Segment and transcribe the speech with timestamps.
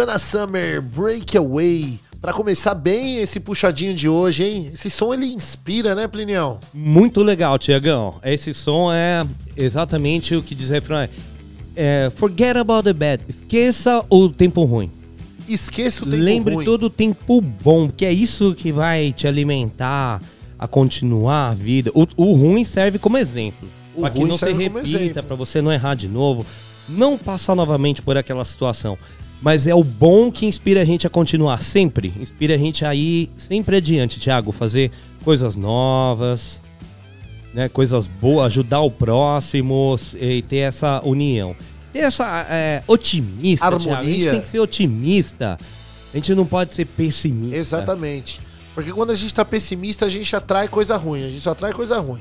[0.00, 2.00] Dana Summer, Breakaway.
[2.22, 4.70] Para começar bem esse puxadinho de hoje, hein?
[4.72, 6.58] Esse som ele inspira, né, Plinião?
[6.72, 8.18] Muito legal, Tiagão.
[8.24, 11.06] Esse som é exatamente o que diz o refrão.
[11.76, 13.22] É, forget about the bad.
[13.28, 14.90] Esqueça o tempo ruim.
[15.46, 16.64] Esqueça o tempo Lembre ruim.
[16.64, 20.22] todo o tempo bom, que é isso que vai te alimentar
[20.58, 21.90] a continuar a vida.
[21.94, 23.68] O, o ruim serve como exemplo.
[23.94, 26.46] O Para que não se repita, para você não errar de novo.
[26.88, 28.96] Não passar novamente por aquela situação.
[29.42, 32.12] Mas é o bom que inspira a gente a continuar sempre.
[32.20, 34.52] Inspira a gente a ir sempre adiante, Thiago.
[34.52, 34.90] Fazer
[35.24, 36.60] coisas novas,
[37.54, 37.68] né?
[37.68, 41.56] Coisas boas, ajudar o próximo e ter essa união.
[41.92, 43.76] Ter essa é, otimista, Thiago.
[43.76, 44.30] A gente Harmonia.
[44.32, 45.58] tem que ser otimista.
[46.12, 47.56] A gente não pode ser pessimista.
[47.56, 48.40] Exatamente.
[48.74, 51.24] Porque quando a gente tá pessimista, a gente atrai coisa ruim.
[51.24, 52.20] A gente só atrai coisa ruim.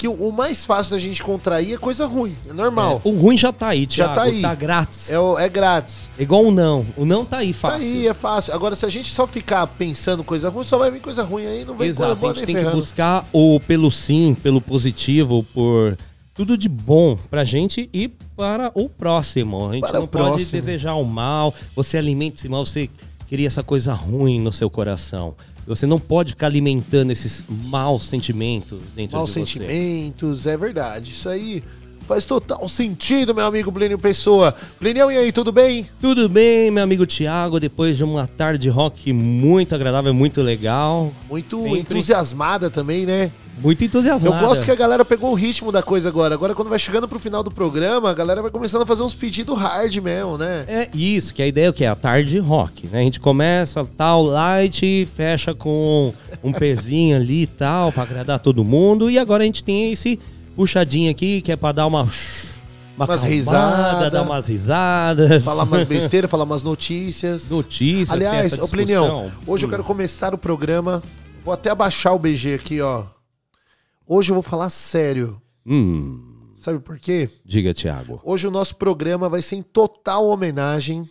[0.00, 2.34] Que o, o mais fácil da gente contrair é coisa ruim.
[2.48, 3.02] É normal.
[3.04, 4.14] É, o ruim já tá aí, Já Thiago.
[4.14, 4.40] tá aí.
[4.40, 5.10] Tá grátis.
[5.10, 6.08] É, o- é grátis.
[6.18, 6.86] É igual o não.
[6.96, 7.82] O não tá aí Tá fácil.
[7.86, 8.54] aí, é fácil.
[8.54, 11.58] Agora, se a gente só ficar pensando coisa ruim, só vai vir coisa ruim aí,
[11.66, 12.78] não vem coisa Exato, boa a gente tem que ferrando.
[12.78, 15.98] buscar o pelo sim, pelo positivo, por
[16.32, 19.68] tudo de bom pra gente e para o próximo.
[19.68, 20.52] A gente Para não pode próximo.
[20.52, 22.88] desejar o mal, você alimenta esse mal, você
[23.28, 25.34] cria essa coisa ruim no seu coração.
[25.66, 29.46] Você não pode ficar alimentando esses maus sentimentos dentro Maus de você.
[29.46, 31.10] sentimentos, é verdade.
[31.10, 31.62] Isso aí
[32.08, 34.52] faz total sentido, meu amigo Plínio Pessoa.
[34.80, 35.86] Plinião, e aí, tudo bem?
[36.00, 41.12] Tudo bem, meu amigo Thiago, depois de uma tarde de rock muito agradável, muito legal,
[41.28, 41.80] Muito Sempre.
[41.80, 43.30] entusiasmada também, né?
[43.60, 44.46] Muito Eu entusiasmado.
[44.46, 46.34] gosto que a galera pegou o ritmo da coisa agora.
[46.34, 49.14] Agora, quando vai chegando pro final do programa, a galera vai começando a fazer uns
[49.14, 50.64] pedidos hard mesmo, né?
[50.66, 51.84] É isso, que a ideia é o que?
[51.84, 53.00] A tarde rock, né?
[53.00, 56.12] A gente começa tal light fecha com
[56.42, 59.10] um pezinho ali e tal, pra agradar todo mundo.
[59.10, 60.18] E agora a gente tem esse
[60.56, 62.08] puxadinho aqui, que é pra dar uma...
[62.96, 64.12] Uma Umas risadas.
[64.12, 65.42] dar umas risadas.
[65.42, 67.48] Falar umas besteiras, falar umas notícias.
[67.48, 68.10] notícias.
[68.10, 69.32] Aliás, essa ô Plinião, discussão.
[69.46, 69.70] hoje eu Hum.
[69.70, 71.02] quero começar o programa.
[71.42, 73.04] Vou até abaixar o BG aqui, ó.
[74.12, 75.40] Hoje eu vou falar sério.
[75.64, 77.30] Hum, Sabe por quê?
[77.44, 78.20] diga, Thiago.
[78.24, 81.08] Hoje o nosso programa vai ser em total homenagem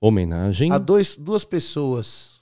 [0.00, 2.32] Homenagem a dois, duas pessoas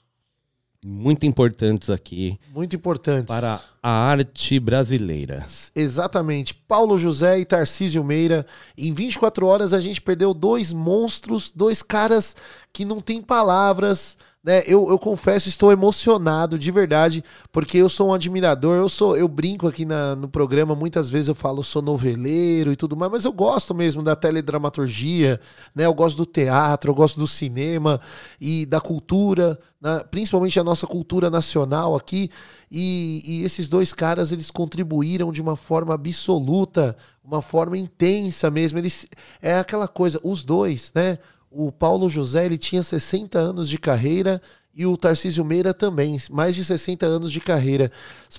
[0.83, 3.27] muito importantes aqui muito importantes.
[3.27, 5.45] para a arte brasileira.
[5.75, 6.55] Exatamente.
[6.55, 8.47] Paulo José e Tarcísio Meira.
[8.75, 12.35] Em 24 horas a gente perdeu dois monstros, dois caras
[12.73, 14.17] que não tem palavras.
[14.43, 14.63] Né?
[14.65, 18.75] Eu, eu confesso, estou emocionado de verdade, porque eu sou um admirador.
[18.75, 22.75] Eu sou, eu brinco aqui na, no programa, muitas vezes eu falo sou noveleiro e
[22.75, 25.39] tudo mais, mas eu gosto mesmo da teledramaturgia,
[25.75, 25.85] né?
[25.85, 28.01] Eu gosto do teatro, eu gosto do cinema
[28.39, 30.03] e da cultura, né?
[30.09, 32.29] principalmente a nossa cultura nacional aqui.
[32.71, 38.79] E, e esses dois caras eles contribuíram de uma forma absoluta, uma forma intensa mesmo.
[38.79, 39.07] Eles
[39.39, 41.19] é aquela coisa, os dois, né?
[41.51, 44.41] O Paulo José ele tinha 60 anos de carreira
[44.73, 47.91] e o Tarcísio Meira também, mais de 60 anos de carreira.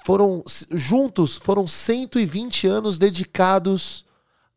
[0.02, 0.42] Foram
[0.72, 4.06] juntos, foram 120 anos dedicados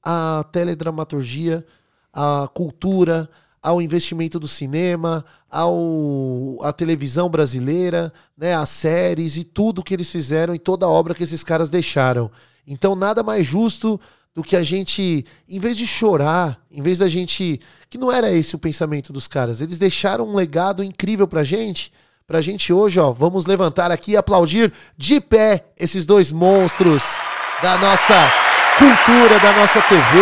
[0.02, 1.66] à teledramaturgia,
[2.14, 3.30] à cultura,
[3.62, 10.10] ao investimento do cinema, ao à televisão brasileira, né, às séries e tudo que eles
[10.10, 12.32] fizeram e toda a obra que esses caras deixaram.
[12.66, 14.00] Então nada mais justo
[14.36, 17.60] do que a gente, em vez de chorar, em vez da gente,
[17.90, 21.92] que não era esse o pensamento dos caras, eles deixaram um legado incrível pra gente.
[22.28, 27.16] Pra gente hoje, ó, vamos levantar aqui e aplaudir de pé esses dois monstros
[27.62, 28.32] da nossa
[28.78, 30.20] cultura, da nossa TV,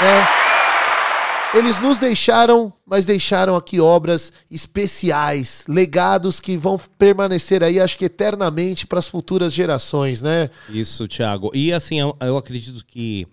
[0.00, 0.28] né?
[1.54, 8.04] Eles nos deixaram, mas deixaram aqui obras especiais, legados que vão permanecer aí, acho que
[8.04, 10.50] eternamente para as futuras gerações, né?
[10.68, 11.50] Isso, Thiago.
[11.54, 13.26] E assim, eu, eu acredito que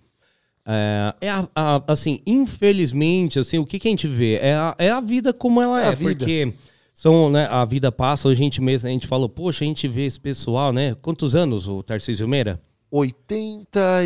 [0.66, 4.74] é, é a- a- assim, infelizmente, assim, o que, que a gente vê é a,
[4.78, 6.52] é a vida como ela É é, porque
[6.92, 10.06] são, né, a vida passa, a gente mesmo, a gente falou, poxa, a gente vê
[10.06, 10.96] esse pessoal, né?
[11.00, 12.60] Quantos anos o Tarcísio Meira?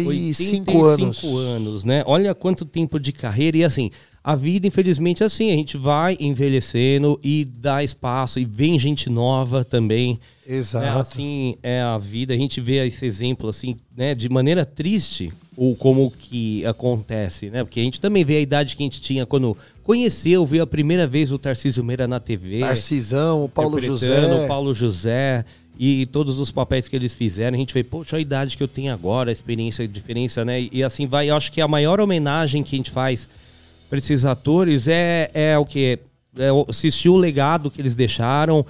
[0.07, 1.25] 85 anos.
[1.25, 2.03] anos, né?
[2.07, 3.91] Olha quanto tempo de carreira e assim,
[4.23, 9.09] a vida, infelizmente, é assim, a gente vai envelhecendo e dá espaço e vem gente
[9.09, 10.21] nova também.
[10.47, 10.99] É, Exato.
[10.99, 12.35] assim, é a vida.
[12.35, 17.65] A gente vê esse exemplo, assim, né, de maneira triste, ou como que acontece, né?
[17.65, 20.67] Porque a gente também vê a idade que a gente tinha quando conheceu, viu a
[20.67, 22.59] primeira vez o Tarcísio Meira na TV.
[22.59, 24.45] Narcisão, o Paulo José.
[24.45, 25.47] o Paulo José
[25.79, 27.57] e todos os papéis que eles fizeram.
[27.57, 30.69] A gente vê, poxa, a idade que eu tenho agora, a experiência, a diferença, né?
[30.71, 31.31] E, assim vai.
[31.31, 33.27] Eu acho que a maior homenagem que a gente faz
[33.91, 35.99] para esses atores é, é o que?
[36.39, 38.65] É assistir o legado que eles deixaram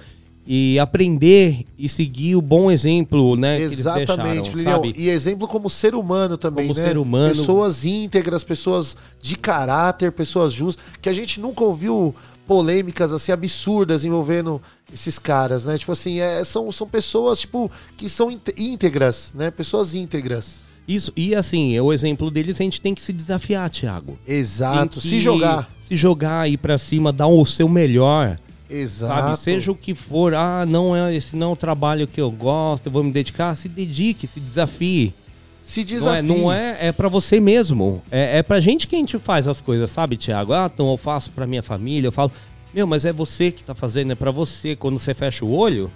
[0.47, 3.57] e aprender e seguir o bom exemplo, né?
[3.57, 4.75] que eles Exatamente, deixaram, Pliniel.
[4.77, 4.93] sabe?
[4.97, 6.87] E exemplo como ser humano também, Como né?
[6.87, 7.29] ser humano.
[7.29, 12.15] Pessoas íntegras, pessoas de caráter, pessoas justas, que a gente nunca ouviu
[12.47, 14.59] polêmicas assim absurdas envolvendo
[14.91, 15.77] esses caras, né?
[15.77, 19.51] Tipo assim, é, são, são pessoas tipo que são íntegras, né?
[19.51, 20.70] Pessoas íntegras.
[20.87, 24.17] Isso, e assim, o exemplo deles a gente tem que se desafiar, Thiago.
[24.27, 24.99] Exato.
[24.99, 25.69] Que Se jogar.
[25.81, 28.37] Se jogar aí pra cima, dar o seu melhor.
[28.69, 29.21] Exato.
[29.21, 32.31] Sabe, seja o que for, ah, não é esse não é o trabalho que eu
[32.31, 35.13] gosto, eu vou me dedicar, se dedique, se desafie.
[35.61, 36.17] Se Não desafie.
[36.17, 38.01] é, não é, é para você mesmo.
[38.09, 40.53] É, é pra gente que a gente faz as coisas, sabe, Thiago?
[40.53, 42.31] Ah, então eu faço pra minha família, eu falo,
[42.73, 44.75] meu, mas é você que tá fazendo, é pra você.
[44.75, 45.91] Quando você fecha o olho,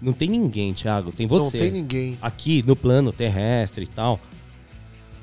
[0.00, 1.58] não tem ninguém, Thiago, tem Não você.
[1.58, 2.18] tem ninguém.
[2.20, 4.20] Aqui no plano terrestre e tal,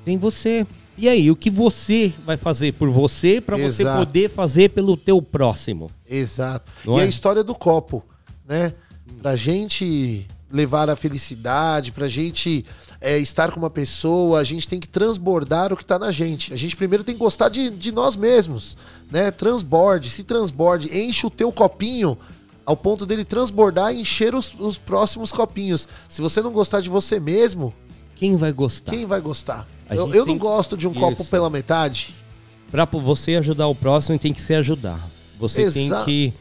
[0.04, 0.66] tem você.
[0.98, 5.22] E aí, o que você vai fazer por você pra você poder fazer pelo teu
[5.22, 5.90] próximo?
[6.08, 6.72] Exato.
[6.86, 7.04] Não e é?
[7.04, 8.04] a história do copo,
[8.48, 8.74] né?
[9.22, 12.64] Pra gente levar a felicidade, pra gente
[13.02, 16.54] é, estar com uma pessoa, a gente tem que transbordar o que tá na gente.
[16.54, 18.78] A gente primeiro tem que gostar de, de nós mesmos,
[19.12, 19.32] né?
[19.32, 22.16] Transborde, se transborde, enche o teu copinho
[22.66, 25.88] ao ponto dele transbordar e encher os, os próximos copinhos.
[26.10, 27.74] Se você não gostar de você mesmo,
[28.16, 28.92] Quem vai gostar?
[28.92, 29.68] quem vai gostar?
[29.90, 31.00] A Eu, eu não gosto de um Isso.
[31.00, 32.16] copo pela metade.
[32.72, 35.00] Pra você ajudar o próximo, tem que se ajudar.
[35.40, 36.34] Você Exa- tem que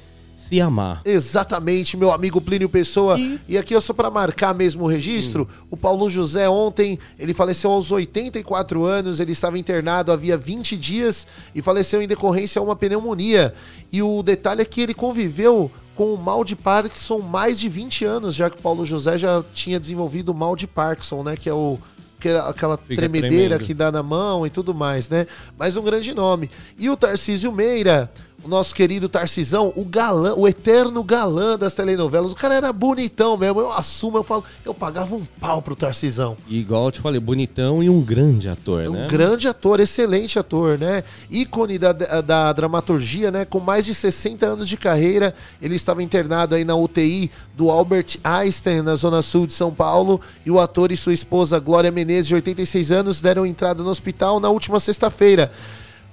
[0.49, 1.03] se amar.
[1.05, 3.19] Exatamente, meu amigo Plínio Pessoa.
[3.19, 7.71] E, E- aqui, só para marcar mesmo o registro, o Paulo José ontem, ele faleceu
[7.73, 12.77] aos 84 anos, ele estava internado havia 20 dias e faleceu em decorrência a uma
[12.77, 13.53] pneumonia.
[13.93, 18.05] E o detalhe é que ele conviveu com o mal de Parkinson mais de 20
[18.05, 21.49] anos, já que o Paulo José já tinha desenvolvido o mal de Parkinson, né, que
[21.49, 21.79] é o
[22.19, 23.65] que é aquela Fica tremedeira tremendo.
[23.65, 25.27] que dá na mão e tudo mais, né?
[25.59, 26.49] Mas um grande nome.
[26.79, 28.13] E o Tarcísio Meira,
[28.45, 32.33] o nosso querido Tarcisão, o galã, o eterno galã das telenovelas.
[32.33, 33.61] O cara era bonitão mesmo.
[33.61, 36.37] Eu assumo, eu falo, eu pagava um pau pro Tarcisão.
[36.49, 39.09] Igual eu te falei, bonitão e um grande ator, um né?
[39.09, 41.05] grande ator, excelente ator, né?
[41.31, 43.45] Ícone da, da dramaturgia, né?
[43.45, 48.19] Com mais de 60 anos de carreira, ele estava internado aí na UTI do Albert
[48.25, 52.27] Einstein, na zona sul de São Paulo, e o ator e sua esposa Glória Menezes,
[52.27, 55.53] de 86 anos, deram entrada no hospital na última sexta-feira.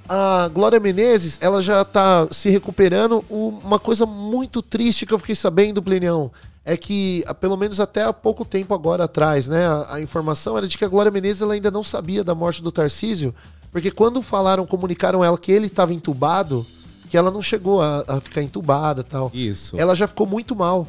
[0.10, 3.24] A Glória Menezes, ela já tá se recuperando.
[3.30, 6.32] Uma coisa muito triste que eu fiquei sabendo, Plinião,
[6.66, 10.58] é que, ah, pelo menos até há pouco tempo agora atrás, né, a, a informação
[10.58, 13.36] era de que a Glória Menezes ela ainda não sabia da morte do Tarcísio,
[13.72, 16.66] porque quando falaram, comunicaram ela que ele estava entubado,
[17.08, 19.30] que ela não chegou a, a ficar entubada e tal.
[19.32, 19.78] Isso.
[19.78, 20.88] Ela já ficou muito mal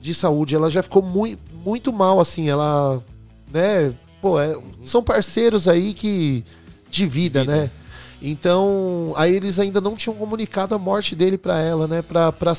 [0.00, 3.02] de saúde, ela já ficou muito, muito mal, assim, ela,
[3.52, 6.42] né, pô, é- são parceiros aí que,
[6.90, 7.54] de vida, Vida.
[7.54, 7.70] né?
[8.22, 12.54] Então, aí eles ainda não tinham comunicado a morte dele pra ela, né, pra, pra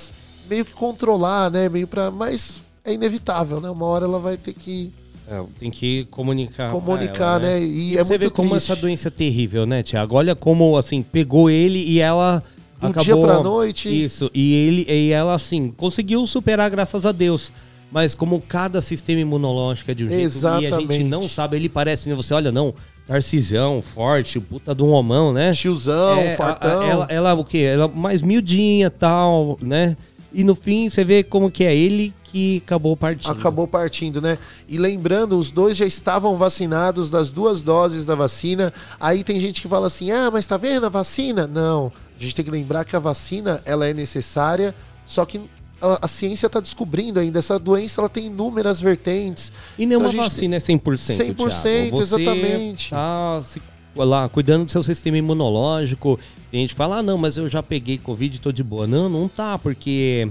[0.50, 4.54] meio que controlar, né, meio pra, mas é inevitável, né, uma hora ela vai ter
[4.54, 4.92] que
[5.26, 6.70] É, tem que comunicar.
[6.70, 8.72] comunicar, ela, né, e, E é você vê muito como triste.
[8.72, 10.18] essa doença é terrível, né, Tiago?
[10.18, 12.44] Olha como, assim, pegou ele e ela.
[12.82, 13.04] Do acabou...
[13.06, 14.04] dia pra noite.
[14.04, 14.30] Isso.
[14.34, 17.54] E ele e ela, assim, conseguiu superar, graças a Deus.
[17.94, 21.70] Mas como cada sistema imunológico é de um jeito e a gente não sabe, ele
[21.70, 22.16] parece, né?
[22.16, 22.74] Você olha, não,
[23.06, 25.52] Tarcisão, forte, puta de um homão, né?
[25.54, 26.82] Tiozão, É, a- a- fartão.
[26.84, 27.60] ela, ela o quê?
[27.60, 29.96] Ela mais miudinha tal, né?
[30.34, 33.32] E no fim você vê como que é ele que acabou partindo.
[33.32, 34.40] acabou partindo, né?
[34.68, 38.74] E lembrando, os dois já estavam vacinados das duas doses da vacina.
[39.00, 41.92] Aí tem gente que fala assim: "Ah, mas tá vendo a vacina?" Não.
[42.18, 44.74] A gente tem que lembrar que a vacina, ela é necessária,
[45.06, 45.42] só que
[45.84, 49.52] a, a ciência está descobrindo ainda essa doença, ela tem inúmeras vertentes.
[49.78, 51.98] E nenhuma Então gente vacina é 100%, 100%, Thiago.
[51.98, 52.90] Você exatamente.
[52.92, 53.62] Tá se,
[53.96, 56.18] lá, cuidando do seu sistema imunológico.
[56.50, 58.88] Tem gente que fala, ah, não, mas eu já peguei Covid e tô de boa.
[58.88, 60.30] Não, não tá, porque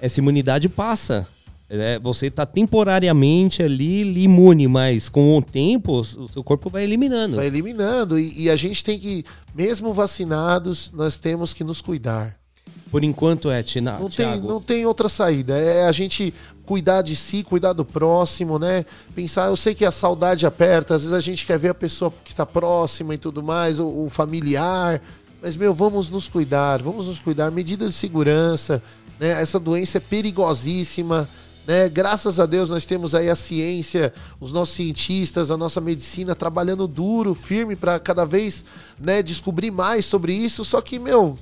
[0.00, 1.26] essa imunidade passa.
[1.68, 1.98] né?
[1.98, 7.36] Você tá temporariamente ali imune, mas com o tempo o seu corpo vai eliminando.
[7.36, 8.16] Vai eliminando.
[8.16, 12.43] E, e a gente tem que, mesmo vacinados, nós temos que nos cuidar.
[12.90, 15.58] Por enquanto é, Tina, Não tem, não tem outra saída.
[15.58, 16.32] É a gente
[16.64, 18.84] cuidar de si, cuidar do próximo, né?
[19.14, 22.12] Pensar, eu sei que a saudade aperta, às vezes a gente quer ver a pessoa
[22.22, 25.02] que está próxima e tudo mais, o, o familiar.
[25.42, 27.50] Mas, meu, vamos nos cuidar, vamos nos cuidar.
[27.50, 28.82] Medidas de segurança,
[29.18, 29.42] né?
[29.42, 31.28] Essa doença é perigosíssima.
[31.66, 31.88] Né?
[31.88, 36.86] Graças a Deus nós temos aí a ciência, os nossos cientistas, a nossa medicina trabalhando
[36.86, 38.64] duro, firme para cada vez
[38.98, 40.64] né, descobrir mais sobre isso.
[40.64, 41.38] Só que, meu,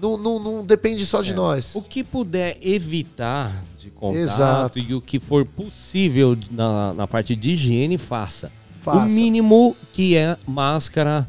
[0.00, 1.74] não, não, não depende só de nós.
[1.74, 4.78] O que puder evitar de contato Exato.
[4.78, 8.50] e o que for possível na, na parte de higiene, faça.
[8.80, 9.06] Faça.
[9.06, 11.28] O mínimo que é máscara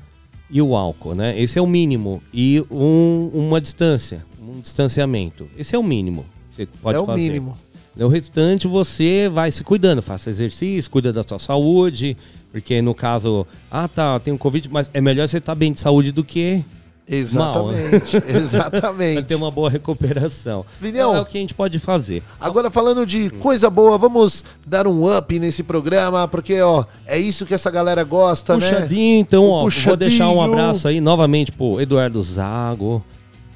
[0.50, 1.40] e o álcool, né?
[1.40, 2.22] Esse é o mínimo.
[2.34, 5.48] E um- uma distância, um distanciamento.
[5.58, 7.22] Esse é o mínimo você pode é o fazer.
[7.22, 7.58] mínimo.
[7.98, 12.16] O restante você vai se cuidando, faça exercício, cuida da sua saúde,
[12.52, 15.80] porque no caso, ah tá, tem um Covid, mas é melhor você estar bem de
[15.82, 16.64] saúde do que
[17.08, 18.20] Exatamente.
[18.20, 19.24] vai exatamente.
[19.24, 20.66] ter uma boa recuperação.
[20.82, 21.16] Lilião.
[21.16, 22.24] é o que a gente pode fazer.
[22.40, 27.46] Agora falando de coisa boa, vamos dar um up nesse programa, porque ó, é isso
[27.46, 28.60] que essa galera gosta, né?
[28.60, 30.60] Puxadinho, então, ó, vou deixar um puxadinho.
[30.60, 33.04] abraço aí novamente pro Eduardo Zago,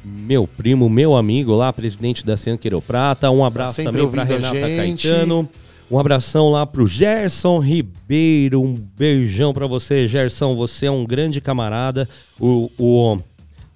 [0.04, 3.32] meu primo, meu amigo lá, presidente da Cian Prata.
[3.32, 4.76] Um abraço sempre também pra ouvindo a Renata.
[4.76, 5.50] Caetano.
[5.90, 8.62] Um abração lá pro Gerson Ribeiro.
[8.62, 10.56] Um beijão pra você, Gerson.
[10.56, 12.10] Você é um grande camarada.
[12.40, 13.20] O, o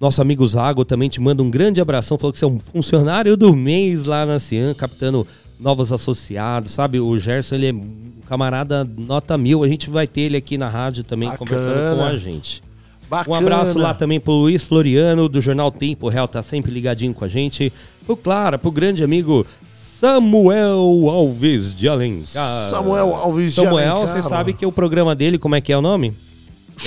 [0.00, 2.16] nosso amigo Zago também te manda um grande abração.
[2.16, 5.26] Falou que você é um funcionário do mês lá na Cian, captando
[5.58, 6.98] novos associados, sabe?
[6.98, 9.62] O Gerson, ele é um camarada nota mil.
[9.62, 11.50] A gente vai ter ele aqui na rádio também Bacana.
[11.50, 12.62] conversando com a gente.
[13.10, 13.36] Bacana.
[13.36, 17.24] Um abraço lá também pro Luiz Floriano, do Jornal Tempo Real, tá sempre ligadinho com
[17.24, 17.70] a gente.
[18.06, 22.70] Pro Clara, pro grande amigo Samuel Alves de Alencar.
[22.70, 24.22] Samuel Alves de Samuel, Alencar.
[24.22, 26.14] você sabe que o programa dele, como é que é o nome?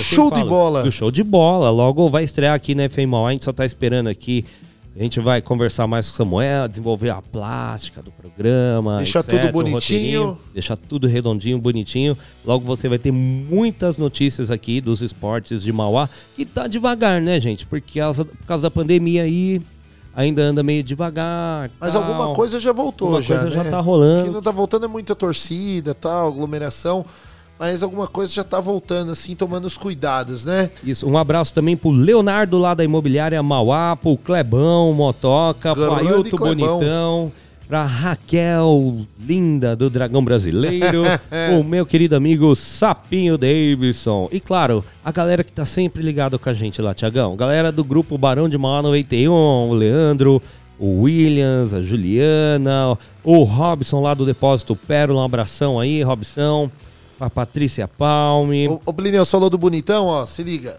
[0.02, 0.82] Show de bola.
[0.82, 1.70] Do show de bola.
[1.70, 4.44] Logo vai estrear aqui na FM Mauá, a gente só tá esperando aqui.
[4.96, 8.98] A gente vai conversar mais com o Samuel, desenvolver a plástica do programa.
[8.98, 10.38] Deixar etc, tudo bonitinho.
[10.52, 12.16] Deixar tudo redondinho, bonitinho.
[12.44, 17.40] Logo você vai ter muitas notícias aqui dos esportes de Mauá, que tá devagar, né,
[17.40, 17.66] gente?
[17.66, 19.60] Porque por causa da pandemia aí,
[20.14, 21.72] ainda anda meio devagar.
[21.80, 22.04] Mas tal.
[22.04, 23.70] alguma coisa já voltou, Alguma já, coisa já né?
[23.70, 24.32] tá O que rolando.
[24.32, 27.04] não tá voltando é muita torcida, tal, aglomeração.
[27.58, 30.70] Mas alguma coisa já tá voltando, assim, tomando os cuidados, né?
[30.82, 36.08] Isso, um abraço também pro Leonardo lá da imobiliária Mauá, pro Clebão, Motoca, pro Grande
[36.12, 36.78] Ailton Clebão.
[36.78, 37.32] Bonitão.
[37.68, 41.04] pra Raquel, linda do Dragão Brasileiro,
[41.58, 44.28] o meu querido amigo Sapinho Davidson.
[44.32, 47.36] E claro, a galera que tá sempre ligado com a gente lá, Tiagão.
[47.36, 50.42] Galera do grupo Barão de Mauá 91, o Leandro,
[50.78, 55.22] o Williams, a Juliana, o Robson lá do Depósito Pérola.
[55.22, 56.68] Um abração aí, Robson.
[57.18, 58.68] A Patrícia Palme.
[58.68, 60.78] O, o Plineu falou do bonitão, ó, se liga.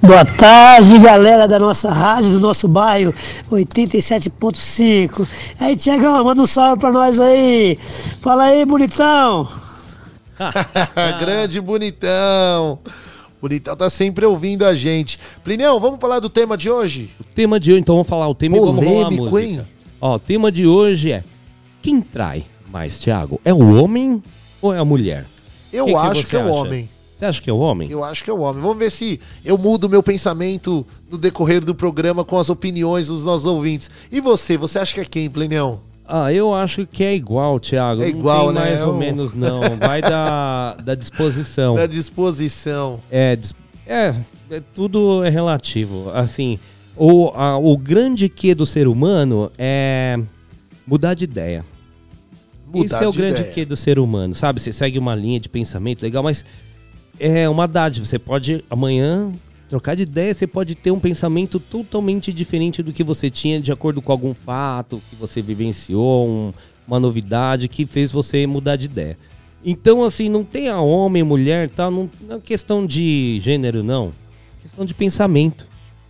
[0.00, 3.12] Boa tarde, galera da nossa rádio, do nosso bairro
[3.50, 5.26] 87.5.
[5.58, 7.76] Aí, Tiagão, manda um salve pra nós aí.
[8.20, 9.48] Fala aí, bonitão.
[11.18, 12.78] Grande bonitão.
[13.40, 15.18] Bonitão tá sempre ouvindo a gente.
[15.42, 17.10] Plineu, vamos falar do tema de hoje?
[17.20, 19.42] O tema de hoje, então vamos falar o tema Polêmico, e vamos rolar a música.
[19.42, 19.66] hein?
[20.00, 21.24] Ó, o tema de hoje é
[21.82, 23.40] quem trai mais, Thiago?
[23.44, 24.22] É o homem
[24.66, 25.24] ou é a mulher?
[25.72, 26.52] Eu Que que acho você que é o acha?
[26.54, 26.88] homem.
[27.18, 27.90] Você acha que é o homem?
[27.90, 28.60] Eu acho que é o homem.
[28.62, 33.24] Vamos ver se eu mudo meu pensamento no decorrer do programa com as opiniões dos
[33.24, 33.90] nossos ouvintes.
[34.12, 34.56] E você?
[34.58, 35.80] Você acha que é quem, Plineu?
[36.08, 38.02] Ah, eu acho que é igual, Thiago.
[38.02, 38.60] É igual, né?
[38.60, 39.60] mais ou menos, não.
[39.80, 41.74] Vai da, da disposição.
[41.74, 43.00] Da disposição.
[43.10, 43.38] É,
[43.86, 44.14] é,
[44.50, 46.10] é, tudo é relativo.
[46.14, 46.58] Assim,
[46.94, 50.18] o, a- o grande que do ser humano é
[50.86, 51.64] mudar de ideia.
[52.76, 53.52] Mudar Esse é o de grande ideia.
[53.52, 54.60] que do ser humano, sabe?
[54.60, 56.44] Você segue uma linha de pensamento legal, mas
[57.18, 58.04] é uma dádiva.
[58.04, 59.32] Você pode amanhã
[59.68, 63.72] trocar de ideia, você pode ter um pensamento totalmente diferente do que você tinha de
[63.72, 66.52] acordo com algum fato que você vivenciou, um-
[66.86, 69.18] uma novidade que fez você mudar de ideia.
[69.64, 71.90] Então, assim, não tem a homem, mulher, tá?
[71.90, 74.12] Não, não é questão de gênero, não.
[74.60, 75.66] É questão de pensamento.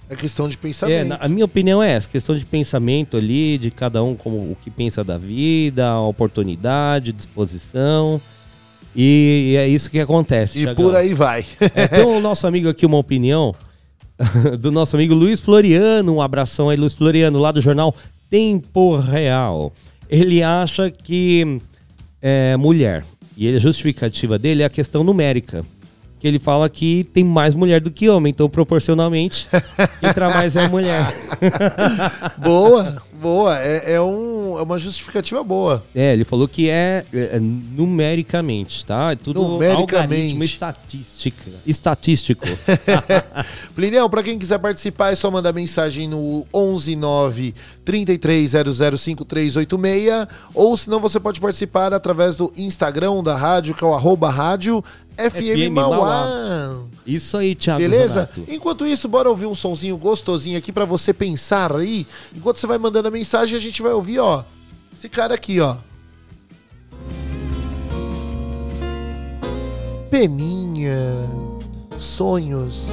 [0.08, 1.08] É questão de É, pensamento.
[1.08, 4.56] na- a minha opinião é essa, questão de pensamento ali, de cada um como o
[4.62, 8.20] que pensa da vida, a oportunidade, disposição.
[8.94, 10.58] E, e é isso que acontece.
[10.60, 10.84] E Thiagão.
[10.84, 11.44] por aí vai.
[11.74, 13.54] É, tem o nosso amigo aqui uma opinião
[14.60, 16.14] do nosso amigo Luiz Floriano.
[16.14, 17.94] Um abração aí, Luiz Floriano, lá do jornal
[18.30, 19.72] Tempo Real.
[20.08, 21.60] Ele acha que
[22.22, 23.04] é mulher.
[23.36, 25.62] E a justificativa dele é a questão numérica.
[26.26, 29.46] Que ele fala que tem mais mulher do que homem, então proporcionalmente,
[30.00, 31.16] quem traz mais é mulher.
[32.36, 33.58] boa, boa.
[33.58, 35.82] É, é um, é uma justificativa boa.
[35.94, 39.12] É, ele falou que é, é, numericamente, tá?
[39.12, 40.44] É tudo Numericamente.
[40.44, 42.46] estatística, estatístico.
[43.74, 51.18] Plineu, pra quem quiser participar, é só mandar mensagem no 119 33005386 ou senão você
[51.18, 54.84] pode participar através do Instagram da rádio, que é o arroba rádio
[55.16, 56.84] FM, FM Mauá.
[57.06, 58.28] Isso aí, Thiago Beleza?
[58.48, 62.06] Enquanto isso, bora ouvir um sonzinho gostosinho aqui pra você pensar aí.
[62.34, 64.44] Enquanto você vai mandando a mensagem, a gente vai ouvir, ó,
[64.92, 65.76] esse cara aqui, ó.
[70.10, 71.28] Peninha,
[71.96, 72.90] sonhos.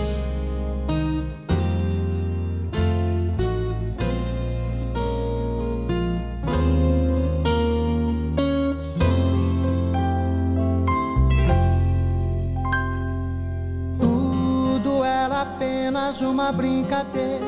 [15.43, 17.45] Apenas uma brincadeira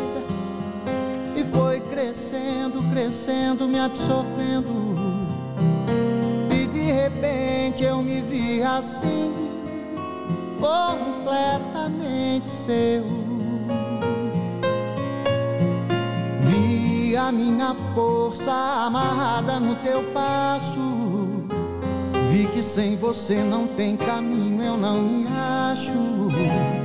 [1.36, 4.96] e foi crescendo, crescendo, me absorvendo.
[6.52, 9.34] E de repente eu me vi assim,
[10.60, 13.06] completamente seu.
[16.40, 18.52] Vi a minha força
[18.86, 20.80] amarrada no teu passo.
[22.30, 25.26] Vi que sem você não tem caminho, eu não me
[25.72, 26.85] acho.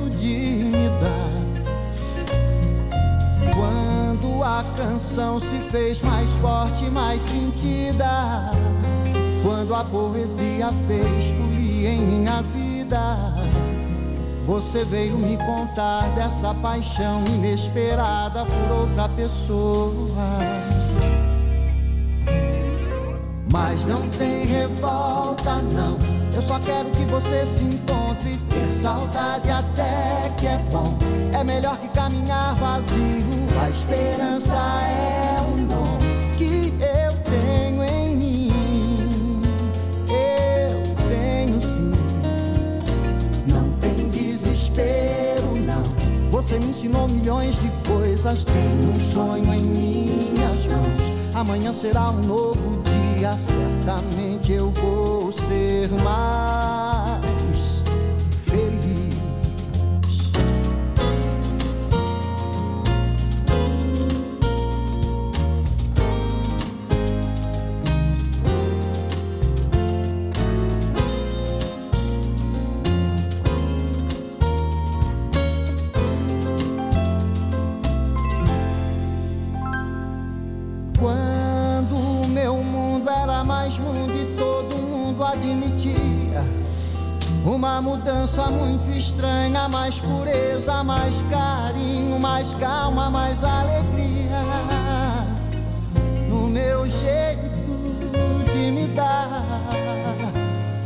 [4.41, 8.49] Quando a canção se fez mais forte, mais sentida.
[9.43, 13.17] Quando a poesia fez fluir em minha vida.
[14.47, 19.93] Você veio me contar dessa paixão inesperada por outra pessoa.
[23.53, 26.20] Mas não tem revolta, não.
[26.33, 28.37] Eu só quero que você se encontre.
[28.49, 30.97] Ter saudade até que é bom.
[31.33, 33.41] É melhor que caminhar vazio.
[33.61, 35.97] A esperança é um dom
[36.37, 39.43] que eu tenho em mim.
[40.07, 41.93] Eu tenho sim.
[43.47, 46.31] Não tem desespero, não.
[46.31, 48.43] Você me ensinou milhões de coisas.
[48.45, 50.97] Tenho um sonho em minhas mãos.
[51.33, 52.90] Amanhã será um novo dia.
[53.21, 56.90] Dia certamente eu vou ser mais
[87.45, 94.41] uma mudança muito estranha, mais pureza, mais carinho, mais calma, mais alegria
[96.29, 97.51] no meu jeito
[98.51, 99.43] de me dar.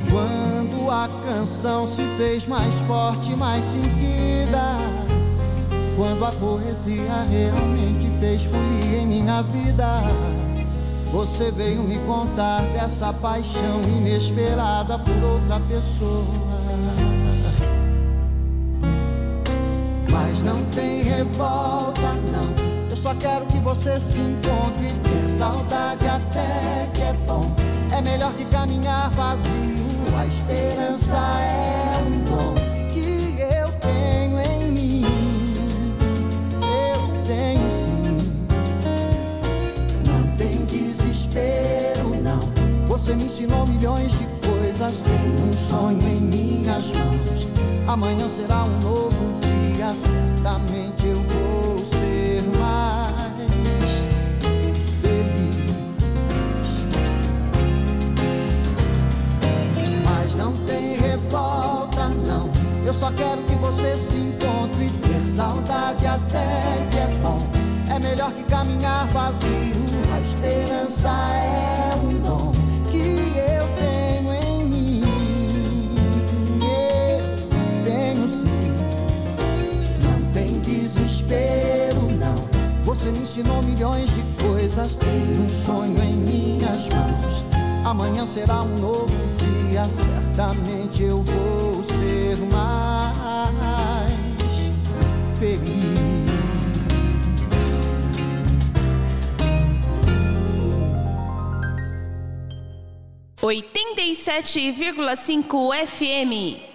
[0.09, 4.61] Quando a canção se fez mais forte, mais sentida.
[5.97, 9.85] Quando a poesia realmente fez folia em minha vida,
[11.15, 16.25] você veio me contar dessa paixão inesperada por outra pessoa.
[20.11, 22.89] Mas não tem revolta, não.
[22.89, 24.93] Eu só quero que você se encontre.
[25.05, 27.49] Ter saudade até que é bom.
[27.97, 29.53] É melhor que caminhar vazio.
[30.19, 32.54] A esperança é um dom
[43.05, 45.03] Você me ensinou milhões de coisas.
[45.03, 47.47] Tem um sonho em minhas mãos.
[47.85, 49.93] Amanhã será um novo dia.
[49.93, 53.91] Certamente eu vou ser mais
[55.03, 55.85] feliz.
[60.03, 62.49] Mas não tem revolta, não.
[62.83, 64.89] Eu só quero que você se encontre.
[65.03, 67.37] Ter saudade até que é bom.
[67.95, 69.85] É melhor que caminhar vazio.
[70.11, 72.64] A esperança é um dom
[82.95, 84.95] Você me ensinou milhões de coisas.
[84.95, 87.43] Tem um sonho em minhas mãos.
[87.83, 89.83] Amanhã será um novo dia.
[89.89, 93.51] Certamente eu vou ser mais
[95.37, 95.85] feliz.
[103.41, 106.74] Oitenta e sete vírgula cinco FM.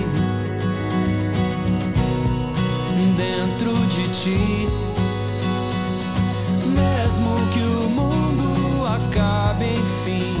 [3.21, 4.67] Dentro de ti.
[6.65, 10.40] Mesmo que o mundo acabe, enfim.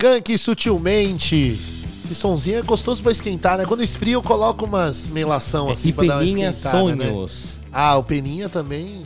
[0.00, 1.58] Skank sutilmente.
[2.04, 3.66] Esse sonzinho é gostoso pra esquentar, né?
[3.66, 7.06] Quando esfria, eu coloco umas melação assim e pra dar uma Peninha esquentada, né?
[7.06, 7.60] Sonhos.
[7.72, 9.02] Ah, o Peninha também.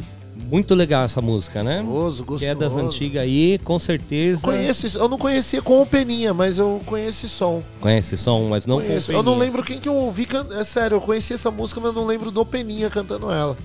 [0.50, 1.80] Muito legal essa música, né?
[1.82, 2.38] Gostoso, gostoso.
[2.44, 4.42] Que é das antigas aí, com certeza.
[4.42, 7.62] Conheço, esse- eu não conhecia com o Peninha, mas eu conheço esse som.
[7.80, 9.12] Conhece esse som, mas não Conheço.
[9.12, 10.46] Eu não lembro quem que eu ouvi can...
[10.50, 13.56] É sério, eu conheci essa música, mas eu não lembro do Peninha cantando ela.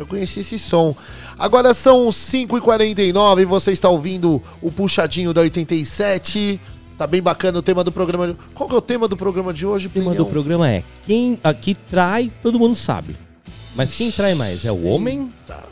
[0.00, 0.94] Eu conheci esse som.
[1.38, 6.58] Agora são 5h49 e você está ouvindo o Puxadinho da 87.
[6.96, 8.28] Tá bem bacana o tema do programa.
[8.28, 10.24] de- Qual que é o tema do programa de hoje, O tema Plinião?
[10.24, 13.14] do programa é: quem aqui trai, todo mundo sabe.
[13.76, 14.64] Mas quem trai mais?
[14.64, 15.64] É o homem Eita.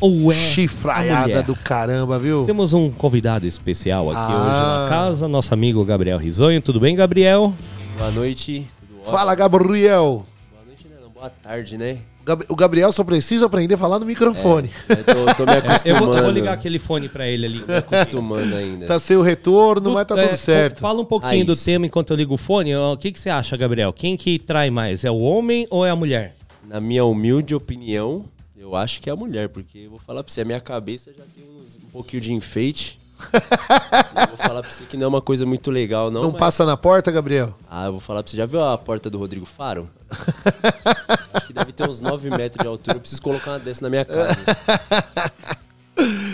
[0.00, 1.42] ou é a Chifraiada mulher?
[1.42, 2.44] do caramba, viu?
[2.44, 4.28] Temos um convidado especial aqui Ah.
[4.28, 6.60] hoje na casa, nosso amigo Gabriel Risonho.
[6.60, 7.54] Tudo bem, Gabriel?
[7.96, 9.16] Boa noite, tudo ótimo?
[9.16, 10.24] Fala, Gabriel.
[10.52, 10.96] Boa noite, né?
[11.02, 11.96] Não, boa tarde, né?
[12.22, 14.70] O Gab- O Gabriel só precisa aprender a falar no microfone.
[14.88, 16.06] Eu tô, tô me É, eu, acostumando.
[16.06, 17.64] vou, eu vou ligar aquele fone pra ele ali.
[17.68, 18.86] acostumando ainda.
[18.86, 20.80] Tá sem o retorno, mas tá É, tudo certo.
[20.80, 22.74] Fala um pouquinho Aí do tema enquanto eu ligo o fone.
[22.76, 23.92] O que, que você acha, Gabriel?
[23.92, 25.04] Quem que trai mais?
[25.04, 26.36] É o homem ou é a mulher?
[26.68, 28.24] Na minha humilde opinião,
[28.56, 31.10] eu acho que é a mulher, porque eu vou falar pra você, a minha cabeça
[31.12, 32.98] já tem uns- um pouquinho de enfeite.
[33.32, 36.22] Eu vou falar pra você que não é uma coisa muito legal, não.
[36.22, 37.54] Não mas- passa na porta, Gabriel?
[37.70, 39.88] Ah, eu vou falar pra você, já viu a porta do Rodrigo Faro?
[41.34, 43.90] acho que deve ter uns 9 metros de altura, eu preciso colocar uma dessa na
[43.90, 44.36] minha casa.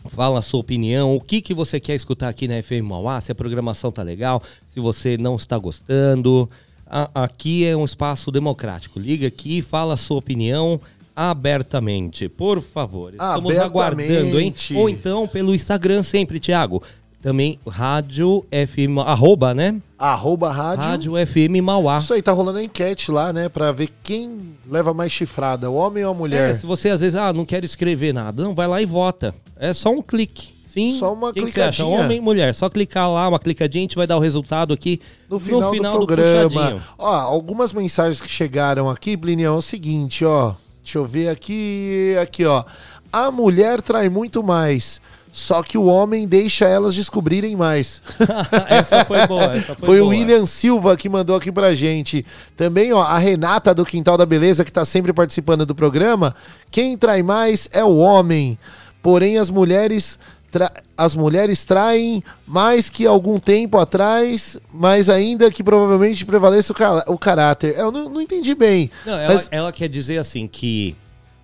[0.10, 3.30] Fala a sua opinião, o que, que você quer escutar aqui na FM Mauá, se
[3.30, 6.50] a programação tá legal, se você não está gostando.
[6.86, 9.00] A- aqui é um espaço democrático.
[9.00, 10.80] Liga aqui, fala a sua opinião
[11.14, 13.14] abertamente, por favor.
[13.14, 14.24] Estamos aguardando, hein?
[14.30, 14.76] Abertamente.
[14.76, 16.82] Ou então pelo Instagram sempre, Thiago.
[17.28, 19.82] Também Rádio FM, arroba, né?
[20.00, 20.86] Arroba rádio.
[20.86, 21.98] Rádio FM Mauá.
[21.98, 23.50] Isso aí, tá rolando a enquete lá, né?
[23.50, 26.52] Pra ver quem leva mais chifrada, o homem ou a mulher.
[26.52, 29.36] É, se você às vezes, ah, não quero escrever nada, não, vai lá e vota.
[29.58, 30.54] É só um clique.
[30.64, 30.98] Sim.
[30.98, 31.86] Só uma que clicadinha.
[31.86, 32.56] Homem, mulher.
[32.56, 36.06] Só clicar lá, uma clicadinha, a gente vai dar o resultado aqui No final, do
[36.06, 36.50] programa.
[36.50, 36.82] puxadinho.
[36.98, 40.54] ó, algumas mensagens que chegaram aqui, Plinião, é o seguinte, ó.
[40.82, 42.64] Deixa eu ver aqui, aqui, ó.
[43.12, 45.02] A mulher trai muito mais.
[45.32, 48.02] Só que o homem deixa elas descobrirem mais.
[48.70, 50.16] essa foi boa, essa foi, Foi o boa.
[50.16, 52.26] William Silva que mandou aqui pra gente.
[52.56, 56.36] Também, ó, a Renata do Quintal da Beleza, que tá sempre participando do programa.
[56.72, 58.58] Quem trai mais é o homem.
[59.02, 60.18] Porém, as mulheres.
[60.52, 66.74] tra- As mulheres traem mais que algum tempo atrás, mas ainda que provavelmente prevaleça
[67.08, 67.76] o, o caráter.
[67.78, 68.90] Eu não, não entendi bem.
[69.06, 70.96] Não, ela, mas- ela quer dizer assim que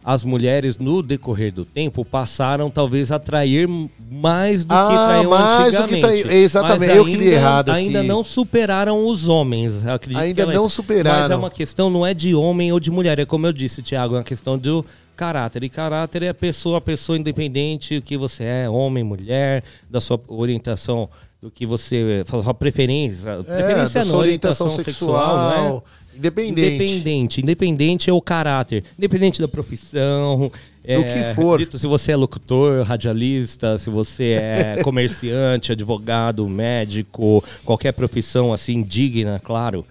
[0.04, 3.68] as mulheres, no decorrer do tempo, passaram talvez a trair
[4.12, 6.24] mais do que Ah, traíam mais do que antigamente.
[6.24, 8.08] traí- exatamente, Mas eu que li errado Ainda aqui.
[8.08, 11.20] não superaram os homens, acredito Ainda que é não superaram.
[11.22, 13.82] Mas é uma questão, não é de homem ou de mulher, é como eu disse,
[13.82, 14.86] Tiago, é uma questão do
[15.16, 15.64] caráter.
[15.64, 20.02] E caráter é a pessoa, a pessoa independente, o que você é, homem, mulher, da
[20.02, 21.08] sua orientação,
[21.42, 25.82] do que você, sua preferência, É, preferência da não, sua orientação sexual, não é?
[26.16, 26.62] Independente.
[26.62, 27.42] Independente.
[27.42, 28.84] Independente é o caráter.
[28.98, 30.52] Independente da profissão.
[30.84, 31.58] é, que for.
[31.58, 38.82] dito se você é locutor, radialista, se você é comerciante, advogado, médico, qualquer profissão assim
[38.82, 39.86] digna, claro.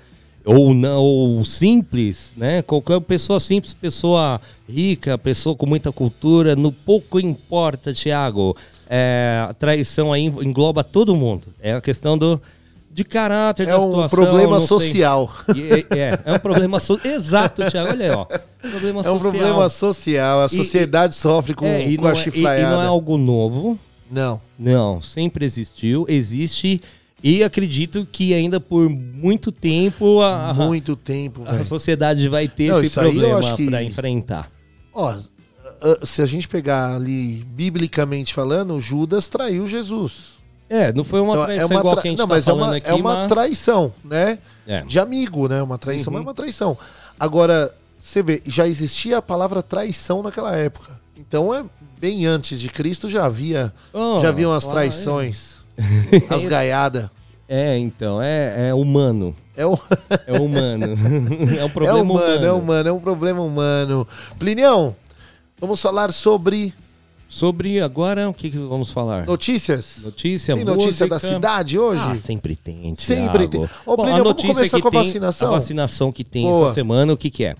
[0.44, 2.62] Ou não, ou simples, né?
[2.62, 8.56] Qualquer pessoa simples, pessoa rica, pessoa com muita cultura, no pouco importa, Tiago.
[8.90, 11.46] É, a traição aí engloba todo mundo.
[11.60, 12.40] É a questão do
[12.92, 14.08] de caráter É da um situação.
[14.18, 15.32] problema social.
[15.56, 17.14] E- É, é um problema social.
[17.14, 17.90] Exato, Thiago.
[17.90, 18.24] Olha aí, ó.
[18.24, 19.20] Problema É um social.
[19.20, 20.40] problema social.
[20.42, 22.86] A E- sociedade sofre com, É, e, com não a é, e- e não é
[22.86, 23.78] algo novo.
[24.10, 24.40] Não.
[24.58, 26.80] Não, sempre existiu, existe
[27.24, 32.82] e acredito que ainda por muito tempo a, Muito tempo, a sociedade vai ter Não,
[32.82, 34.50] esse problema para enfrentar.
[34.92, 35.14] Ó,
[36.02, 40.31] se a gente pegar ali, biblicamente falando, Judas traiu Jesus.
[40.74, 42.50] É, não foi uma Então, traição igual tra- que a gente Não, tá mas é
[42.50, 43.28] falando uma, aqui, é uma mas...
[43.28, 44.38] traição, né?
[44.66, 44.80] É.
[44.82, 45.62] De amigo, né?
[45.62, 46.18] Uma traição, Uhum.
[46.18, 46.78] mas é uma traição.
[47.20, 50.98] Agora, você vê, já existia a palavra traição naquela época.
[51.16, 51.62] Então é
[52.00, 55.62] bem antes de Cristo já havia, Oh, já haviam as traições,
[56.30, 57.08] as gaiadas.
[57.48, 59.36] É, então, é, é humano.
[59.54, 59.76] É, um,
[60.26, 60.86] É humano.
[61.58, 64.08] é um é problema humano, é humano, é um problema humano.
[64.38, 64.96] Plinião,
[65.60, 66.72] vamos falar sobre
[67.32, 69.24] Sobre agora, o que, que vamos falar?
[69.24, 70.02] notícias?
[70.04, 71.34] Notícia, Tem notícia da música.
[71.34, 72.02] cidade hoje?
[72.04, 73.66] Ah, sempre tem, Sempre Thiago.
[73.66, 73.76] tem.
[73.86, 75.48] Ô, Bom, Plínio, a vamos notícia começar que com a tem, vacinação?
[75.48, 76.66] A vacinação que tem Boa.
[76.66, 77.56] essa semana, o que que é?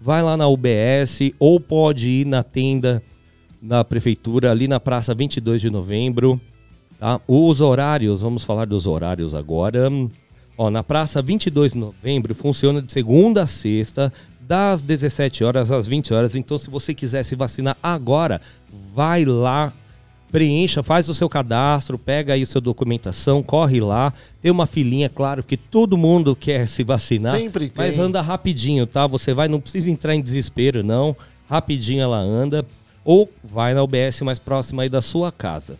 [0.00, 3.02] Vai lá na UBS ou pode ir na tenda
[3.64, 6.38] da prefeitura, ali na Praça 22 de Novembro.
[7.00, 7.18] Tá?
[7.26, 9.90] Os horários, vamos falar dos horários agora.
[10.56, 15.86] Ó, na Praça 22 de Novembro funciona de segunda a sexta, das 17 horas às
[15.86, 16.34] 20 horas.
[16.34, 18.38] Então, se você quiser se vacinar agora,
[18.94, 19.72] vai lá,
[20.30, 24.12] preencha, faz o seu cadastro, pega aí sua documentação, corre lá.
[24.42, 27.38] Tem uma filinha, claro que todo mundo quer se vacinar.
[27.38, 27.82] Sempre tem.
[27.82, 29.06] Mas anda rapidinho, tá?
[29.06, 31.16] Você vai, não precisa entrar em desespero, não.
[31.48, 32.64] Rapidinho ela anda.
[33.04, 35.76] Ou vai na UBS mais próxima aí da sua casa.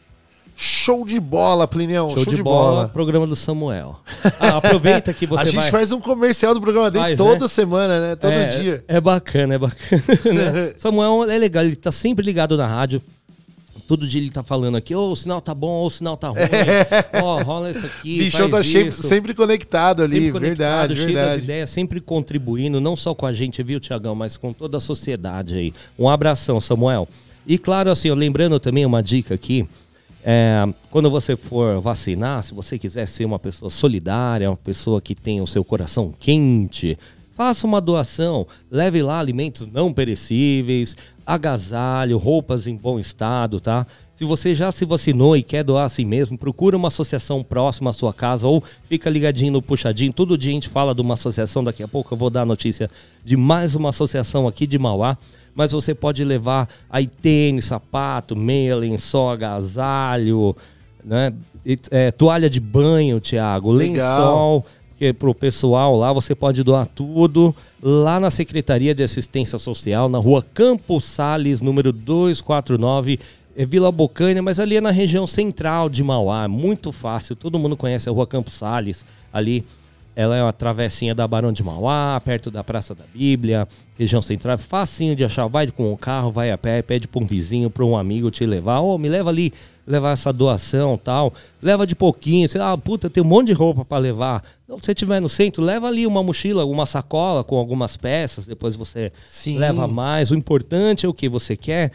[0.56, 2.10] Show de bola, Plinião.
[2.10, 3.98] Show, de, bola, programa do Samuel.
[4.38, 5.70] Ah, aproveita que você a gente vai...
[5.70, 7.48] faz um comercial do programa dele Faz, toda né?
[7.48, 8.16] semana, né?
[8.16, 8.84] Todo é, dia.
[8.86, 10.02] É bacana, é bacana.
[10.32, 10.72] né?
[10.78, 13.02] Samuel é legal, ele tá sempre ligado na rádio.
[13.86, 16.28] Todo dia ele tá falando aqui, ô, o sinal tá bom, ô, o sinal tá
[16.28, 16.38] ruim.
[17.22, 21.24] Ó, rola isso aqui, Bichão tá sempre, sempre conectado ali, Sempre conectado, verdade, cheio das
[21.24, 21.42] verdade.
[21.42, 25.54] ideias, sempre contribuindo, não só com a gente, viu, Tiagão, mas com toda a sociedade
[25.54, 25.74] aí.
[25.98, 27.06] Um abração, Samuel.
[27.46, 29.68] E claro, assim, ó, lembrando também uma dica aqui,
[30.24, 35.14] é, quando você for vacinar, se você quiser ser uma pessoa solidária, uma pessoa que
[35.14, 36.96] tem o seu coração quente,
[37.34, 43.86] faça uma doação, leve lá alimentos não perecíveis, agasalho, roupas em bom estado, tá?
[44.14, 47.92] Se você já se vacinou e quer doar assim mesmo, procura uma associação próxima à
[47.92, 50.12] sua casa ou fica ligadinho no puxadinho.
[50.12, 52.46] Todo dia a gente fala de uma associação, daqui a pouco eu vou dar a
[52.46, 52.88] notícia
[53.24, 55.18] de mais uma associação aqui de Mauá.
[55.54, 60.56] Mas você pode levar aí tênis, sapato, meia, lençol, agasalho,
[61.04, 61.32] né?
[61.90, 63.72] É, toalha de banho, Thiago,
[64.94, 65.04] Legal.
[65.04, 70.08] lençol, porque pro pessoal lá você pode doar tudo lá na Secretaria de Assistência Social,
[70.08, 73.18] na rua Campos Sales, número 249,
[73.56, 77.76] é Vila Bocaina, mas ali é na região central de Mauá, muito fácil, todo mundo
[77.76, 79.64] conhece a Rua Campos Sales, ali
[80.16, 83.66] ela é uma travessinha da Barão de Mauá, perto da Praça da Bíblia,
[83.98, 87.26] região central, facinho de achar, vai com o carro, vai a pé, pede para um
[87.26, 89.52] vizinho, para um amigo te levar, ô, me leva ali,
[89.86, 91.32] levar essa doação tal,
[91.62, 94.86] leva de pouquinho, você, ah, puta, tem um monte de roupa para levar, não, se
[94.86, 99.12] você estiver no centro, leva ali uma mochila, uma sacola com algumas peças, depois você
[99.28, 99.58] Sim.
[99.58, 101.92] leva mais, o importante é o que você quer,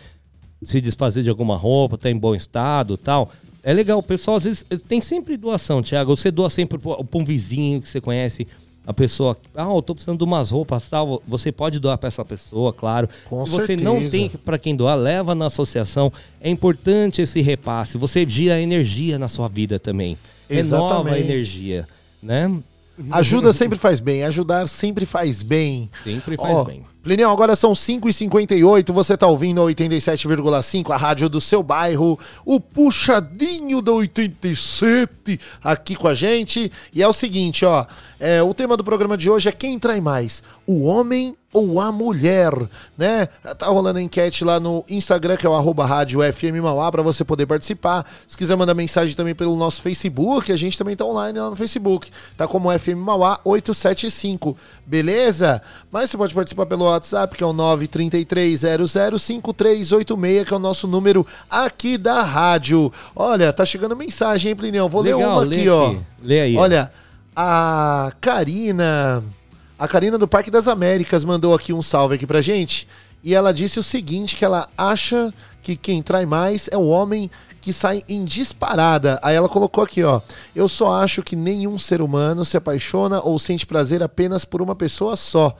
[0.64, 3.32] se desfazer de alguma roupa, tá em bom estado tal.
[3.64, 6.16] É legal, o pessoal às vezes tem sempre doação, Thiago.
[6.16, 8.48] Você doa sempre para um vizinho que você conhece,
[8.86, 11.22] a pessoa, ah, eu tô precisando de umas roupas tal.
[11.28, 13.08] Você pode doar para essa pessoa, claro.
[13.26, 16.12] Com Se você não tem para quem doar, leva na associação.
[16.42, 17.98] É importante esse repasse.
[17.98, 20.18] Você gira energia na sua vida também.
[20.50, 21.20] Renova a Exatamente.
[21.24, 21.88] energia,
[22.22, 22.52] né?
[23.12, 25.90] Ajuda sempre faz bem, ajudar sempre faz bem.
[26.04, 26.84] Sempre faz Ó, bem.
[27.02, 32.60] Plineu, agora são 5h58, você tá ouvindo a 87,5, a rádio do seu bairro, o
[32.60, 36.70] Puxadinho da 87 aqui com a gente.
[36.94, 37.86] E é o seguinte, ó,
[38.20, 41.92] é, o tema do programa de hoje é quem trai mais, o homem ou a
[41.92, 42.52] mulher,
[42.98, 43.26] né?
[43.58, 47.24] Tá rolando enquete lá no Instagram, que é o arroba rádio FM Mauá, pra você
[47.24, 48.06] poder participar.
[48.28, 51.56] Se quiser mandar mensagem também pelo nosso Facebook, a gente também tá online lá no
[51.56, 52.12] Facebook.
[52.38, 55.62] Tá como FM Mauá 875, beleza?
[55.92, 61.26] Mas você pode participar pelo WhatsApp, que é o 933005386, que é o nosso número
[61.50, 62.94] aqui da rádio.
[63.16, 64.88] Olha, tá chegando mensagem, hein, Plineu?
[64.90, 65.88] Vou ler Legal, uma lê aqui, ó.
[65.88, 66.02] aqui.
[66.22, 66.56] Lê aí.
[66.58, 66.92] Olha,
[67.36, 69.24] a Karina,
[69.78, 72.88] a Karina do Parque das Américas mandou aqui um salve aqui pra gente.
[73.24, 77.30] E ela disse o seguinte, que ela acha que quem trai mais é o homem
[77.62, 79.20] que sai em disparada.
[79.22, 80.22] Aí ela colocou aqui, ó.
[80.56, 84.74] Eu só acho que nenhum ser humano se apaixona ou sente prazer apenas por uma
[84.76, 85.54] pessoa só.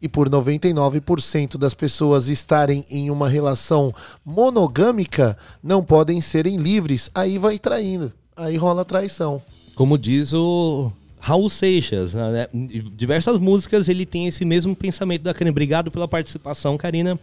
[0.00, 3.94] E por 99% das pessoas estarem em uma relação
[4.24, 7.10] monogâmica, não podem serem livres.
[7.14, 8.12] Aí vai traindo.
[8.36, 9.42] Aí rola traição.
[9.74, 12.46] Como diz o Raul Seixas, né?
[12.94, 15.50] Diversas músicas ele tem esse mesmo pensamento da Karina.
[15.50, 17.18] Obrigado pela participação, Karina.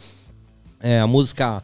[0.79, 1.63] É, a música,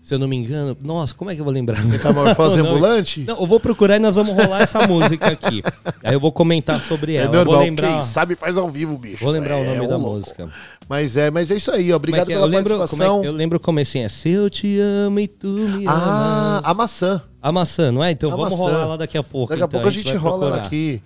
[0.00, 1.84] se eu não me engano, nossa, como é que eu vou lembrar?
[1.84, 3.24] Metamorfose Não, ambulante?
[3.26, 5.62] Não, eu vou procurar e nós vamos rolar essa música aqui.
[6.02, 7.26] Aí eu vou comentar sobre É ela.
[7.28, 9.22] Vou normal, lembrar, quem sabe faz ao vivo, bicho.
[9.22, 10.16] vou lembrar o É, nome ô da louco.
[10.16, 10.48] música.
[10.88, 11.84] Mas é, mas é isso aí, ó.
[11.84, 12.36] Como é obrigado que é?
[12.36, 13.24] pela eu lembro, como é participação.
[13.24, 16.70] eu lembro é assim, é Se eu te amo e tu me Ah, amas.
[16.70, 17.22] a maçã.
[17.42, 18.10] A maçã, não é?
[18.10, 18.62] Então A vamos maçã.
[18.62, 19.50] rolar lá daqui a pouco.
[19.50, 20.66] Daqui a então, pouco a gente, vai rola ela procurar.
[20.66, 21.02] aqui.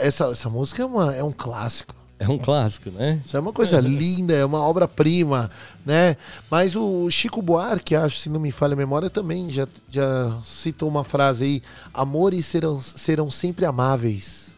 [0.00, 1.94] Essa, essa música é, uma, é um clássico.
[2.22, 3.20] É um clássico, né?
[3.24, 5.50] Isso é uma coisa linda, é uma obra-prima,
[5.84, 6.16] né?
[6.48, 10.88] Mas o Chico Buarque, acho, se não me falha a memória, também já, já citou
[10.88, 11.62] uma frase aí:
[11.92, 14.56] Amores serão, serão sempre amáveis.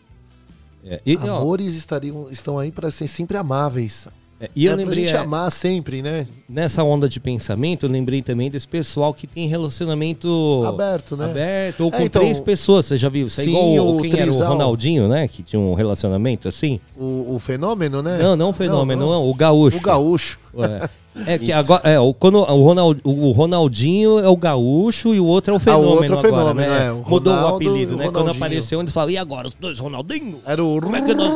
[0.85, 4.09] É, e, ó, Amores estariam, estão aí para ser sempre amáveis.
[4.45, 6.27] É, e eu é lembrei, pra gente amar sempre, né?
[6.49, 11.25] nessa onda de pensamento, eu lembrei também desse pessoal que tem relacionamento Aberto, né?
[11.31, 13.27] aberto ou É, com então- três pessoas, você já viu?
[13.27, 14.53] Isso é Sim, igual o, o quem era o trisal.
[14.53, 15.27] Ronaldinho, né?
[15.29, 16.81] Que tinha um relacionamento assim.
[16.97, 18.19] O, o fenômeno, né?
[18.19, 19.79] Não, não o fenômeno, Não, não, o gaúcho.
[19.79, 20.39] O gaúcho.
[20.59, 20.89] É.
[21.27, 25.27] É que agora, é, o, quando o, Ronald, o Ronaldinho é o gaúcho e o
[25.27, 25.91] outro é o fenômeno.
[25.93, 26.87] outro é o agora, fenômeno, né?
[26.87, 28.11] é, o Mudou o apelido, o né?
[28.11, 30.41] Quando apareceu, eles falam, e agora os dois Ronaldinho?
[30.45, 31.33] Era o Como é que nós.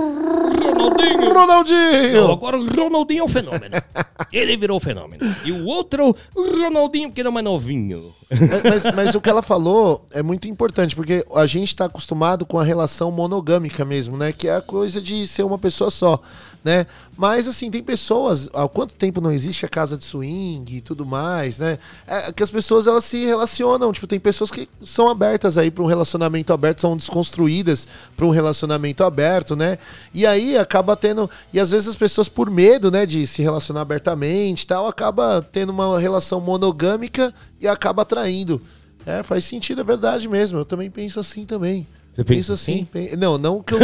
[1.17, 2.13] Ronaldinho!
[2.13, 2.33] Não, Ronaldinho!
[2.33, 3.77] agora o Ronaldinho é o fenômeno.
[4.33, 5.25] Ele virou o fenômeno.
[5.45, 8.15] E o outro, o Ronaldinho, porque ele é mais novinho.
[8.31, 12.59] Mas, mas- o que ela falou é muito importante, porque a gente está acostumado com
[12.59, 14.33] a relação monogâmica mesmo, né?
[14.33, 16.21] Que é a coisa de ser uma pessoa só,
[16.63, 16.87] né?
[17.17, 18.49] Mas, assim, tem pessoas...
[18.55, 21.79] Há quanto tempo não existe a casa de swing e tudo mais, né?
[22.07, 23.93] É que as pessoas, elas se relacionam.
[23.93, 28.31] Tipo, tem pessoas que são abertas aí para um relacionamento aberto, são desconstruídas para um
[28.31, 29.79] relacionamento aberto, né?
[30.15, 31.29] E aí acaba tendo...
[31.53, 35.45] E às vezes as pessoas, por medo, né, de se relacionar abertamente e tal, acaba
[35.51, 38.61] tendo uma relação monogâmica e acaba traindo.
[39.07, 40.59] É, faz sentido, é verdade mesmo.
[40.59, 41.87] Eu também penso assim também.
[42.19, 42.89] Você penso pensa assim?
[42.93, 43.17] assim?
[43.17, 43.79] Não, não que eu,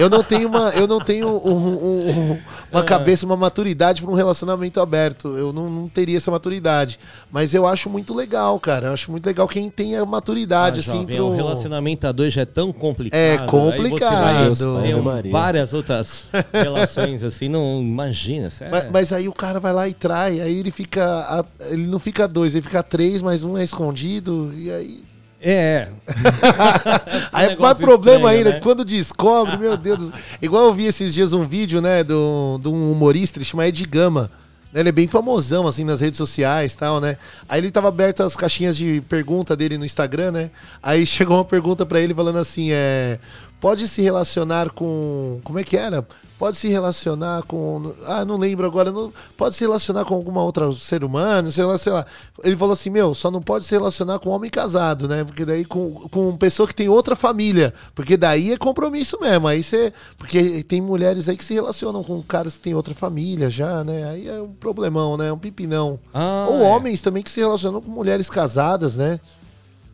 [0.00, 2.38] eu não tenho uma, eu não tenho um- um- um-
[2.72, 5.28] uma cabeça, uma maturidade para um relacionamento aberto.
[5.38, 6.98] Eu não, não teria essa maturidade.
[7.30, 8.88] Mas eu acho muito legal, cara.
[8.88, 11.26] Eu acho muito legal quem tem a maturidade, Ah, assim, jovem, pro...
[11.26, 13.16] O relacionamento a dois já é tão complicado.
[13.16, 14.54] É Aí você complicado.
[14.74, 15.30] vai Ave Maria.
[15.30, 18.50] várias outras relações assim, não imagina.
[18.50, 18.74] sério.
[18.74, 21.44] Mas, mas aí o cara vai lá e trai, aí ele fica.
[21.70, 25.04] ele não fica dois, ele fica três, mas um é escondido, e aí.
[25.40, 25.88] É.
[27.32, 28.60] Aí é mais problema estranho, ainda, né?
[28.60, 29.98] quando descobre, meu Deus.
[29.98, 30.12] do-
[30.42, 33.84] Igual eu vi esses dias um vídeo, né, do- de um humorista, ele chama Ed
[33.86, 34.30] Gama.
[34.72, 37.16] né, Ele é bem famosão, assim, nas redes sociais e tal, né?
[37.48, 40.50] Aí ele tava aberto as caixinhas de pergunta dele no Instagram, né?
[40.82, 43.18] Aí chegou uma pergunta pra ele falando assim, é...
[43.60, 45.40] pode se relacionar com.
[45.44, 46.06] Como é que era?
[46.38, 47.92] Pode se relacionar com.
[48.06, 48.92] Ah, não lembro agora.
[48.92, 52.06] Não, pode se relacionar com alguma outra ser humano, sei lá, sei lá.
[52.44, 55.24] Ele falou assim: meu, só não pode se relacionar com homem casado, né?
[55.24, 57.74] Porque daí com, com pessoa que tem outra família.
[57.94, 59.48] Porque daí é compromisso mesmo.
[59.48, 59.92] Aí você.
[60.16, 64.08] Porque tem mulheres aí que se relacionam com caras que têm outra família já, né?
[64.08, 65.32] Aí é um problemão, né?
[65.32, 65.98] Um pipinão.
[66.14, 66.62] Ah, Ou é.
[66.62, 69.18] homens também que se relacionam com mulheres casadas, né?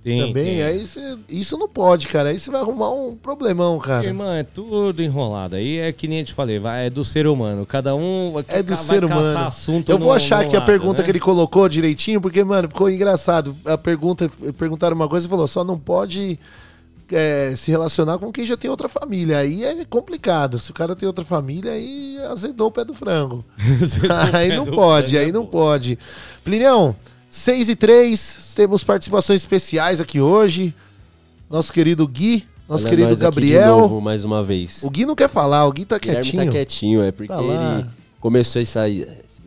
[0.04, 0.44] Tem, também.
[0.44, 0.62] tem.
[0.62, 1.16] Aí você.
[1.30, 2.28] Isso não pode, cara.
[2.28, 4.06] Aí você vai arrumar um problemão, cara.
[4.06, 5.56] Irmã, é tudo enrolado.
[5.56, 7.64] Aí é que nem eu te falei, vai, é do ser humano.
[7.64, 9.38] Cada um É do ser humano.
[9.38, 11.04] assunto Eu vou no- achar no aqui a lado, pergunta né?
[11.04, 13.56] que ele colocou direitinho, porque, mano, ficou engraçado.
[13.64, 16.38] A pergunta, perguntaram uma coisa e falou: só não pode
[17.10, 19.38] é, se relacionar com quem já tem outra família.
[19.38, 20.58] Aí é complicado.
[20.58, 23.42] Se o cara tem outra família, aí azedou o pé do frango.
[24.34, 25.98] aí não pode, aí não pode.
[26.44, 26.94] Plinião,
[27.34, 30.72] 6 e 3, temos participações especiais aqui hoje.
[31.50, 33.76] Nosso querido Gui, nosso Olha querido Gabriel.
[33.76, 34.84] novo, mais uma vez.
[34.84, 36.44] O Gui não quer falar, o Gui tá Guilherme quietinho.
[36.46, 37.86] tá quietinho, é porque Tá ele
[38.20, 38.78] começou esse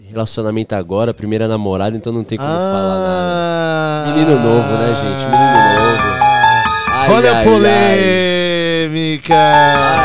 [0.09, 3.07] relacionamento agora, primeira namorada, então não tem como falar nada.
[3.07, 5.23] Ah, Menino novo, né, gente?
[5.31, 6.17] Menino novo.
[6.91, 7.43] Ai, Olha a ai,
[9.27, 9.35] polêmica!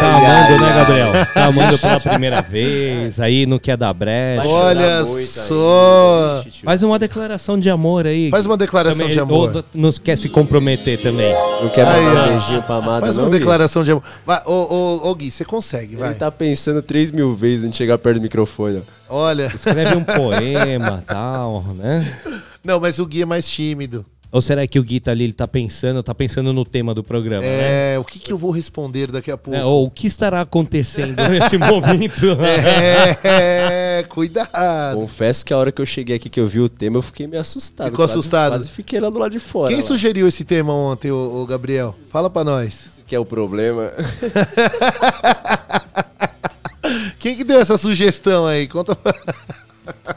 [0.01, 0.75] Tá amando, ai, né, ai.
[0.75, 1.13] Gabriel?
[1.35, 4.47] Tá amando pela primeira vez, aí não quer dar brecha.
[4.49, 6.43] Olha aí, só.
[6.51, 6.65] tio.
[6.65, 8.31] Faz uma declaração de amor aí.
[8.31, 9.57] Faz uma declaração Também, de amor.
[9.57, 11.33] ou Não quer se comprometer também.
[11.63, 13.39] Não quer Aí, mandar um beijinho pra amada, Faz não, uma Gui?
[13.39, 14.03] declaração de amor.
[14.27, 14.53] Vai, ô,
[15.03, 16.11] ô, ô, Gui, você consegue, vai.
[16.11, 18.83] Ele tá pensando três mil vezes em chegar perto do microfone.
[19.09, 19.15] ó.
[19.15, 19.53] Olha.
[19.55, 22.19] Escreve um poema tal, né?
[22.65, 24.07] Não, mas o Gui é mais tímido.
[24.33, 27.05] Ou será que o Gui tá ali, ele tá pensando, tá pensando no tema do
[27.05, 27.95] programa, né?
[27.95, 29.59] É, o que, que eu vou responder daqui a pouco?
[29.61, 32.23] É, ou o que estará acontecendo nesse momento?
[33.23, 34.97] É, cuidado.
[34.97, 37.27] Confesso que a hora que eu cheguei aqui que eu vi o tema, eu fiquei
[37.27, 37.91] meio assustado.
[37.91, 38.53] Ficou Quase- assustado?
[38.53, 39.69] Quase fiquei lá do lado de fora.
[39.69, 39.83] Quem lá.
[39.87, 41.95] sugeriu esse tema ontem, ô, ô, Gabriel?
[42.11, 42.75] Fala pra nós.
[42.87, 43.93] Isso que é o problema.
[47.19, 48.67] Quem que deu essa sugestão aí?
[48.67, 49.15] Conta pra...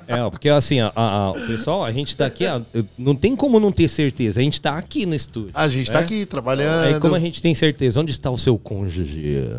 [0.07, 2.61] É, porque assim, a- a- a- o pessoal, a gente tá aqui, ó,
[2.97, 4.39] não tem como não ter certeza.
[4.39, 5.51] A gente tá aqui no estúdio.
[5.53, 6.05] A gente tá né?
[6.05, 6.85] aqui trabalhando.
[6.85, 9.49] Aí como a gente tem certeza, onde está o seu cônjuge?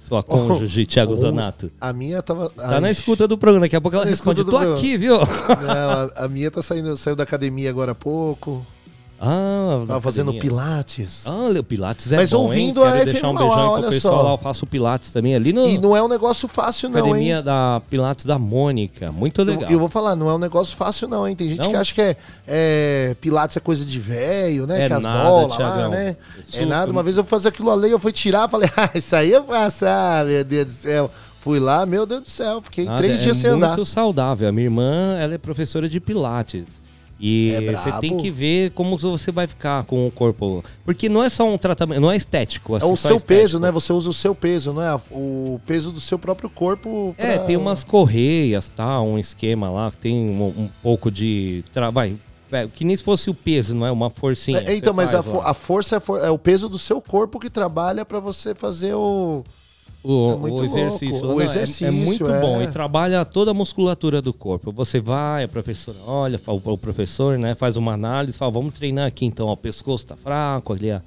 [0.00, 1.70] Sua cônjuge, Thiago Oh, Zanato.
[1.80, 2.50] A minha tava.
[2.50, 4.96] Tá Ai, na escuta do programa, daqui a pouco ela Tá responde, tô programa." aqui,
[4.96, 5.16] viu?
[5.18, 5.22] Não,
[6.16, 8.66] a, a minha tá saindo, saiu da academia agora há pouco.
[9.24, 11.24] Ah, Tava fazendo pilates.
[11.26, 12.88] Ah, o Pilates é Mas bom, ouvindo hein?
[12.88, 14.22] a Quero deixar um beijão olha pro pessoal só.
[14.22, 17.36] lá, eu faço Pilates também ali no E não é um negócio fácil, não, academia
[17.38, 17.42] hein?
[17.44, 19.12] da Pilates da Mônica.
[19.12, 19.70] Muito Eu, legal.
[19.70, 21.36] eu vou falar, não é um negócio fácil, não, hein?
[21.36, 21.70] Tem gente Não?
[21.70, 22.16] que acha que é,
[22.48, 24.82] é, Pilates é coisa de velho, né?
[24.84, 25.90] É que as nada, bolas lá, Thiagão.
[25.92, 26.16] né?
[26.40, 26.90] Isso- É nada.
[26.90, 29.84] Uma vez eu fazer aquilo ali, eu fui tirar, falei, ah, isso aí eu faço,
[29.86, 31.10] ah, meu Deus do céu.
[31.38, 33.84] Fui lá, meu Deus do céu, fiquei Nada, três é dias sem muito andar.
[33.84, 34.48] saudável.
[34.48, 36.81] A minha irmã, ela é professora de Pilates.
[37.24, 40.64] E É você tem que ver como você vai ficar com o corpo.
[40.84, 42.74] Porque não é só um tratamento, não é estético.
[42.74, 43.40] É assim, o só seu estético.
[43.42, 43.70] peso, né?
[43.70, 45.00] Você usa o seu peso, não é?
[45.12, 47.14] O peso do seu próprio corpo.
[47.16, 49.00] É, pra- tem umas correias, tá?
[49.00, 51.62] Um esquema lá que tem um, um pouco de.
[51.72, 51.90] Tra...
[51.90, 52.16] Vai,
[52.50, 53.92] é, que nem se fosse o peso, não é?
[53.92, 54.58] Uma forcinha.
[54.66, 55.50] É, então, mas a, faz fo- lá.
[55.50, 58.94] a força é, for- é o peso do seu corpo que trabalha pra você fazer
[58.94, 59.44] o.
[60.04, 61.24] O, É muito o exercício.
[61.24, 62.40] O Não, é- exercício, é, muito é.
[62.40, 62.60] bom.
[62.60, 64.72] E trabalha toda a musculatura do corpo.
[64.72, 69.24] Você vai, a professora olha, o, professor né, faz uma análise, fala, vamos treinar aqui
[69.24, 69.46] então.
[69.46, 71.00] Ó, o pescoço tá fraco, ali a,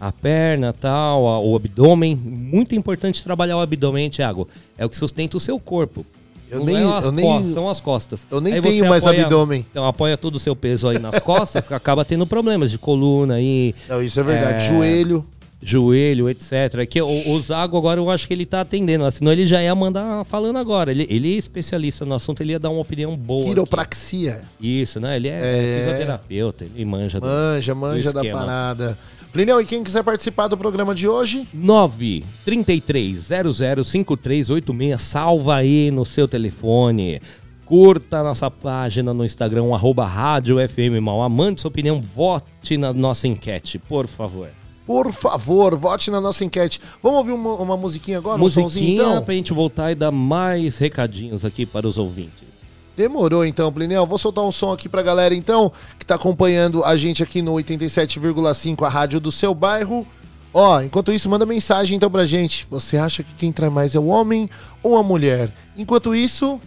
[0.00, 2.16] a perna tal, a- o abdômen.
[2.16, 4.48] Muito importante trabalhar o abdômen, Thiago.
[4.76, 6.04] É o que sustenta o seu corpo.
[6.50, 8.26] Eu Não nem- é as eu nem- costas, são as costas.
[8.28, 9.64] eu nem tenho mais apoia- abdômen.
[9.70, 13.72] Então apoia todo o seu peso aí nas costas, acaba tendo problemas de coluna aí,
[13.88, 14.64] Não, isso é verdade.
[14.64, 14.68] É.
[14.68, 15.24] Joelho.
[15.62, 16.86] Joelho, etc.
[16.88, 19.62] Que o, o Zago agora eu acho que ele tá atendendo, lá, senão ele já
[19.62, 20.90] ia mandar falando agora.
[20.90, 23.40] Ele, ele é especialista no assunto, ele ia dar uma opinião boa.
[23.42, 23.50] aqui.
[23.50, 24.42] Quiropraxia.
[24.60, 25.16] Isso, né?
[25.16, 25.78] Ele é, É.
[25.82, 27.20] fisioterapeuta, ele manja.
[27.20, 28.98] do- Manja, manja da parada.
[29.32, 31.46] Plineu, e quem quiser participar do programa de hoje?
[31.54, 33.16] 9 33
[33.52, 37.20] 00 5386, salva aí no seu telefone.
[37.64, 41.28] Curta a nossa página no Instagram, arroba Rádio FM Mauá.
[41.28, 44.48] Mande sua opinião, vote na nossa enquete, por favor.
[44.86, 46.80] Por favor, vote na nossa enquete.
[47.02, 48.40] Vamos ouvir uma, uma musiquinha agora?
[48.42, 49.22] Um sonzinho, Musiquinha então?
[49.22, 52.48] pra gente voltar e dar mais recadinhos aqui para os ouvintes.
[52.96, 54.04] Demorou então, Plinel.
[54.06, 57.52] Vou soltar um som aqui pra galera então, que tá acompanhando a gente aqui no
[57.54, 60.06] 87,5, a rádio do seu bairro.
[60.52, 62.66] Ó, enquanto isso, manda mensagem então pra gente.
[62.68, 64.48] Você acha que quem trai mais é o homem
[64.82, 65.52] ou a mulher?
[65.76, 66.60] Enquanto isso.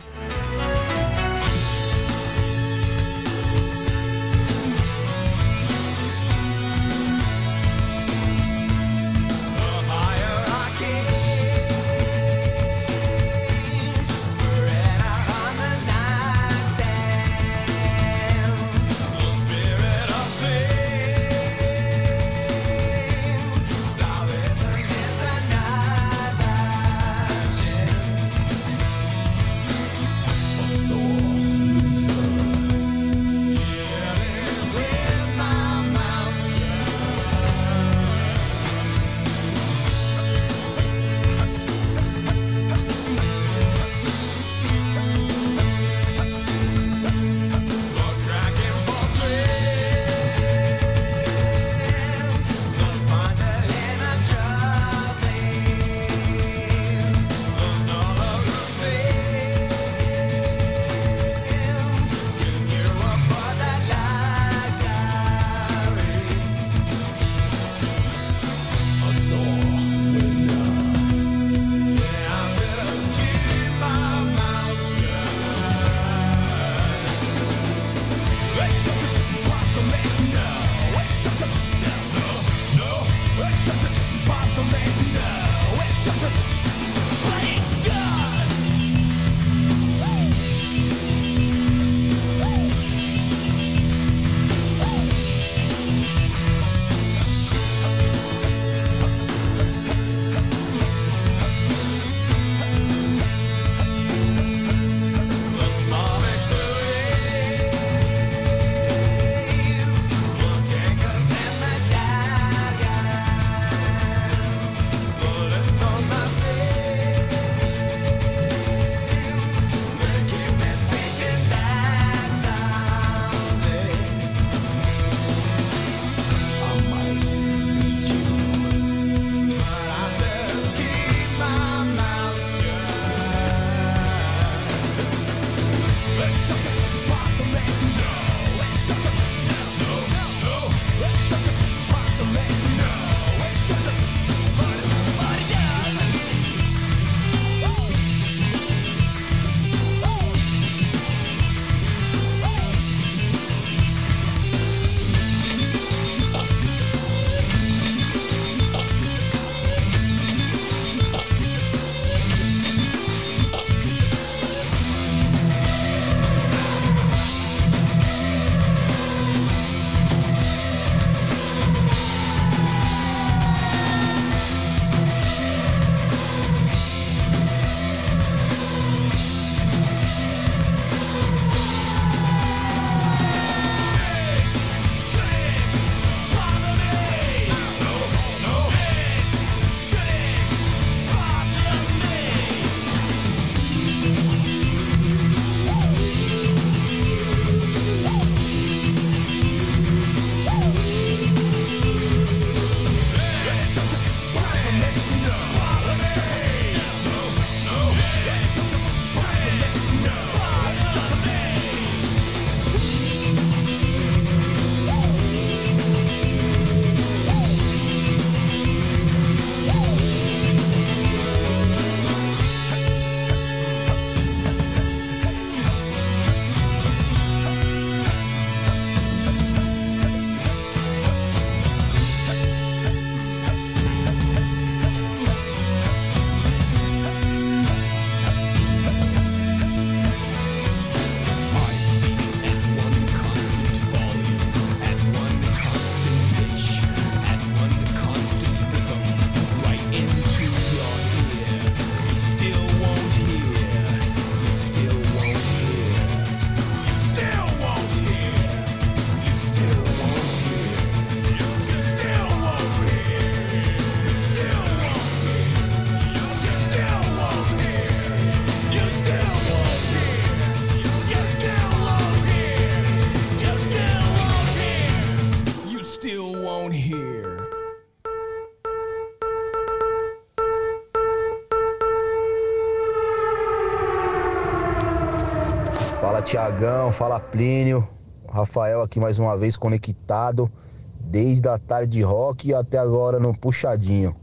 [286.94, 287.86] Fala Plínio.
[288.32, 290.50] Rafael aqui mais uma vez conectado
[290.98, 294.16] desde a tarde rock até agora no puxadinho.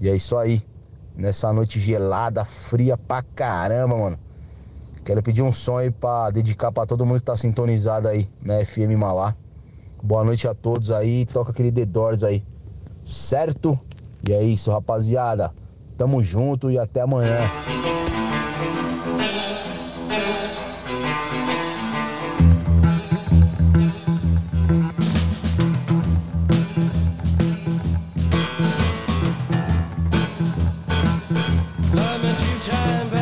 [0.00, 0.62] E é isso aí.
[1.16, 4.18] Nessa noite gelada, fria pra caramba, mano.
[5.04, 8.64] Quero pedir um som aí pra dedicar pra todo mundo que tá sintonizado aí na
[8.64, 9.34] FM Mauá.
[10.00, 11.26] Boa noite a todos aí.
[11.26, 12.44] Toca aquele The Doors aí.
[13.04, 13.76] Certo?
[14.28, 15.52] E é isso, rapaziada.
[15.98, 17.50] Tamo junto e até amanhã.
[31.30, 33.19] Love me two time,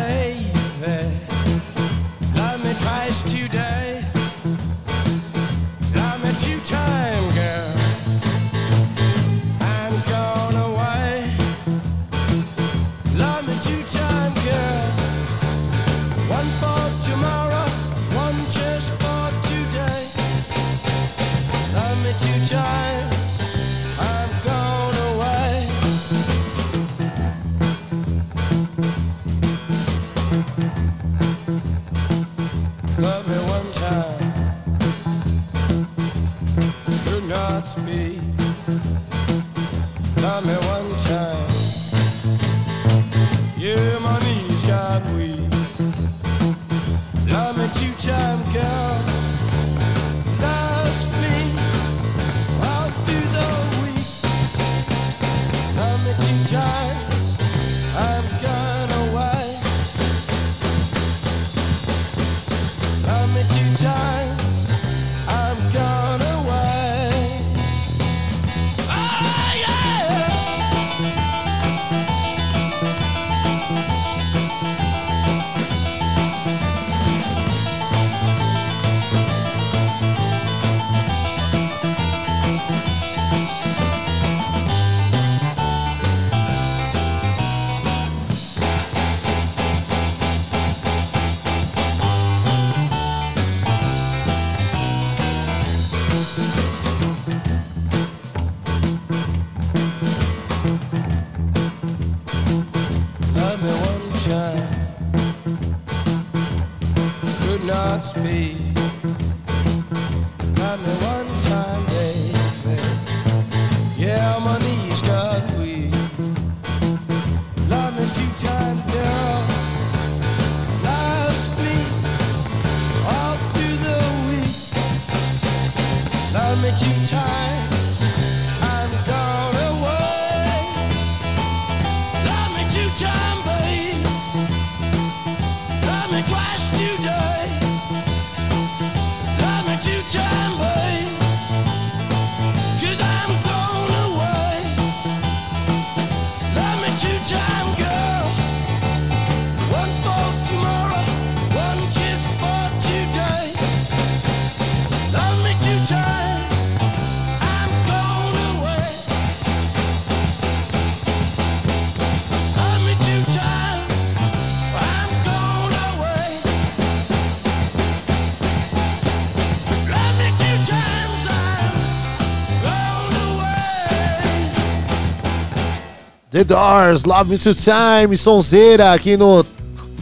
[176.49, 179.45] Doors, Love Me Two Time, Sonzeira, aqui no.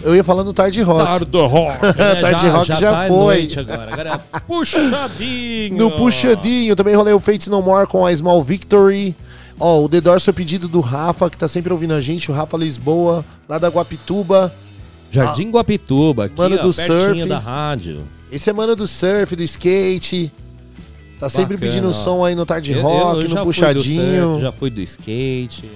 [0.03, 1.05] Eu ia falando Tarde Rock.
[1.05, 1.83] Tardo Rock.
[1.99, 2.15] né?
[2.21, 3.51] Tarde Rock já, tá foi.
[3.57, 3.93] agora.
[3.93, 5.77] Agora é puxadinho.
[5.77, 9.17] No Puxadinho, também rolei o Fates No More com a Small Victory.
[9.59, 12.35] Ó, o The Doors foi pedido do Rafa, que tá sempre ouvindo a gente, o
[12.35, 14.55] Rafa Lisboa, lá da Guapituba.
[15.11, 17.25] Jardim Guapituba, aqui, Mano ó, do surf.
[17.27, 18.03] da rádio.
[18.31, 20.31] Esse é mano do surf, do skate.
[21.19, 21.93] Tá sempre Bacana, pedindo ó.
[21.93, 24.23] som aí no Tarde Eu- Rock, eu já no Puxadinho.
[24.31, 25.71] surf, já fui do skate.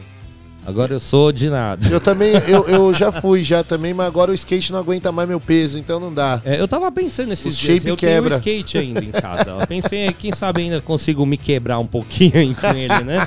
[0.66, 1.86] Agora eu sou de nada.
[1.88, 5.28] Eu também, eu, eu já fui já também, mas agora o skate não aguenta mais
[5.28, 6.40] meu peso, então não dá.
[6.44, 8.38] É, eu tava pensando nesses O dias, shape eu quebra.
[8.40, 9.50] tenho um skate ainda em casa.
[9.58, 13.26] Eu pensei, quem sabe ainda consigo me quebrar um pouquinho aí com ele, né?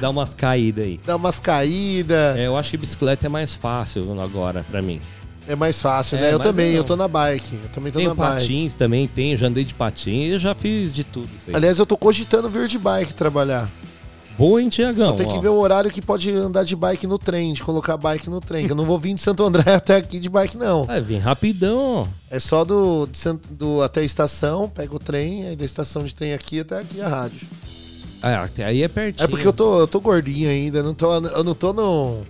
[0.00, 1.00] Dar umas caídas aí.
[1.06, 5.00] Dá umas caídas, É, eu acho que bicicleta é mais fácil agora pra mim.
[5.46, 6.32] é mais fácil, É, né?
[6.34, 6.84] Eu também, eu eu não.
[6.84, 7.60] tô na bike.
[7.62, 8.40] Eu também tô Tenho na bike.
[8.40, 11.54] patins também, tenho, já andei de patins, eu já fiz de tudo isso aí.
[11.56, 13.70] Aliás, eu tô cogitando vir de bike trabalhar.
[14.38, 15.10] Boa, hein, Tiagão?
[15.10, 17.96] Só tem que ver o horário que pode andar de bike no trem, de colocar
[17.96, 18.66] bike no trem.
[18.66, 20.86] Eu não vou vir de Santo André até aqui de bike, não.
[20.88, 22.08] É, vem rapidão.
[22.30, 23.08] É só do,
[23.50, 27.00] do até a estação, pega o trem, aí da estação de trem aqui até aqui
[27.00, 27.46] a rádio.
[28.22, 29.24] É, até aí é pertinho.
[29.24, 32.22] É porque eu tô, eu tô gordinho ainda, não tô, eu não tô no,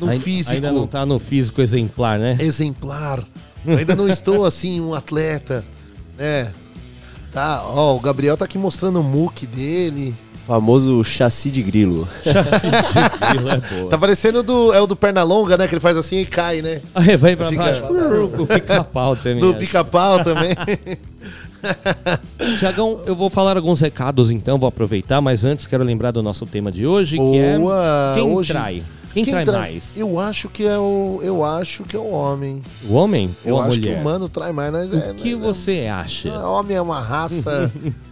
[0.00, 2.36] no Ainda- físico Ainda não tá no físico exemplar, né?
[2.40, 3.22] exemplar.
[3.66, 5.64] Eu ainda não estou assim, um atleta,
[6.16, 6.52] né?
[7.32, 10.14] Tá, ó, o Gabriel tá aqui mostrando o muque dele.
[10.46, 12.06] Famoso chassi de grilo.
[13.20, 13.90] Aquilo é boa.
[13.90, 15.66] Tá parecendo do, é o do Pernalonga, né?
[15.66, 16.82] Que ele faz assim e cai, né?
[16.94, 17.84] Aí vai pra Fica- baixo.
[18.42, 19.40] O pica-pau também.
[19.40, 20.50] Do pica-pau também.
[22.58, 26.44] Tiagão, eu vou falar alguns recados então, vou aproveitar, mas antes quero lembrar do nosso
[26.44, 28.12] tema de hoje, que é Boa!
[28.14, 28.82] quem Hoje- trai?
[29.14, 29.96] Quem, trai tra- mais?
[29.96, 31.20] Eu acho que é o.
[31.22, 32.62] Eu acho que é o homem.
[32.86, 33.94] O homem Eu ou a acho mulher?
[33.94, 34.72] que o mano trai mais.
[34.72, 36.36] Nós é, O que nós- você acha?
[36.36, 37.70] O homem é uma raça.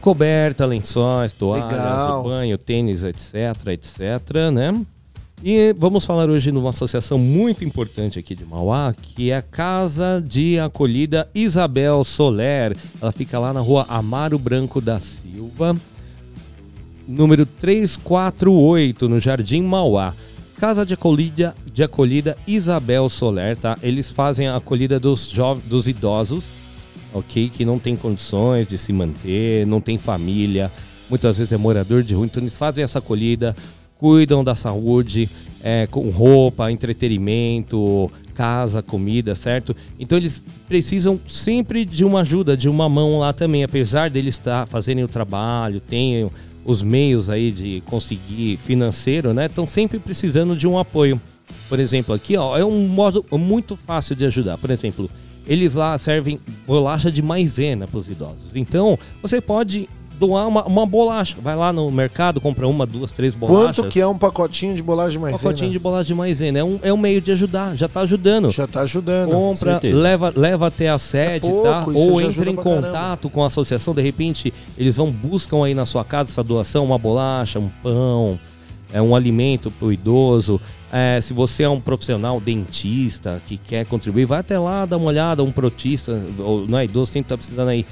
[0.00, 2.22] coberta, lençóis, toalhas, Legal.
[2.22, 3.34] banho, tênis, etc,
[3.68, 4.80] etc, né?
[5.42, 9.42] E vamos falar hoje de uma associação muito importante aqui de Mauá, que é a
[9.42, 12.74] Casa de Acolhida Isabel Soler.
[13.00, 15.76] Ela fica lá na rua Amaro Branco da Silva,
[17.06, 20.14] número 348, no Jardim Mauá.
[20.58, 23.78] Casa de acolhida, de acolhida Isabel Soler, tá?
[23.82, 26.44] Eles fazem a acolhida dos, jov- dos idosos,
[27.12, 27.50] ok?
[27.50, 30.72] Que não tem condições de se manter, não tem família,
[31.10, 33.54] muitas vezes é morador de rua, então eles fazem essa acolhida,
[33.98, 35.28] cuidam da saúde,
[35.62, 39.76] é, com roupa, entretenimento, casa, comida, certo?
[40.00, 44.66] Então eles precisam sempre de uma ajuda, de uma mão lá também, apesar deles estar
[44.66, 46.30] fazerem o trabalho, tenham
[46.66, 49.46] os meios aí de conseguir financeiro, né?
[49.46, 51.20] Estão sempre precisando de um apoio.
[51.68, 54.58] Por exemplo, aqui ó, é um modo muito fácil de ajudar.
[54.58, 55.08] Por exemplo,
[55.46, 58.56] eles lá servem bolacha de maisena para os idosos.
[58.56, 59.88] Então, você pode
[60.18, 61.36] doar uma, uma bolacha.
[61.40, 63.76] Vai lá no mercado, compra uma, duas, três bolachas.
[63.76, 65.42] Quanto que é um pacotinho de bolacha de Um maisena?
[65.42, 66.58] pacotinho de bolacha de maisena.
[66.58, 68.50] É um, é um meio de ajudar, já tá ajudando.
[68.50, 69.30] Já tá ajudando.
[69.30, 71.80] Compra, leva, leva até a sede, pouco, tá?
[71.88, 72.86] isso Ou já entra em pra caramba.
[72.86, 76.84] contato com a associação, de repente eles vão, buscam aí na sua casa essa doação,
[76.84, 78.38] uma bolacha, um pão,
[78.92, 80.60] é um alimento para o idoso.
[80.92, 85.06] É, se você é um profissional dentista que quer contribuir, vai até lá, dá uma
[85.08, 87.84] olhada, um protista, ou não é idoso, sempre tá precisando aí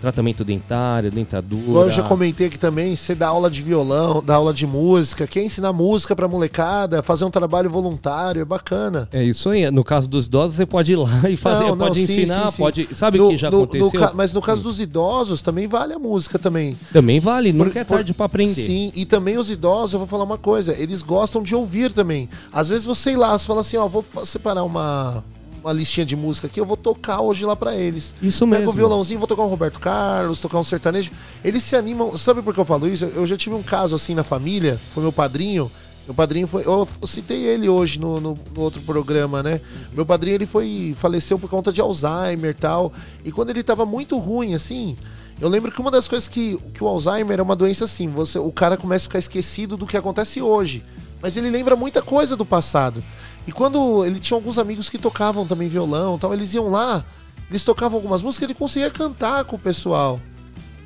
[0.00, 1.62] tratamento dentário, dentadura.
[1.62, 5.26] Igual eu já comentei aqui também, você dá aula de violão, dá aula de música,
[5.26, 9.08] quer ensinar música pra molecada, fazer um trabalho voluntário, é bacana.
[9.12, 9.70] É isso aí.
[9.70, 12.46] No caso dos idosos, você pode ir lá e fazer, Não, não, pode sim, ensinar,
[12.46, 12.62] sim, sim.
[12.62, 12.88] pode.
[12.94, 14.00] Sabe o No- que já no- no aconteceu?
[14.00, 16.76] ca- mas no caso dos idosos, também vale a música também.
[16.92, 18.54] Também vale, nunca Por- é por- tarde pra aprender.
[18.54, 22.28] Sim, e também os idosos, eu vou falar uma coisa, eles gostam de ouvir também.
[22.52, 25.22] Às vezes você ir lá, você fala assim, ó, vou separar uma,
[25.62, 28.14] uma listinha de música aqui, eu vou tocar hoje lá pra eles.
[28.22, 28.70] Isso mesmo.
[28.70, 31.10] o violãozinho, vou tocar um Roberto Carlos, tocar um sertanejo.
[31.44, 33.04] Eles se animam, sabe por que eu falo isso?
[33.04, 35.70] Eu já tive um caso assim na família, foi meu padrinho.
[36.06, 36.64] Meu padrinho foi.
[36.66, 39.60] Eu citei ele hoje no, no- no outro programa, né?
[39.92, 40.94] Meu padrinho ele foi.
[40.98, 42.92] faleceu por conta de Alzheimer e tal.
[43.24, 44.96] E quando ele tava muito ruim, assim.
[45.40, 48.38] Eu lembro que uma das coisas que, que o Alzheimer é uma doença assim, você,
[48.38, 50.84] o cara começa a ficar esquecido do que acontece hoje.
[51.22, 53.02] Mas ele lembra muita coisa do passado.
[53.46, 57.04] E quando ele tinha alguns amigos que tocavam também violão, tal, eles iam lá,
[57.48, 60.20] eles tocavam algumas músicas, ele conseguia cantar com o pessoal.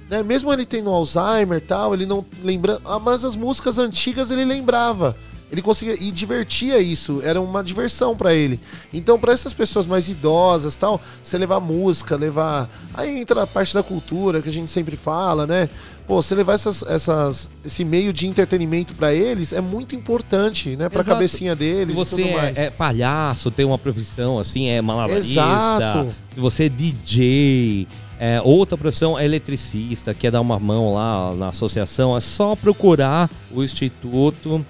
[0.08, 0.22] Né?
[0.22, 5.16] Mesmo ele tendo Alzheimer tal, ele não lembra, ah, mas as músicas antigas ele lembrava.
[5.52, 8.58] Ele conseguia e divertia isso, era uma diversão pra ele.
[8.92, 13.72] Então, pra essas pessoas mais idosas, tal, você levar música, levar, aí entra a parte
[13.72, 15.68] da cultura que a gente sempre fala, né?
[16.06, 20.88] Pô, você levar essas, essas esse meio de entretenimento pra eles é muito importante, né,
[20.88, 21.14] Pra Exato.
[21.16, 22.58] cabecinha deles Se você e tudo mais.
[22.58, 25.30] é, é palhaço, tem uma profissão assim, é malabarista.
[25.40, 26.14] Exato.
[26.28, 27.86] Se você é DJ,
[28.18, 33.30] é, outra profissão é eletricista, quer dar uma mão lá na associação, é só procurar
[33.50, 34.64] o Instituto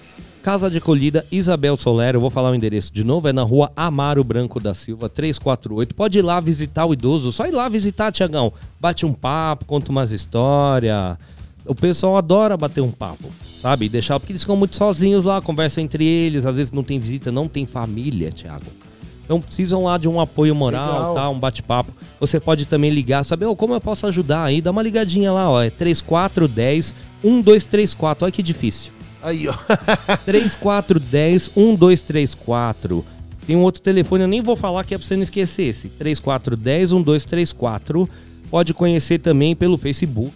[0.45, 2.15] Casa de Acolhida Isabel Soler.
[2.15, 5.95] Eu vou falar o endereço de novo, é na rua Amaro Branco da Silva, 348.
[5.95, 8.53] Pode ir lá visitar o idoso, só ir lá visitar, Tiagão.
[8.79, 11.17] Bate um papo, conta umas histórias.
[11.65, 13.33] O pessoal adora bater um papo,
[13.63, 13.89] sabe?
[13.89, 17.33] Deixar, porque eles ficam muito sozinhos lá, conversam entre eles, às vezes não tem visita,
[17.33, 18.67] não tem família, Thiago.
[19.25, 21.31] Então precisam lá de um apoio moral, tá?
[21.31, 21.91] Um bate-papo.
[22.21, 24.61] Você pode também ligar, saber "Ô, como eu posso ajudar aí?
[24.61, 25.63] Dá uma ligadinha lá, ó.
[25.63, 28.27] É 3410 1234.
[28.27, 28.93] Olha que difícil.
[29.25, 29.55] Aí, ó.
[30.25, 33.05] 3410 1234.
[33.47, 35.89] Tem um outro telefone, eu nem vou falar que é pra você não esquecer esse.
[35.89, 38.09] 3410 1234.
[38.51, 40.35] Pode conhecer também pelo Facebook.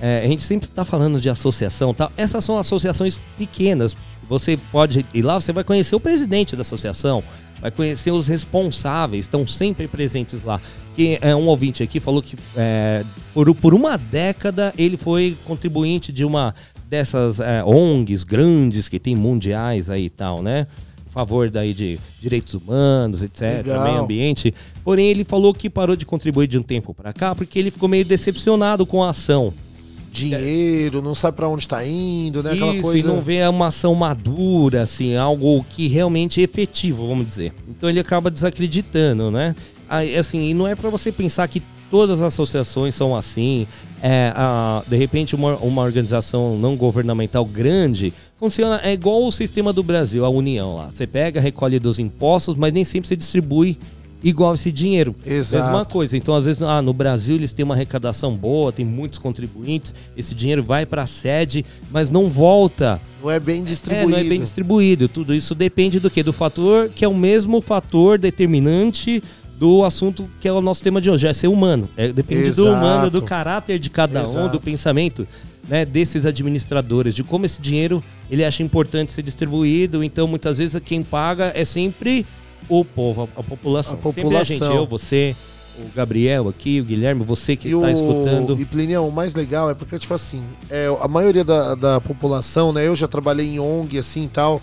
[0.00, 2.10] é, a gente sempre está falando de associação, tá?
[2.16, 3.96] Essas são associações pequenas.
[4.28, 7.22] Você pode ir lá, você vai conhecer o presidente da associação,
[7.60, 10.60] vai conhecer os responsáveis, estão sempre presentes lá.
[10.94, 16.12] Que é um ouvinte aqui falou que é, por, por uma década ele foi contribuinte
[16.12, 16.54] de uma
[16.88, 20.66] dessas é, ONGs grandes que tem mundiais aí e tal, né?
[21.16, 23.84] Favor daí de direitos humanos, etc, Legal.
[23.84, 24.52] meio ambiente.
[24.84, 27.88] Porém, ele falou que parou de contribuir de um tempo para cá porque ele ficou
[27.88, 29.50] meio decepcionado com a ação.
[30.12, 32.52] dinheiro, não sabe pra onde tá indo, né?
[32.52, 32.98] Aquela Isso, coisa.
[32.98, 37.52] e não vê uma ação madura, assim, algo que realmente é efetivo, vamos dizer.
[37.68, 39.54] Então ele acaba desacreditando, né?
[39.88, 43.66] Aí, assim, e não é para você pensar que todas as associações são assim.
[44.02, 49.72] É, a- de repente, uma, uma organização não governamental grande funciona é igual o sistema
[49.72, 50.90] do Brasil, a União lá.
[50.92, 53.78] Você pega, recolhe dos impostos, mas nem sempre você distribui
[54.22, 55.14] igual esse dinheiro.
[55.24, 55.62] Exato.
[55.64, 56.16] Mesma coisa.
[56.16, 60.34] Então, às vezes, ah, no Brasil eles têm uma arrecadação boa, tem muitos contribuintes, esse
[60.34, 63.00] dinheiro vai para a sede, mas não volta.
[63.22, 64.10] Não é bem É, distribuído.
[64.10, 65.08] não é bem distribuído.
[65.08, 66.22] Tudo isso depende do quê?
[66.22, 69.22] Do fator que é o mesmo fator determinante
[69.58, 71.88] do assunto que é o nosso tema de hoje, é ser humano.
[71.96, 72.68] É, depende do Exato.
[72.68, 74.52] humano, do caráter de cada um, Exato.
[74.52, 75.26] do pensamento
[75.68, 80.04] né, desses administradores, de como esse dinheiro ele acha importante ser distribuído.
[80.04, 82.26] Então, muitas vezes, quem paga é sempre
[82.68, 83.98] o povo, a, a população.
[83.98, 84.82] A Sempre a gente, população.
[84.82, 85.36] eu, você,
[85.78, 88.60] o Gabriel aqui, o Guilherme, você que está escutando.
[88.60, 92.72] e Plinião, o mais legal é porque, tipo assim, é, a maioria da, da população,
[92.72, 92.86] né?
[92.86, 94.60] Eu já trabalhei em ONG assim e tal.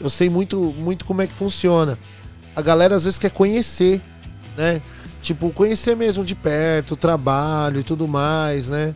[0.00, 1.98] Eu sei muito, muito como é que funciona.
[2.54, 4.02] A galera às vezes quer conhecer,
[4.58, 4.82] né?
[5.22, 8.92] Tipo, conhecer mesmo de perto, o trabalho e tudo mais, né?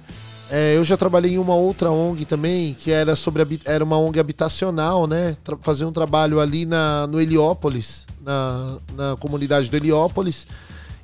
[0.50, 4.18] É, eu já trabalhei em uma outra ONG também, que era sobre era uma ONG
[4.18, 5.36] habitacional, né?
[5.42, 10.46] Tra fazia um trabalho ali na, no Heliópolis, na, na comunidade do Heliópolis.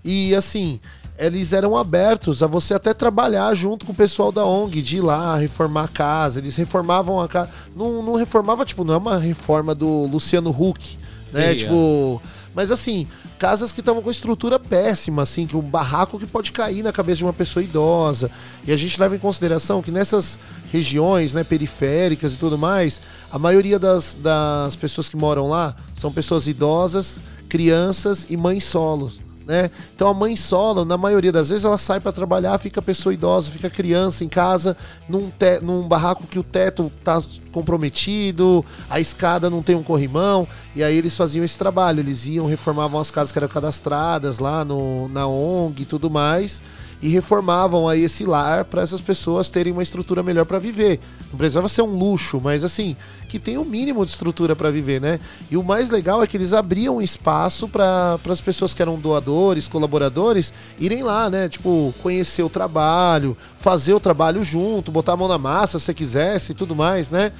[0.04, 0.80] E assim,
[1.16, 5.00] eles eram abertos a você até trabalhar junto com o pessoal da ONG, de ir
[5.00, 6.40] lá reformar a casa.
[6.40, 7.48] Eles reformavam a casa.
[7.74, 10.98] Não, não reformava, tipo, não é uma reforma do Luciano Huck,
[11.32, 11.46] né?
[11.46, 12.20] Sei, tipo.
[12.59, 13.06] Mas assim,
[13.38, 17.18] casas que estavam com estrutura péssima, assim, que um barraco que pode cair na cabeça
[17.18, 18.32] de uma pessoa idosa.
[18.66, 20.36] E a gente leva em consideração que nessas
[20.72, 23.00] regiões, né, periféricas e tudo mais,
[23.30, 29.20] a maioria das, das pessoas que moram lá são pessoas idosas, crianças e mães solos.
[29.49, 29.70] Né?
[29.96, 33.51] Então a mãe solo, na maioria das vezes, ela sai para trabalhar, fica pessoa idosa,
[33.51, 34.76] fica criança em casa,
[35.09, 37.18] num, te- num barraco que o teto tá
[37.51, 40.46] comprometido, a escada não tem um corrimão,
[40.76, 44.66] e aí eles faziam esse trabalho, eles iam, reformavam as casas que eram cadastradas lá
[44.66, 46.62] no, na ONG e tudo mais,
[47.01, 51.01] e reformavam aí esse lar para essas pessoas terem uma estrutura melhor para viver.
[51.30, 52.96] Não precisava ser um luxo, mas assim,
[53.28, 55.20] que tem o mínimo de estrutura para viver, né?
[55.51, 59.68] E o mais legal é que eles abriam espaço para as pessoas que eram doadores,
[59.68, 61.49] colaboradores, irem lá, né?
[61.49, 66.53] Tipo, conhecer o trabalho, fazer o trabalho junto, botar a mão na massa se quisesse
[66.53, 67.32] e tudo mais, né?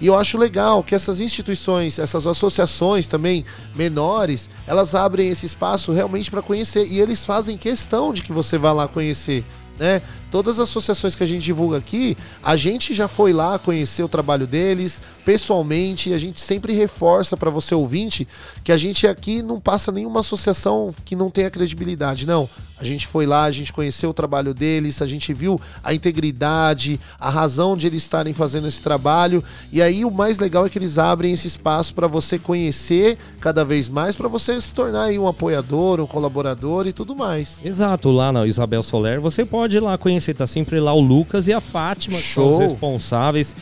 [0.00, 3.44] E eu acho legal que essas instituições, essas associações também
[3.74, 6.86] menores, elas abrem esse espaço realmente para conhecer.
[6.86, 9.44] E eles fazem questão de que você vá lá conhecer.
[9.78, 10.02] Né?
[10.36, 14.08] Todas as associações que a gente divulga aqui, a gente já foi lá conhecer o
[14.08, 16.12] trabalho deles pessoalmente.
[16.12, 18.28] A gente sempre reforça para você ouvinte
[18.62, 22.26] que a gente aqui não passa nenhuma associação que não tenha credibilidade.
[22.26, 25.94] Não, a gente foi lá, a gente conheceu o trabalho deles, a gente viu a
[25.94, 29.42] integridade, a razão de eles estarem fazendo esse trabalho.
[29.72, 33.64] E aí o mais legal é que eles abrem esse espaço para você conhecer cada
[33.64, 37.60] vez mais, para você se tornar aí um apoiador, um colaborador e tudo mais.
[37.64, 41.46] Exato, lá na Isabel Soler, você pode ir lá conhecer, tá sempre lá o Lucas
[41.48, 42.60] e a Fátima, que são os Show.
[42.60, 43.54] responsáveis.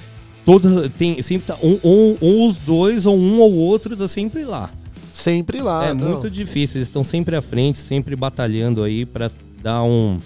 [0.45, 4.45] Toda, tem, sempre tá um, um, um, os dois ou um ou outro tá sempre
[4.45, 4.71] lá.
[5.11, 5.87] Sempre lá.
[5.87, 6.11] é não.
[6.11, 9.31] muito difícil, eles estão sempre à frente, sempre batalhando aí pra
[9.63, 10.19] dar um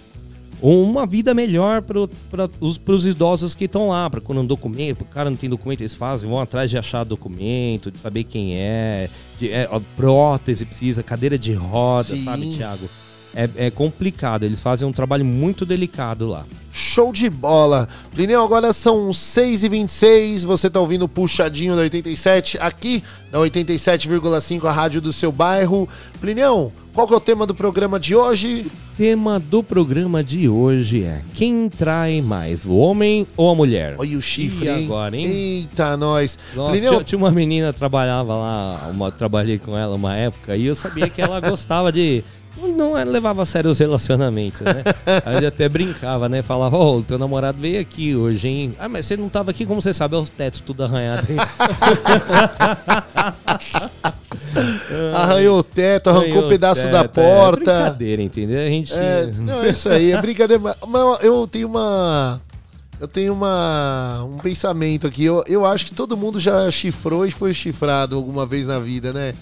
[0.61, 5.05] uma vida melhor para os pros idosos que estão lá, para quando um documento, o
[5.05, 9.09] cara não tem documento, eles fazem, vão atrás de achar documento, de saber quem é,
[9.39, 12.25] de, é, prótese precisa, cadeira de roda, Sim.
[12.25, 12.89] sabe, Thiago?
[13.39, 16.45] É, é complicado, eles fazem um trabalho muito delicado lá.
[16.73, 17.89] Show de bola.
[18.13, 20.45] Plineu, agora são 6h26.
[20.45, 25.89] Você tá ouvindo o Puxadinho da 87 aqui na 87,5, a rádio do seu bairro.
[26.21, 28.67] Plineu, qual que é o tema do programa de hoje?
[28.97, 33.95] Tema do programa de hoje é Quem trai mais, o homem ou a mulher?
[33.97, 34.85] Olha o chifre, E hein?
[34.85, 35.27] agora, hein?
[35.27, 36.37] Eita, nós.
[36.57, 40.67] Nossa, Plineu, tinha, tinha uma menina trabalhava lá, uma, trabalhei com ela uma época e
[40.67, 42.25] eu sabia que ela gostava de.
[42.67, 44.83] Não levava a sério os relacionamentos, né?
[45.25, 46.43] Aí até brincava, né?
[46.43, 48.75] Falava, ó, o teu namorado veio aqui hoje, hein?
[48.79, 50.17] Ah, mas você não tava aqui, como você sabe?
[50.17, 51.39] É os tetos tudo arranhado, hein?
[55.15, 57.57] arranhou o teto, arrancou Ganhou um pedaço teto, da É porta.
[57.57, 58.61] brincadeira, entendeu?
[58.61, 58.95] A gente.
[58.95, 60.63] É, não, é isso aí, é brincadeira.
[60.63, 62.41] Mas mas eu tenho uma.
[63.01, 65.25] Eu tenho uma, um pensamento aqui.
[65.25, 69.13] Eu, eu acho que todo mundo já chifrou e foi chifrado alguma vez na vida,
[69.13, 69.35] né?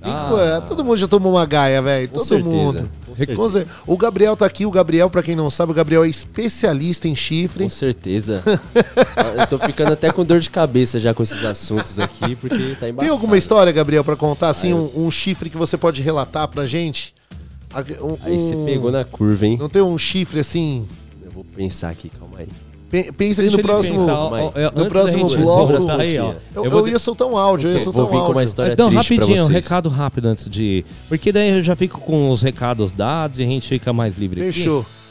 [0.00, 0.60] Ah.
[0.60, 2.08] co- todo mundo já tomou uma gaia, velho.
[2.08, 2.90] Todo certeza, mundo.
[3.06, 4.64] com Com cer- O Gabriel tá aqui.
[4.64, 7.64] O Gabriel, pra quem não sabe, o Gabriel é especialista em chifre.
[7.64, 8.42] Com certeza.
[9.36, 12.88] eu tô ficando até com dor de cabeça já com esses assuntos aqui, porque tá
[12.88, 12.98] embaçado.
[13.00, 14.50] Tem alguma história, Gabriel, pra contar?
[14.50, 17.12] Assim, Ah, um, um chifre que você pode relatar pra gente?
[18.00, 19.56] Um- Aí você pegou na curva, hein?
[19.60, 20.86] Não tem um chifre assim.
[21.24, 22.48] Eu vou pensar aqui, calma aí.
[22.90, 23.98] Pe- Pensa que no próximo.
[23.98, 26.32] pensar, no é, da próximo bloco- aí, ó.
[26.54, 28.22] Eu, Eu vou eu ia soltar um áudio, eu ia soltar vou um vir com
[28.32, 28.44] uma áudio.
[28.44, 30.84] história Então, triste rapidinho, um recado rápido antes de.
[31.08, 34.40] Porque daí eu já fico com os recados dados e a gente fica mais livre
[34.40, 34.62] aqui.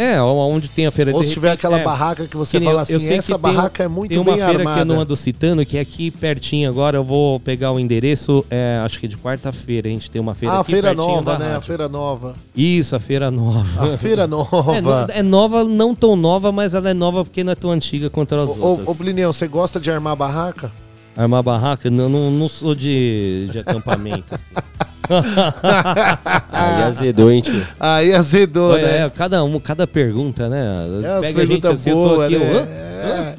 [0.00, 1.82] É, onde tem a feira Ou de se tiver aquela é.
[1.82, 4.18] barraca que você Que fala assim, sei essa que tem barraca um- é muito Tem
[4.18, 4.76] uma bem feira armada.
[4.76, 6.96] que eu não ando citando, que é aqui pertinho agora.
[6.98, 9.88] Eu vou pegar o endereço, é, acho que de quarta-feira.
[9.88, 11.46] A gente tem uma feira Ah, a aqui feira pertinho nova, né?
[11.46, 11.66] A rádio.
[11.66, 12.36] feira nova.
[12.54, 13.92] Isso, a feira nova.
[13.92, 15.08] A feira nova.
[15.12, 18.08] É, é nova, não tão nova, mas ela é nova porque não é tão antiga
[18.08, 18.88] quanto as Ô, outras.
[18.88, 20.70] ô, Plineu, você gosta de armar barraca?
[21.16, 21.90] Armar barraca?
[21.90, 24.32] Não, não, não sou de, de acampamento.
[24.32, 24.44] assim.
[26.52, 27.66] Aí azedou, hein, tio?
[27.78, 29.06] Aí azedou, Olha, né?
[29.06, 30.64] é, cada, um, cada pergunta, né?
[31.02, 32.52] É Pega a gente assim, eu tô boas, aqui, né?
[32.52, 32.68] hã?
[32.98, 33.34] É.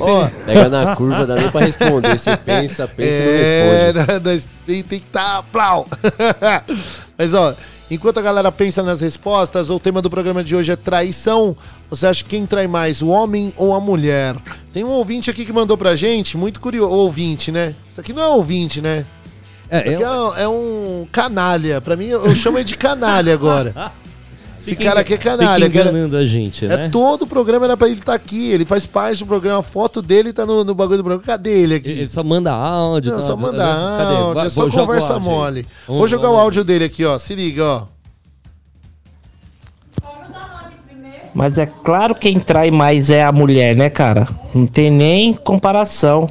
[0.00, 2.18] Ó, Pega na curva, dá nem pra responder.
[2.18, 4.20] Você pensa, pensa e não É, responde.
[4.30, 5.42] nós tem, tem que estar.
[5.44, 5.86] plau.
[7.16, 7.54] Mas, ó,
[7.90, 11.56] enquanto a galera pensa nas respostas, o tema do programa de hoje é traição.
[11.90, 14.36] Você acha que quem trai mais, o homem ou a mulher?
[14.74, 16.92] Tem um ouvinte aqui que mandou pra gente, muito curioso.
[16.94, 17.74] Ouvinte, né?
[17.90, 19.06] Isso aqui não é ouvinte, né?
[19.70, 21.80] É, aqui é- é, um- é um canalha.
[21.80, 23.74] Pra mim, eu, eu chamo ele de canalha agora.
[24.60, 25.66] Esse Fica cara aqui é canalha.
[25.66, 26.88] Fica cara- enganando a gente, É né?
[26.90, 28.50] todo o programa era pra ele estar aqui.
[28.50, 29.60] Ele faz parte do programa.
[29.60, 31.22] A foto dele tá no, no bagulho do programa.
[31.24, 31.90] Cadê ele aqui?
[31.90, 33.12] Ele só manda áudio.
[33.12, 34.16] Não, tá- só manda Cadê?
[34.16, 35.66] áudio, Vai- é só vou- conversa áudio mole.
[35.86, 37.16] Vou jogar o áudio dele aqui, ó.
[37.18, 37.82] Se liga, ó.
[41.34, 44.26] Mas é claro quem trai mais é a mulher, né, cara?
[44.54, 46.28] Não tem nem comparação.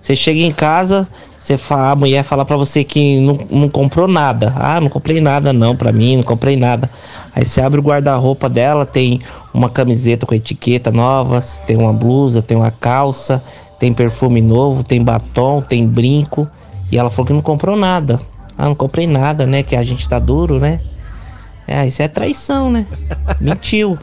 [0.00, 1.06] Você chega em casa,
[1.46, 4.52] você fala, a mulher fala pra você que não, não comprou nada.
[4.56, 6.90] Ah, não comprei nada não pra mim, não comprei nada.
[7.32, 9.20] Aí você abre o guarda-roupa dela, tem
[9.54, 13.40] uma camiseta com etiqueta nova, tem uma blusa, tem uma calça,
[13.78, 16.48] tem perfume novo, tem batom, tem brinco.
[16.90, 18.20] E ela falou que não comprou nada.
[18.58, 19.62] Ah, não comprei nada, né?
[19.62, 20.80] Que a gente tá duro, né?
[21.68, 22.86] É, isso é traição, né?
[23.40, 23.98] Mentiu.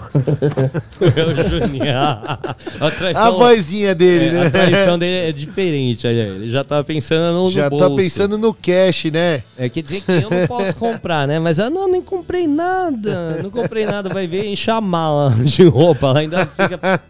[1.16, 1.98] É o Juninho.
[1.98, 4.48] A, traição, A vozinha dele, é, né?
[4.48, 6.06] A traição dele é diferente.
[6.06, 8.04] olha, Ele já tá pensando no, Já no tá bolso.
[8.04, 9.44] pensando no cash, né?
[9.58, 11.40] É, quer dizer que eu não posso comprar, né?
[11.40, 13.40] Mas eu não, nem comprei nada.
[13.42, 14.10] Não comprei nada.
[14.10, 16.12] Vai ver, enche a mala de roupa.
[16.12, 17.02] Lá ainda fica.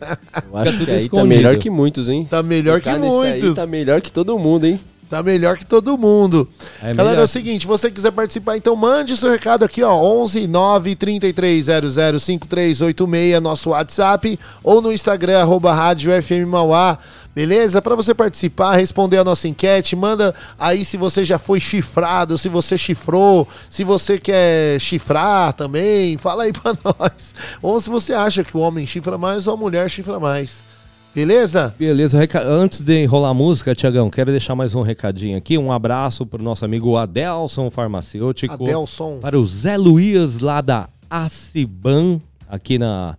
[0.52, 1.28] Eu acho tudo que aí tá escondido.
[1.28, 2.28] melhor que muitos, hein?
[2.30, 3.50] Tá melhor que Ficar nesse muitos.
[3.50, 4.80] Aí tá melhor que todo mundo, hein?
[5.14, 6.50] Tá melhor que todo mundo.
[6.82, 7.22] É Galera, melhor.
[7.22, 10.96] é o seguinte, se você quiser participar, então mande seu recado aqui, ó, 11 9
[10.96, 16.98] 33 00 5386, nosso WhatsApp, ou no Instagram, arroba Rádio FM Mauá,
[17.36, 17.80] beleza?
[17.80, 22.50] Pra você participar, responder a nossa enquete, manda aí se você já foi chifrado, se
[22.50, 27.36] você chifrou, se você quer chifrar também, fala aí pra nós.
[27.62, 30.73] Ou se você acha que o homem chifra mais ou a mulher chifra mais.
[31.14, 31.76] Beleza?
[31.78, 35.60] Beleza, antes de enrolar a música, Tiagão, quero deixar mais um recadinho aqui.
[35.60, 38.64] Um abraço pro nosso amigo Adelson Farmacêutico.
[38.64, 39.20] Adelson.
[39.20, 42.20] Para o Zé Luiz lá da Aciban,
[42.50, 43.16] aqui na,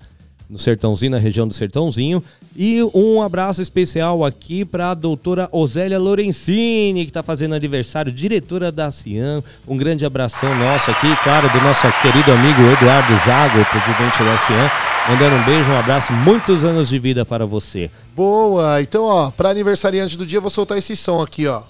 [0.51, 2.21] no Sertãozinho, na região do Sertãozinho.
[2.57, 8.73] E um abraço especial aqui para a doutora Osélia Lorenzini, que está fazendo aniversário, diretora
[8.73, 9.41] da Cian.
[9.69, 14.94] Um grande abração nosso aqui, claro, do nosso querido amigo Eduardo Zago, presidente da Cian.
[15.07, 17.91] Mandando um beijo, um abraço, muitos anos de vida para você.
[18.17, 18.81] Boa!
[18.81, 21.63] Então, ó, pra aniversariante do dia, eu vou soltar esse som aqui, ó.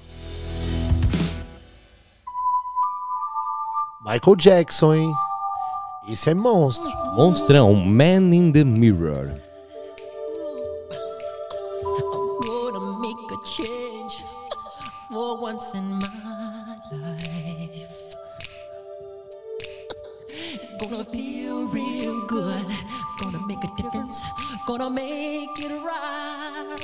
[4.07, 5.13] Michael Jackson, hein?
[6.09, 6.93] Esse é monstro.
[7.17, 9.33] Monstrão, Man in the Mirror.
[24.67, 26.75] Gonna make it right.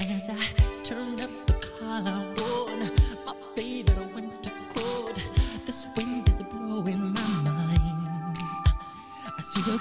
[0.00, 0.46] As I
[0.82, 2.90] turn up the collar on
[3.24, 5.22] my favorite winter coat,
[5.64, 8.36] this wind is blowing my mind.
[9.38, 9.78] I see the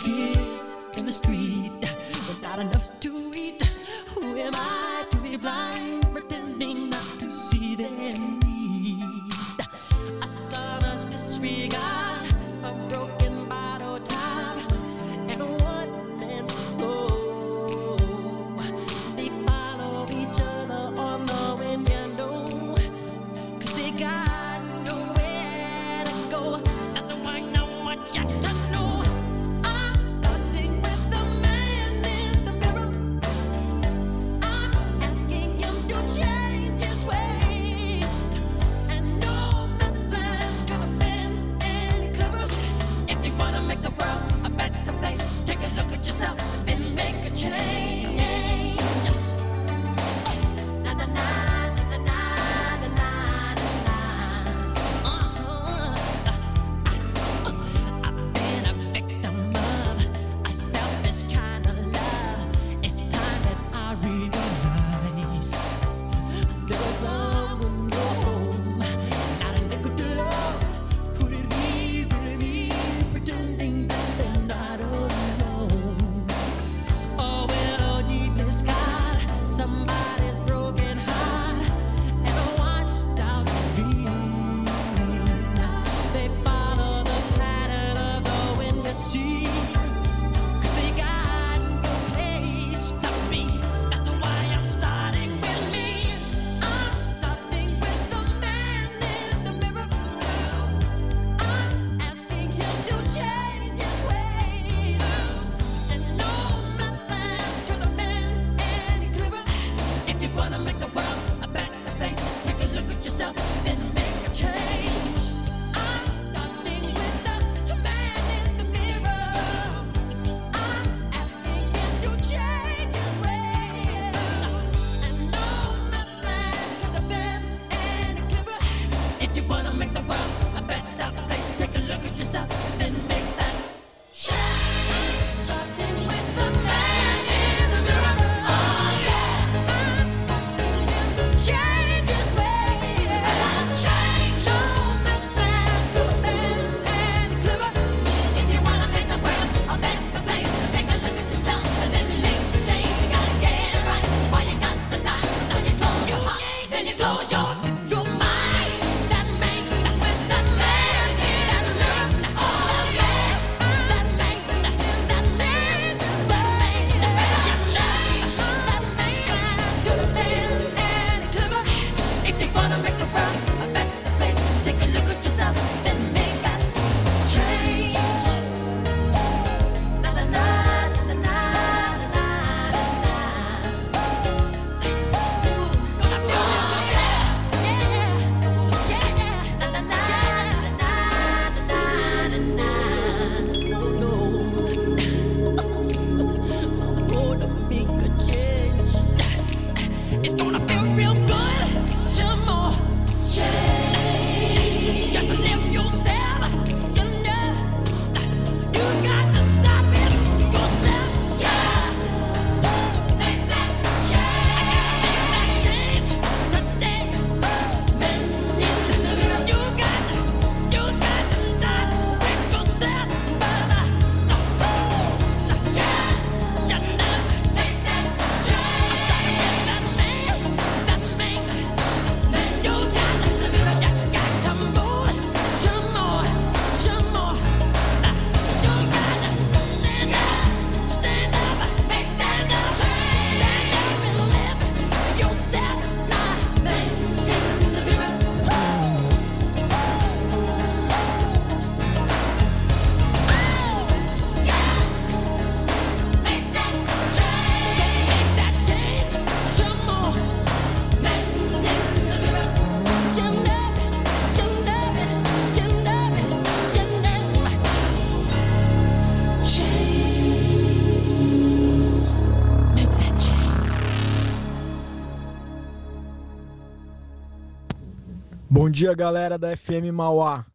[278.56, 280.46] Bom dia, galera da FM Mauá.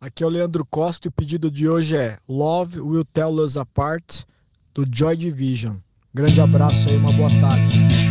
[0.00, 3.56] Aqui é o Leandro Costa e o pedido de hoje é Love Will Tell Us
[3.56, 4.22] Apart,
[4.72, 5.74] do Joy Division.
[6.14, 8.07] Grande abraço aí, uma boa tarde.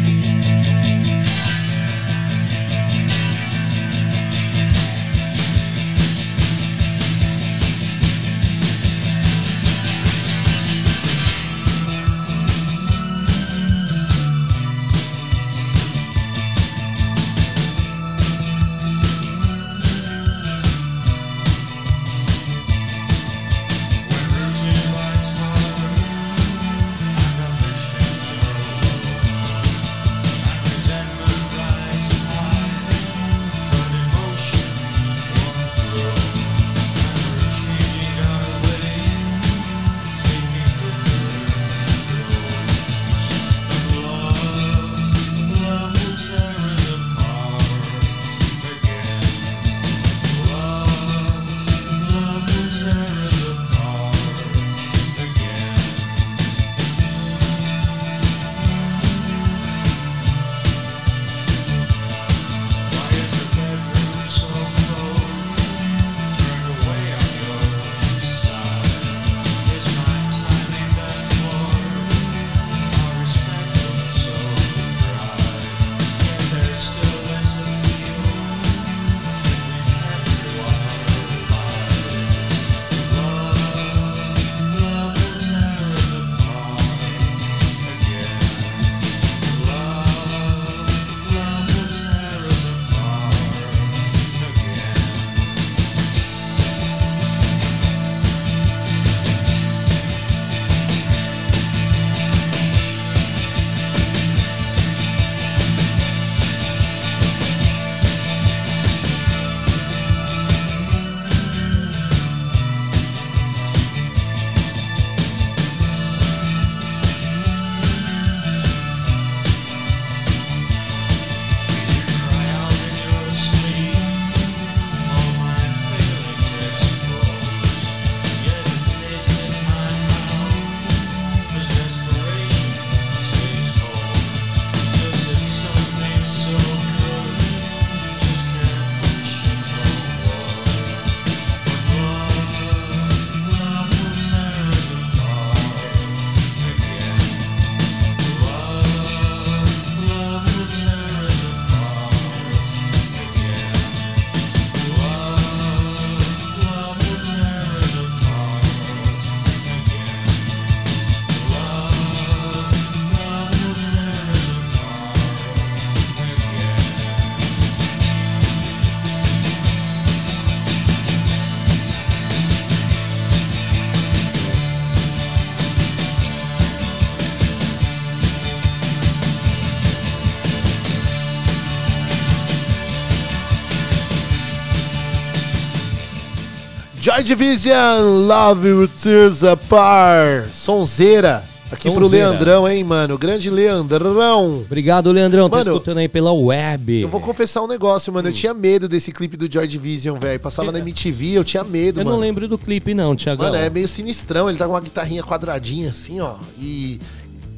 [187.17, 190.53] Joy Division, Love Will Tears Apart.
[190.53, 191.43] Sonzeira.
[191.71, 192.29] Aqui pro Sonzeira.
[192.29, 193.17] Leandrão, hein, mano?
[193.17, 194.59] Grande Leandrão.
[194.59, 195.49] Obrigado, Leandrão.
[195.49, 197.01] Tá Mano, escutando aí pela web.
[197.01, 198.13] Eu vou confessar um negócio, Hum.
[198.13, 198.27] mano.
[198.29, 200.39] Eu tinha medo desse clipe do Joy Division, velho.
[200.39, 202.17] Passava na MTV, eu tinha medo, Eu mano.
[202.17, 203.41] não lembro do clipe, não, Thiago.
[203.41, 204.47] Mano, é meio sinistrão.
[204.47, 206.35] Ele tá com uma guitarrinha quadradinha assim, ó.
[206.55, 206.99] E,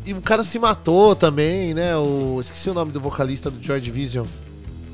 [0.06, 1.98] e o cara se matou também, né?
[1.98, 4.26] O, esqueci o nome do vocalista do Joy Division.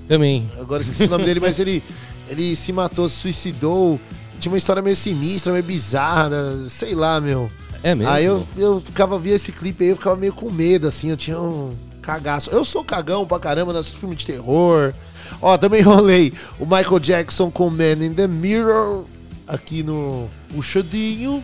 [0.08, 0.50] Também.
[0.60, 1.84] Agora esqueci o nome dele, mas ele,
[2.28, 4.00] ele se matou, se suicidou.
[4.40, 6.68] Tinha uma história meio sinistra, meio bizarra, né?
[6.70, 7.50] sei lá, meu.
[7.82, 8.12] É mesmo?
[8.12, 11.18] Aí eu, eu ficava, via esse clipe aí, eu ficava meio com medo, assim, eu
[11.18, 12.50] tinha um cagaço.
[12.52, 14.94] Eu sou cagão pra caramba nos filmes de terror.
[15.42, 19.06] Ó, também rolei o Michael Jackson com Man in the Mirror
[19.48, 21.44] aqui no Puxadinho.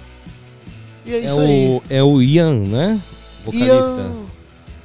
[1.06, 1.68] E é, É isso aí.
[1.68, 3.00] o, é o Ian, né?
[3.46, 3.74] Vocalista.
[3.76, 4.16] Ian-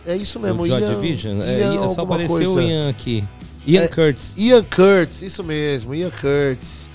[0.06, 1.42] É isso mesmo, do Joy Ian, Division.
[1.42, 2.60] É, Ian Ian- só apareceu o.
[2.62, 3.24] Ian aqui.
[3.66, 4.32] Ian É, Curtis.
[4.36, 6.85] Ian Curtis, isso mesmo, Ian Curtis.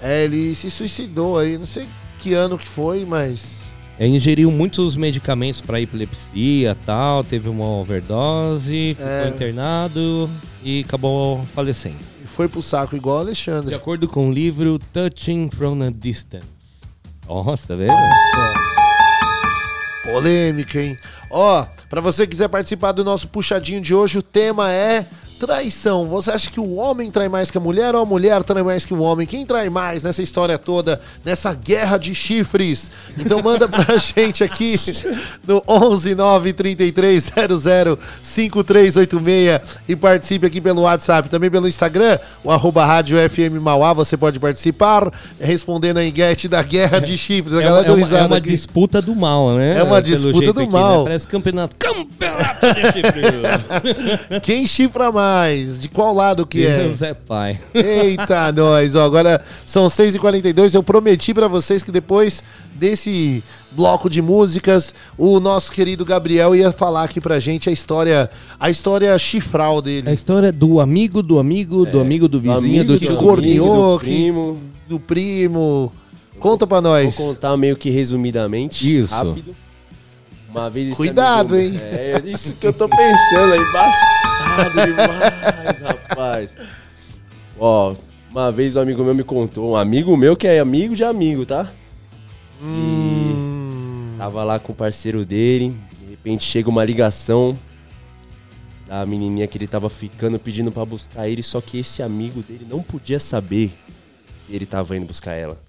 [0.00, 1.88] É, ele se suicidou aí, não sei
[2.20, 3.58] que ano que foi, mas.
[3.98, 9.28] É, ingeriu muitos medicamentos para epilepsia tal, teve uma overdose, ficou É.
[9.28, 10.30] internado
[10.62, 11.96] e acabou falecendo.
[12.26, 13.70] Foi pro saco igual Alexandre.
[13.70, 16.46] De acordo com o livro Touching from a Distance.
[17.26, 17.92] Nossa, velho.
[20.04, 20.96] Polêmica, hein?
[21.30, 25.04] Ó, pra você que quiser participar do nosso puxadinho de hoje, o tema é
[25.38, 26.06] Traição.
[26.08, 28.84] Você acha que o homem trai mais que a mulher ou a mulher trai mais
[28.84, 29.26] que o homem?
[29.26, 32.90] Quem trai mais nessa história toda, nessa guerra de chifres?
[33.16, 34.74] Então manda pra gente aqui
[35.46, 42.50] no 11 9 33 00 5386 e participe aqui pelo WhatsApp, também pelo Instagram, o
[42.50, 45.10] arroba rádio FM Mauá, você pode participar
[45.40, 47.54] respondendo a enquete da guerra de chifres.
[47.54, 49.78] A É uma, é uma- é uma disputa do mal, né?
[49.78, 50.98] É uma Pelo disputa do aqui, mal.
[50.98, 51.04] né?
[51.04, 51.76] Parece campeonato.
[51.78, 54.40] Campeonato de chifre.
[54.42, 55.27] Quem chifra mais?
[55.80, 56.84] De qual lado que é?
[56.84, 57.60] Deus é pai.
[57.74, 58.94] Eita, nós.
[58.94, 60.74] Ó, agora são 6h42.
[60.74, 62.42] Eu prometi pra vocês que depois
[62.74, 63.42] desse
[63.72, 68.70] bloco de músicas, o nosso querido Gabriel ia falar aqui pra gente a história, a
[68.70, 70.10] história chifral A dele.
[70.12, 73.16] história do amigo, do amigo, do amigo do vizinho, amigo, do que tio.
[73.16, 74.58] do corneou, amigo, do que- primo.
[74.88, 75.92] Do primo.
[76.40, 77.14] Conta pra Vou nós.
[77.16, 79.00] contar meio que resumidamente.
[79.00, 79.12] Isso.
[79.12, 79.54] Rápido.
[80.48, 81.80] Uma vez Cuidado, amigo- hein?
[81.82, 86.56] É isso que eu tô pensando, é embaçado demais, rapaz.
[87.58, 87.94] Ó,
[88.30, 91.44] uma vez um amigo meu me contou, um amigo meu que é amigo de amigo,
[91.44, 91.70] tá?
[92.62, 94.14] Hum.
[94.16, 97.56] Tava lá com o parceiro dele, de repente chega uma ligação
[98.86, 102.66] da menininha que ele tava ficando pedindo pra buscar ele, só que esse amigo dele
[102.68, 103.70] não podia saber
[104.46, 105.60] que ele tava indo buscar ela.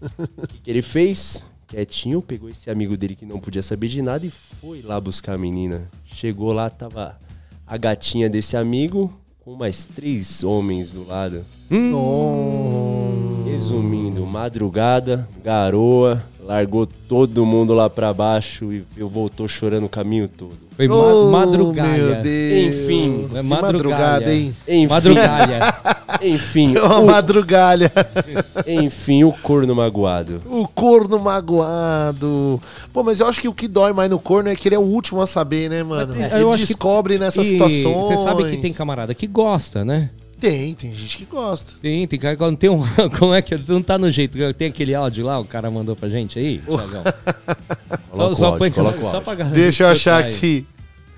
[0.00, 1.42] O que, que ele fez?
[1.68, 5.34] Quietinho, pegou esse amigo dele que não podia saber de nada e foi lá buscar
[5.34, 5.90] a menina.
[6.02, 7.20] Chegou lá, tava
[7.66, 11.44] a gatinha desse amigo com mais três homens do lado.
[11.70, 13.44] Oh.
[13.44, 20.26] Resumindo, madrugada, garoa, largou todo mundo lá pra baixo e eu voltou chorando o caminho
[20.26, 20.56] todo.
[20.74, 21.92] Foi ma Oh, madrugalha.
[22.14, 22.74] Meu Deus.
[22.74, 24.54] Enfim, é madrugada, hein?
[24.66, 25.60] Enfim, Madrugalha.
[26.22, 27.92] enfim, É uma o, madrugalha.
[28.66, 30.40] enfim, o corno magoado.
[30.48, 32.58] O corno magoado.
[32.94, 34.78] Pô, mas eu acho que o que dói mais no corno é que ele é
[34.78, 36.14] o último a saber, né, mano?
[36.16, 37.82] Mas, Ele acho que- descobre nessas E situações.
[38.06, 40.08] Você sabe que tem camarada que gosta, né?
[40.40, 41.74] Tem, tem gente que gosta.
[41.82, 42.84] Tem, tem cara que não tem um.
[43.18, 44.38] Como é que não tá no jeito?
[44.54, 47.02] Tem aquele áudio lá, o cara mandou pra gente aí, Thiagão?
[48.12, 50.34] só, só, áudio, o só pra galera Deixa eu achar aí.
[50.34, 50.66] aqui.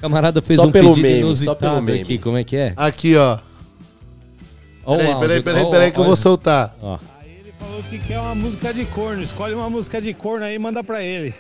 [0.01, 2.01] Camarada fez Só um pelo pedido meme, só inusitado pelo meme.
[2.01, 2.73] aqui, como é que é?
[2.75, 3.39] Aqui, ó.
[4.87, 6.75] Ó Peraí, áudio, peraí, peraí, peraí que eu vou soltar.
[6.81, 6.99] Ó.
[7.21, 9.21] Aí ele falou que quer uma música de corno.
[9.21, 11.35] Escolhe uma música de corno aí e manda pra ele.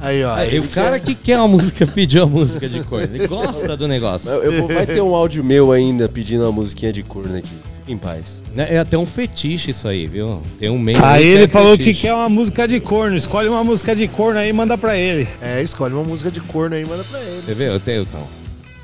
[0.00, 0.34] Aí, ó.
[0.34, 3.14] Aí, o cara que quer uma música pediu a música de corno.
[3.14, 4.30] Ele gosta do negócio.
[4.30, 7.48] Eu, eu vou- vai ter um áudio meu ainda pedindo uma musiquinha de corno aqui.
[7.80, 8.42] Fique em paz.
[8.54, 10.42] Né, É até um fetiche isso aí, viu?
[10.58, 11.02] Tem um meio.
[11.04, 13.16] Aí que ele é falou que quer uma música de corno.
[13.16, 15.26] Escolhe uma música de corno aí e manda pra ele.
[15.40, 17.42] É, escolhe uma música de corno aí e manda pra ele.
[17.46, 17.68] Você vê?
[17.68, 18.02] Eu tenho.
[18.02, 18.26] Então,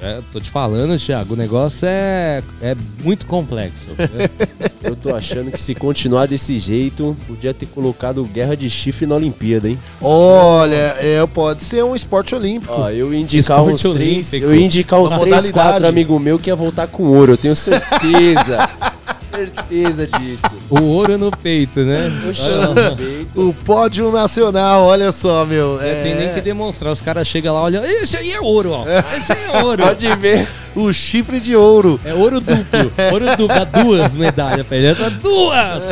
[0.03, 3.91] é, tô te falando, Thiago, o negócio é, é muito complexo.
[3.91, 4.29] né?
[4.83, 9.15] Eu tô achando que se continuar desse jeito, podia ter colocado guerra de chifre na
[9.15, 9.79] Olimpíada, hein?
[10.01, 12.75] Olha, é, pode ser um esporte olímpico.
[12.75, 14.45] Ó, eu ia indicar Esporte uns três, olímpico.
[14.53, 17.55] eu ia indicar uns três, quatro amigos meus que ia voltar com ouro, eu tenho
[17.55, 18.69] certeza.
[19.35, 20.45] certeza disso.
[20.71, 22.09] o ouro no peito, né?
[22.09, 23.49] No peito.
[23.49, 25.75] O pódio nacional, olha só, meu.
[25.79, 26.93] Não É, tem nem que demonstrar.
[26.93, 27.85] Os caras chegam lá, olham.
[27.85, 28.85] Esse aí é ouro, ó.
[29.17, 29.83] Esse aí é ouro.
[29.85, 30.49] Só de ver.
[30.75, 32.01] o chifre de ouro.
[32.05, 32.93] É ouro duplo.
[33.13, 33.49] Ouro duplo.
[33.49, 34.95] Dá duas medalhas pra ele.
[34.95, 35.83] Dá duas!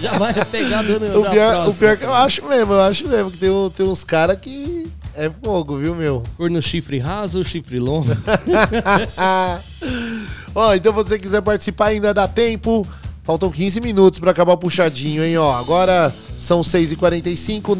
[0.00, 3.30] Já vai pegar dando O pior, o pior que eu acho mesmo, eu acho mesmo
[3.30, 4.86] que tem, tem uns caras que
[5.16, 6.22] é fogo, viu, meu?
[6.36, 8.08] Corno chifre raso, chifre longo.
[10.54, 12.86] Ó, então você quiser participar ainda dá tempo.
[13.28, 15.52] Faltam 15 minutos pra acabar o puxadinho, hein, ó.
[15.52, 17.76] Agora são 6h45,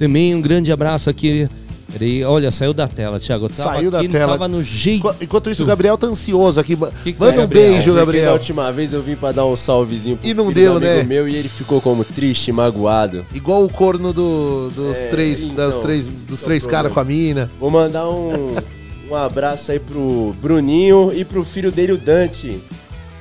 [0.00, 1.48] Também um grande abraço aqui.
[1.92, 3.52] Peraí, olha, saiu da tela, Thiago.
[3.52, 4.32] Saiu da aqui, tela.
[4.32, 5.06] Tava no jeito.
[5.06, 6.74] Enqu- Enquanto isso, o Gabriel tá ansioso aqui.
[6.74, 7.72] que Manda foi, um Gabriel?
[7.72, 8.24] beijo, Gabriel.
[8.24, 11.02] Da última vez eu vim pra dar um salvezinho pro E não filho deu, né?
[11.04, 13.24] meu e ele ficou como triste, magoado.
[13.34, 16.90] Igual o corno do- dos É, três, das então, três, esse dos é três caras
[16.92, 17.50] com a mina.
[17.60, 18.54] Vou mandar um,
[19.12, 22.60] um abraço aí pro Bruninho e pro filho dele, o Dante.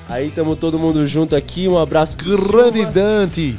[0.09, 2.91] Aí tamo todo mundo junto aqui, um abraço pro Grande Silva.
[2.91, 3.57] Dante.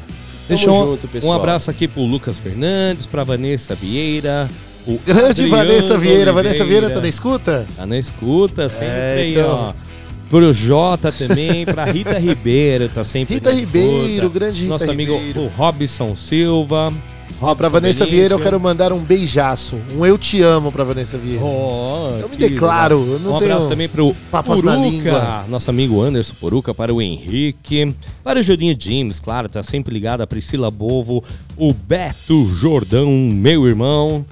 [0.48, 1.32] Deixa Tamo um, junto, pessoal.
[1.32, 4.50] um abraço aqui pro Lucas Fernandes, pra Vanessa Vieira.
[4.86, 6.32] o Grande Adriano Vanessa Vieira.
[6.32, 6.80] Vanessa Oliveira.
[6.88, 7.66] Vieira tá na escuta?
[7.76, 9.50] Tá na escuta, sempre É, aí, então.
[9.78, 9.92] ó.
[10.28, 15.14] Pro Jota também, pra Rita Ribeiro, tá sempre Rita na Ribeiro, grande Rita Nosso amigo
[15.14, 15.40] Ribeiro.
[15.42, 16.92] o Robson Silva.
[17.40, 18.06] Ó, pra Vanessa.
[18.06, 19.78] Vieira eu quero mandar um beijaço.
[19.96, 21.44] Um eu te amo pra Vanessa Vieira.
[21.44, 22.94] Oh, eu me declaro.
[22.94, 27.94] Eu não um tenho abraço também pro Poruca, nosso amigo Anderson Poruca, para o Henrique,
[28.22, 31.22] para o Jodinho James, claro, tá sempre ligado, a Priscila Bovo,
[31.56, 34.24] o Beto Jordão, meu irmão,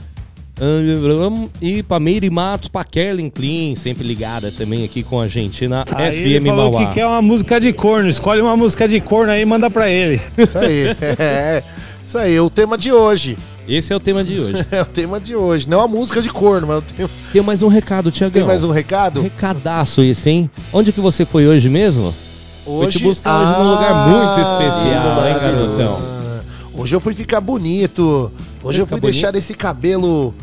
[1.60, 5.86] e pra Meire Matos, pra Kerlin Clean, sempre ligada também aqui com a gente na
[5.90, 6.86] Aí ele FM falou Mauá.
[6.86, 8.09] que quer uma música de corno.
[8.10, 10.20] Escolhe uma música de corno aí e manda pra ele.
[10.36, 10.97] Isso aí.
[11.18, 11.62] É,
[12.11, 13.39] isso aí, o tema de hoje.
[13.69, 14.66] Esse é o tema de hoje.
[14.73, 15.69] É o tema de hoje.
[15.69, 17.09] Não a música de corno, mas o tema.
[17.32, 18.32] Tem mais um recado, Tiagão.
[18.32, 19.23] Tem mais um recado?
[19.23, 20.51] Recadaço esse, hein?
[20.73, 22.12] Onde que você foi hoje mesmo?
[22.65, 26.03] Fui te buscar hoje num lugar muito especial, hein, garotão?
[26.03, 26.41] Ah,
[26.74, 28.32] Hoje eu fui ficar bonito.
[28.61, 30.35] Hoje eu fui ficar deixar esse cabelo.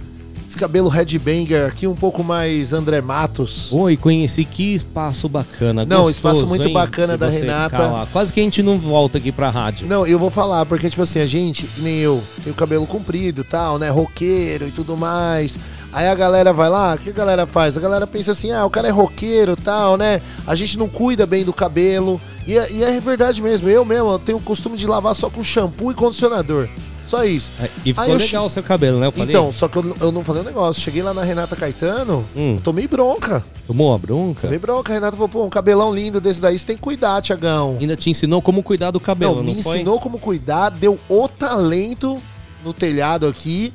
[0.48, 3.69] Esse cabelo headbanger aqui um pouco mais André Matos.
[3.74, 5.86] Oi, conheci que espaço bacana.
[5.86, 8.07] Não, gostoso, espaço muito hein, bacana da Renata.
[8.14, 9.86] Quase que a gente não volta aqui pra rádio.
[9.86, 13.41] Não, eu vou falar, porque, tipo assim, a gente, nem eu, tem o cabelo comprido
[13.41, 13.90] e tal, né?
[13.90, 15.60] Roqueiro e tudo mais.
[15.91, 17.78] Aí a galera vai lá, o que a galera faz?
[17.78, 20.22] A galera pensa assim, ah, o cara é roqueiro e tal, né?
[20.45, 22.22] A gente não cuida bem do cabelo.
[22.45, 25.30] E é, e é verdade mesmo, eu mesmo eu tenho o costume de lavar só
[25.30, 26.69] com shampoo e condicionador.
[27.07, 27.51] Só isso.
[27.59, 29.09] É, E ficou eu legal o seu cabelo, né?
[29.15, 30.81] Então, só que eu, não- eu não falei um negócio.
[30.81, 32.57] Cheguei lá na Renata Caetano, Hum.
[32.63, 33.43] tomei bronca.
[33.65, 34.41] tomou a bronca?
[34.41, 34.91] Tomei bronca.
[34.91, 37.77] A Renata falou, pô, um cabelão lindo desse daí, você tem que cuidar, Tiagão.
[37.79, 39.75] Ainda te ensinou como cuidar do cabelo, Não, não, me foi?
[39.77, 42.21] ensinou como cuidar, deu o talento
[42.63, 43.73] no telhado aqui.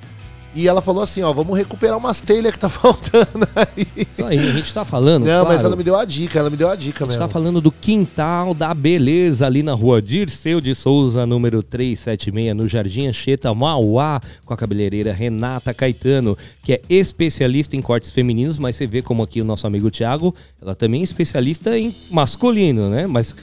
[0.55, 3.87] E ela falou assim, ó, vamos recuperar umas telhas que tá faltando aí.
[3.97, 5.24] Isso aí, a gente tá falando.
[5.24, 7.15] Não, mas claro, ela me deu a dica, ela me deu a dica A gente
[7.16, 7.27] mesmo.
[7.27, 12.69] tá falando do Quintal da Beleza, ali na rua Dirceu de Souza, número 376, no
[12.69, 18.77] Jardim Anchieta, Mauá, com a cabeleireira Renata Caetano, que é especialista em cortes femininos, mas
[18.77, 23.07] você vê como aqui o nosso amigo Thiago, ela também é especialista em masculino, né?
[23.07, 23.35] Mas,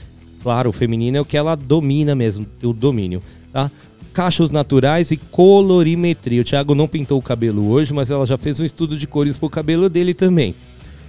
[0.42, 3.20] claro, o feminino é o que ela domina mesmo, o domínio,
[3.52, 3.70] tá?
[4.12, 6.40] Cachos naturais e colorimetria.
[6.40, 9.38] O Thiago não pintou o cabelo hoje, mas ela já fez um estudo de cores
[9.38, 10.54] pro cabelo dele também.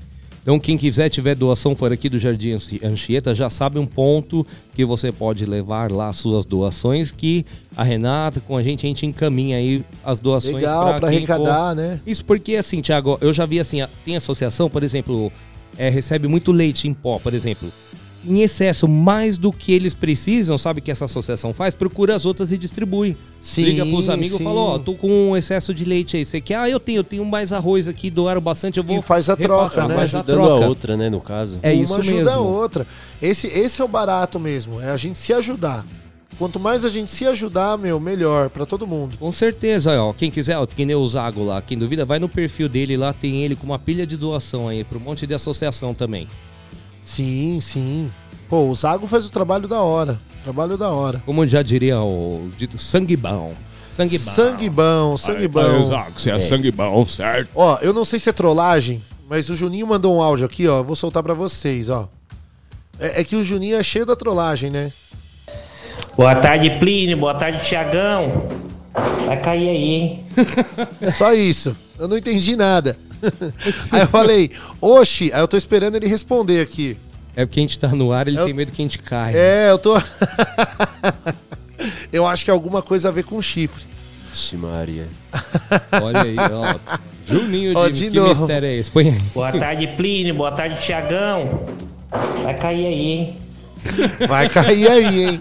[0.48, 4.46] Então, quem quiser tiver doação fora aqui do Jardim Anchi- Anchieta, já sabe um ponto
[4.74, 7.44] que você pode levar lá suas doações, que
[7.76, 11.32] a Renata, com a gente, a gente encaminha aí as doações Legal, pra quem for.
[11.34, 12.00] arrecadar, né?
[12.06, 15.30] Isso porque, assim, Thiago, eu já vi assim, tem associação, por exemplo,
[15.76, 17.70] é, recebe muito leite em pó, por exemplo.
[18.28, 21.74] Em excesso, mais do que eles precisam, sabe o que essa associação faz?
[21.74, 23.16] Procura as outras e distribui.
[23.40, 26.26] Sim, Liga pros amigos e fala, ó, tô com um excesso de leite aí.
[26.26, 26.56] Você quer?
[26.56, 29.36] Ah, eu tenho, eu tenho mais arroz aqui, doaram bastante, eu vou E faz a
[29.36, 29.94] troca, repassar, né?
[29.94, 30.64] Faz a Ajudando troca.
[30.64, 31.58] a outra, né, no caso.
[31.62, 32.48] É Uma isso ajuda a mesmo.
[32.48, 32.86] outra.
[33.22, 35.86] Esse, esse é o barato mesmo, é a gente se ajudar.
[36.38, 39.16] Quanto mais a gente se ajudar, meu, melhor pra todo mundo.
[39.18, 40.12] Com certeza, ó.
[40.12, 43.12] Quem quiser, ó, que nem o Zago lá, quem duvida, vai no perfil dele lá,
[43.12, 46.28] tem ele com uma pilha de doação aí, pra um monte de associação também.
[47.08, 48.10] Sim, sim.
[48.50, 50.20] Pô, o Zago faz o trabalho da hora.
[50.44, 51.22] Trabalho da hora.
[51.24, 53.54] Como já diria o dito sangue bom.
[53.90, 54.30] Sangue bom.
[54.30, 55.60] Sangue bom, sangue bom.
[55.60, 57.48] aí, Zago, você é sangue bom, certo?
[57.54, 60.78] Ó, eu não sei se é trollagem, mas o Juninho mandou um áudio aqui, ó.
[60.80, 62.10] eu Vou soltar pra vocês, ó.
[63.00, 64.92] É, é que o Juninho é cheio da trollagem, né?
[66.14, 67.16] Boa tarde, Plínio.
[67.16, 68.48] Boa tarde, Tiagão.
[69.24, 70.26] Vai cair aí, hein?
[71.12, 71.74] Só isso.
[71.98, 72.98] Eu não entendi nada.
[73.92, 74.50] Aí eu falei,
[74.80, 76.96] oxi, aí eu tô esperando ele responder aqui.
[77.36, 79.36] É porque a gente tá no ar, ele Eu- tem medo que a gente caia.
[79.36, 79.94] É, eu tô.
[82.12, 83.84] eu acho que é alguma coisa a ver com chifre.
[84.30, 85.08] Vixe, Maria.
[86.02, 86.78] Olha aí, ó.
[87.26, 88.40] Juninho Ó, de, de que novo.
[88.42, 88.90] mistério é esse?
[88.90, 89.18] Põe aí.
[89.34, 90.34] Boa tarde, Plínio.
[90.34, 91.66] Boa tarde, Tiagão.
[92.42, 93.36] Vai cair aí, hein?
[94.28, 95.40] Vai cair aí, hein?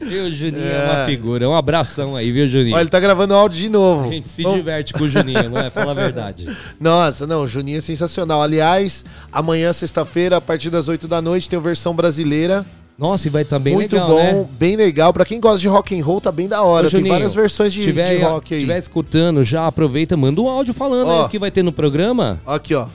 [0.00, 0.72] E o Juninho é.
[0.72, 0.84] É.
[0.96, 1.48] uma figura.
[1.48, 2.74] Um abração aí, viu, Juninho?
[2.74, 4.08] Olha, ele tá gravando áudio de novo.
[4.08, 5.70] A gente se Vamos- diverte com o Juninho, não é?
[5.70, 6.46] Fala a verdade.
[6.80, 8.42] Nossa, não, o Juninho é sensacional.
[8.42, 12.64] Aliás, amanhã, sexta-feira, a partir das 8 da noite, tem a versão brasileira.
[12.96, 14.46] Nossa, e vai estar bem Muito legal, bom, né?
[14.56, 15.12] bem legal.
[15.12, 16.86] Pra quem gosta de rock and roll, tá bem da hora.
[16.86, 18.60] Ô, tem Juninho, várias versões de, tiver de aí, rock aí.
[18.60, 21.18] tiver escutando, já aproveita, manda um áudio falando Ó.
[21.20, 22.40] aí o que vai ter no programa.
[22.46, 22.86] Aqui, ó.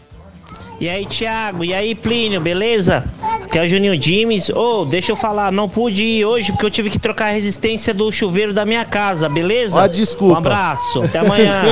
[0.80, 1.64] E aí, Thiago?
[1.66, 2.40] E aí, Plínio?
[2.40, 3.04] Beleza?
[3.44, 4.50] Aqui é o Juninho Dimes.
[4.50, 7.94] Ô, deixa eu falar, não pude ir hoje porque eu tive que trocar a resistência
[7.94, 9.78] do chuveiro da minha casa, beleza?
[9.78, 10.36] Ó, desculpa.
[10.36, 11.64] Um abraço, até amanhã.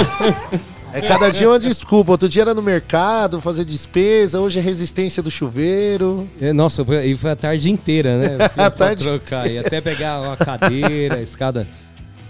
[0.94, 2.12] É cada dia uma desculpa.
[2.14, 4.40] Outro dia era no mercado, fazer despesa.
[4.40, 6.28] Hoje é resistência do chuveiro.
[6.42, 8.38] É, nossa, foi, e foi a tarde inteira, né?
[8.58, 11.68] A tarde- trocar, e até pegar uma cadeira, escada.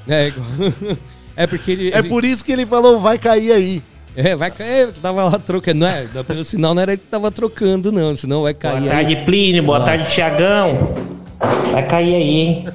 [0.07, 0.47] É, igual-
[1.35, 1.91] é porque ele.
[1.93, 3.81] É ele- por isso que ele falou, vai cair aí.
[4.17, 5.81] É, vai cair, tava lá trocando.
[5.81, 8.79] Não é, pelo sinal não era ele que tava trocando, não, senão vai cair.
[8.79, 9.25] Boa tarde, aí.
[9.25, 9.61] Plínio.
[9.61, 10.95] Boa tarde, Tiagão.
[11.71, 12.65] Vai cair aí, hein?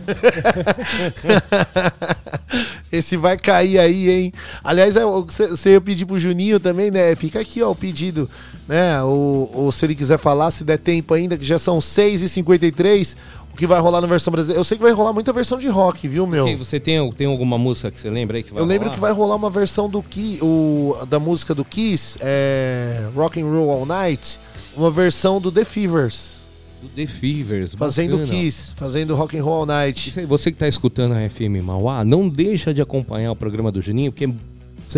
[2.93, 4.33] Esse vai cair aí, hein?
[4.63, 7.17] Aliás, é, você você ia pedir pro Juninho também, né?
[7.17, 8.31] Fica aqui, ó, o pedido,
[8.69, 9.03] né?
[9.03, 13.17] Ou, ou se ele quiser falar, se der tempo ainda, que já são 6h53,
[13.53, 14.59] o que vai rolar na versão brasileira.
[14.61, 16.45] Eu sei que vai rolar muita versão de rock, viu, meu?
[16.45, 18.95] Ok, Você tem, tem alguma música que você lembra aí que vai Eu lembro rolar?
[18.95, 23.47] que vai rolar uma versão do Ki, o, da música do Kiss, é, Rock and
[23.47, 24.39] Roll All Night,
[24.77, 26.41] uma versão do The Fevers,
[26.83, 27.75] Do The Fevers.
[27.75, 28.33] fazendo bacana.
[28.39, 30.13] Kiss, fazendo Rock and Roll All Night.
[30.19, 33.81] Aí, você que tá escutando a FM Mauá, não deixa de acompanhar o programa do
[33.83, 34.29] Juninho, porque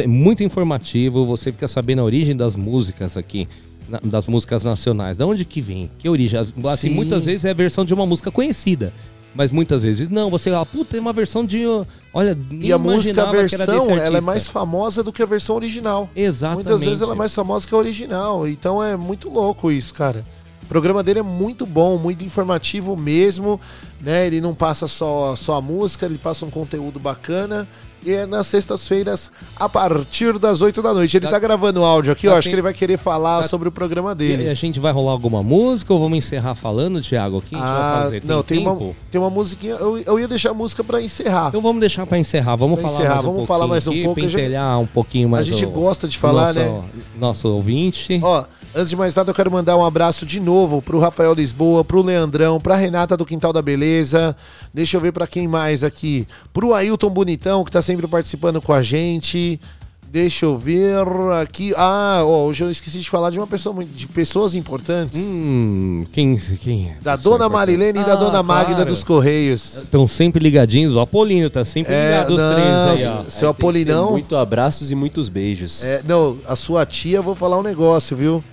[0.00, 3.48] é muito informativo, você fica sabendo a origem das músicas aqui,
[3.88, 5.16] na- das músicas nacionais.
[5.18, 5.90] Da onde que vem?
[5.98, 6.38] Que origem?
[6.40, 6.94] Assim, Sim.
[6.94, 8.92] muitas vezes é a versão de uma música conhecida.
[9.36, 11.64] Mas muitas vezes não, você fala, puta, tem uma versão de.
[12.12, 16.08] Olha, E a música, a versão, ela é mais famosa do que a versão original.
[16.14, 16.64] Exatamente.
[16.66, 18.46] Muitas vezes ela é mais famosa que a original.
[18.46, 20.24] Então é muito louco isso, cara.
[20.62, 23.60] O programa dele é muito bom, muito informativo mesmo,
[24.00, 24.24] né?
[24.26, 27.66] Ele não passa só, só a música, ele passa um conteúdo bacana.
[28.04, 31.16] E é nas sextas-feiras, a partir das 8 da noite.
[31.16, 32.32] Ele Dá- tá gravando áudio aqui, ó.
[32.32, 34.48] Acho tempo- que ele vai querer falar sobre o programa E dele.
[34.48, 37.38] a gente vai rolar alguma música ou vamos encerrar falando, Thiago?
[37.38, 38.16] O que a gente vai fazer?
[38.18, 38.96] Ah, não, tem uma, tempo?
[39.10, 39.74] tem uma musiquinha.
[39.74, 41.48] Eu, eu ia deixar a música pra encerrar.
[41.48, 42.56] Então vamos deixar pra encerrar.
[42.56, 44.00] Vamos Pra falar encerrar, mais um vamos pouquinho falar mais um pouco,
[44.82, 46.82] um pouquinho mais a gente o- gosta de o falar, nosso, né?
[47.18, 48.20] Nosso ouvinte.
[48.22, 48.44] Ó,
[48.74, 52.02] antes de mais nada, eu quero mandar um abraço de novo pro Rafael Lisboa, pro
[52.02, 54.36] Leandrão, pra Renata do Quintal da Beleza.
[54.72, 56.26] Deixa eu ver pra quem mais aqui.
[56.52, 59.60] Pro Ailton Bonitão, que tá sempre participando com a gente.
[60.10, 60.94] Deixa eu ver
[61.42, 61.72] aqui.
[61.76, 65.18] Ah, ó, hoje eu esqueci de falar de uma pessoa muito- de pessoas importantes.
[65.20, 67.02] Hum, quem, quem é?
[67.02, 68.90] Da dona Marilene e da Ah, dona Magda claro.
[68.90, 69.78] dos Correios.
[69.78, 70.94] Estão sempre ligadinhos.
[70.94, 73.24] O Apolino tá sempre É, ligado, três aí, ó.
[73.28, 74.12] seu Aí Apolinão.
[74.12, 75.82] Muito abraços e muitos beijos.
[75.82, 78.44] É, não, a sua tia, eu vou falar um negócio, viu?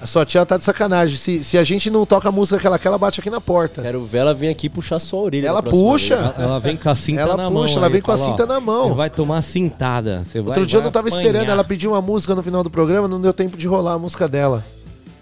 [0.00, 1.16] A sua tia tá de sacanagem.
[1.16, 3.40] Se, se a gente não toca a música que ela quer, ela bate aqui na
[3.40, 3.82] porta.
[3.82, 5.48] Quero ver ela vir aqui puxar sua orelha.
[5.48, 6.14] Ela puxa.
[6.14, 7.62] Ela, ela vem com a cinta Ela na mão.
[7.62, 8.94] puxa, ela vem com a fala, ó, cinta na mão.
[8.94, 10.22] Vai tomar cintada.
[10.24, 11.24] Você vai, Outro dia eu vai não tava apanhar.
[11.26, 13.98] esperando, ela pediu uma música no final do programa, não deu tempo de rolar a
[13.98, 14.64] música dela.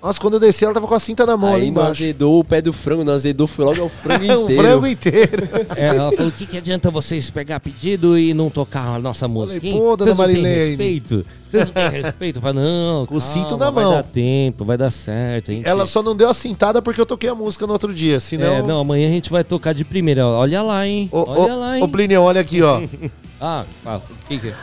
[0.06, 1.90] Nossa, quando eu desci, ela tava com a cinta na mão ali Aí não embaixo.
[2.02, 4.62] azedou o pé do frango, não azedou, foi logo ao frango o inteiro.
[4.62, 5.48] frango inteiro.
[5.74, 9.26] É, ela falou: o que, que adianta vocês pegar pedido e não tocar a nossa
[9.26, 9.66] música?
[9.68, 11.26] pô, dona Vocês não têm Marilene." respeito?
[11.48, 12.36] Vocês não têm respeito?
[12.38, 13.92] Eu falei, não, Com o cinto calma, na vai mão.
[13.94, 15.50] dar tempo, vai dar certo.
[15.50, 17.92] a gente- Ela só não deu a cintada porque eu toquei a música no outro
[17.92, 18.54] dia, senão...
[18.54, 20.24] É, não, amanhã a gente vai tocar de primeira.
[20.26, 21.08] Olha lá, hein?
[21.10, 21.82] Ô, Olha ô, lá, hein?
[21.82, 22.80] ô, Plínio, olha aqui, ó.
[23.38, 24.02] Ah, fala.
[24.08, 24.54] O que que é?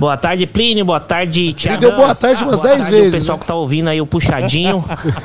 [0.00, 0.82] Boa tarde, Plínio.
[0.82, 1.78] Boa tarde, Tiagão.
[1.78, 3.40] deu boa tarde umas Boa 10 tarde, vezes, O pessoal né?
[3.42, 4.82] que tá ouvindo aí o Puxadinho,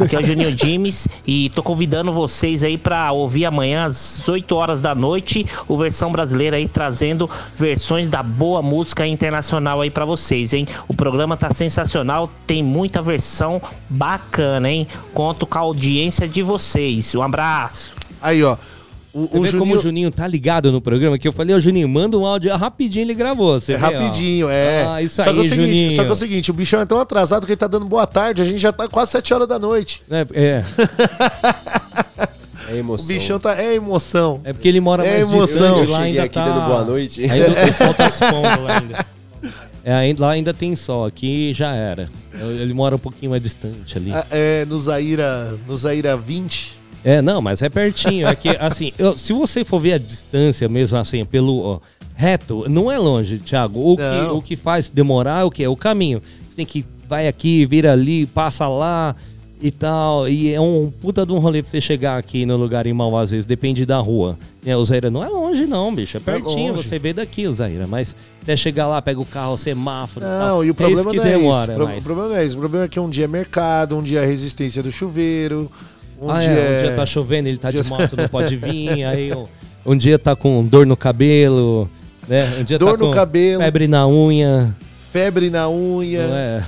[0.10, 1.07] que é o Juninho Dimes.
[1.26, 6.11] E tô convidando vocês aí pra ouvir amanhã às 8 horas da noite o versão
[6.11, 10.68] brasileira aí trazendo versões da boa música internacional aí pra vocês, hein?
[10.89, 14.85] O programa tá sensacional, tem muita versão bacana, hein?
[15.14, 17.15] Conto com a audiência de vocês.
[17.15, 17.93] Um abraço.
[18.22, 18.57] Aí, ó.
[19.17, 19.77] O, Você o vê como Juninho...
[19.79, 21.17] o Juninho tá ligado no programa?
[21.17, 22.53] Que eu falei, ô Juninho, manda um áudio.
[22.57, 23.57] Rapidinho ele gravou.
[23.57, 23.89] Você É vê, ó.
[23.89, 24.85] rapidinho, é.
[24.85, 25.91] Ah, isso só aí, que é o seguinte, Juninho.
[25.91, 28.05] Só que é o seguinte, o bichão é tão atrasado que ele tá dando boa
[28.05, 30.03] tarde, a gente já tá quase 7 horas da noite.
[30.11, 30.63] É, é.
[32.67, 33.05] É emoção.
[33.05, 33.55] O bichão tá...
[33.61, 34.41] É emoção.
[34.43, 35.45] É porque ele mora É mais emoção.
[35.75, 36.45] distante, Eu lá cheguei ainda aqui tá...
[36.45, 37.23] dando boa noite.
[37.23, 39.05] Ainda o sol tá se pondo lá ainda.
[39.83, 42.09] É, lá ainda tem sol, aqui já era.
[42.33, 44.11] Ele mora um pouquinho mais distante ali.
[44.11, 46.79] Ah, É, no Zaira, no Zaira 20.
[47.06, 48.27] É, não, mas é pertinho.
[48.27, 51.80] É que, assim, eu- se você for ver a distância mesmo, assim, pelo ó,
[52.15, 53.80] reto, não é longe, Thiago.
[53.80, 55.64] O que, o que faz demorar é o que?
[55.64, 56.22] É o caminho.
[56.49, 59.15] Você tem que vai aqui, vira ali, passa lá
[59.61, 60.27] e tal.
[60.27, 63.22] E é um puta de um rolê pra você chegar aqui no lugar em Mauá,
[63.22, 64.38] às vezes, depende da rua.
[64.65, 66.18] É, o Zaira não é longe, não, bicho.
[66.18, 66.88] É pertinho, longe.
[66.88, 67.86] você vê daqui, o Zaira.
[67.86, 70.26] Mas até chegar lá, pega o carro, semáforo.
[70.26, 70.65] Não, tal.
[70.65, 71.73] e o é problema isso que não é demora.
[71.73, 71.99] isso.
[71.99, 72.56] O problema não é isso.
[72.56, 75.72] O problema é que um dia é mercado, um dia é resistência do chuveiro,
[76.21, 79.03] um ah, dia é, um dia tá chovendo, ele tá de moto, não pode vir.
[79.03, 79.47] Aí um,
[79.85, 81.89] um dia tá com dor no cabelo,
[82.27, 82.55] né?
[82.59, 83.61] Um dia Dor tá no com cabelo.
[83.61, 84.75] febre na unha.
[85.11, 86.27] febre na unha.
[86.27, 86.63] Não é?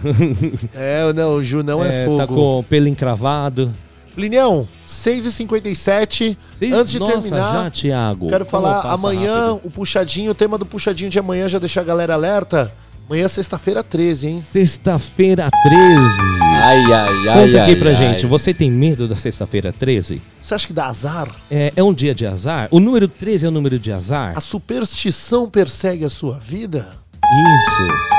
[1.10, 2.18] É, não, o Ju não é, fogo.
[2.18, 3.74] Tá com pelo encravado.
[4.16, 6.36] Plinião, 6h57.
[6.58, 8.30] Seis- Antes de Nossa, terminar, já, Thiago.
[8.30, 9.62] quero falar amanhã, rápido.
[9.68, 12.72] o puxadinho, o tema do puxadinho de amanhã, já deixar a galera alerta.
[13.08, 14.44] Amanhã é sexta-feira 13, hein?
[14.52, 16.37] Sexta-feira 13.
[16.60, 17.46] Ai, ai, ai.
[17.46, 17.96] Conta aqui ai, pra ai.
[17.96, 20.22] gente, você tem medo da sexta-feira 13?
[20.42, 21.30] Você acha que dá azar?
[21.52, 22.68] É, é um dia de azar?
[22.72, 24.34] O número 13 é o número de azar?
[24.36, 26.90] A superstição persegue a sua vida?
[27.24, 28.18] Isso.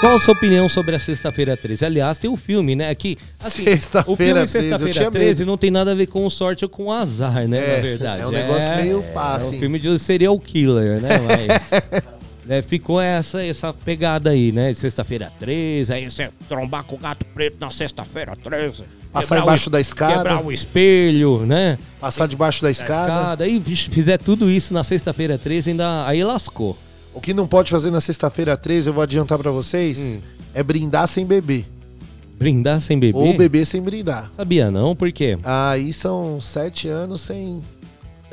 [0.00, 1.84] Qual a sua opinião sobre a sexta-feira 13?
[1.84, 2.94] Aliás, tem o filme, né?
[2.94, 5.50] Que, assim, Sexta-feira o filme 13, eu Sexta-feira tinha 13 medo.
[5.50, 7.58] não tem nada a ver com sorte ou com azar, né?
[7.58, 8.22] É, na verdade.
[8.22, 9.58] é um negócio meio pá, É um assim.
[9.58, 11.08] filme de serial killer, né?
[11.18, 12.04] Mas...
[12.46, 14.72] né, ficou essa, essa pegada aí, né?
[14.74, 18.84] Sexta-feira 13, aí você trombar com o gato preto na sexta-feira 13.
[19.12, 20.14] Passar o embaixo da escada.
[20.16, 21.78] Quebrar o espelho, né?
[22.00, 23.12] Passar debaixo da escada.
[23.12, 23.44] escada.
[23.44, 26.76] Aí vixe, fizer tudo isso na sexta-feira 13, ainda aí lascou.
[27.14, 30.20] O que não pode fazer na sexta-feira 13, eu vou adiantar pra vocês, Hum.
[30.52, 31.64] é brindar sem beber.
[32.36, 33.18] Brindar sem beber?
[33.20, 34.28] Ou beber sem brindar.
[34.32, 35.38] Sabia não, por quê?
[35.44, 37.62] Aí são sete anos sem.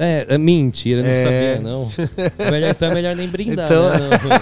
[0.03, 1.23] É, é mentira, não É.
[1.23, 1.88] sabia não.
[2.52, 3.99] Melhor, então é melhor nem brindar, Então- né?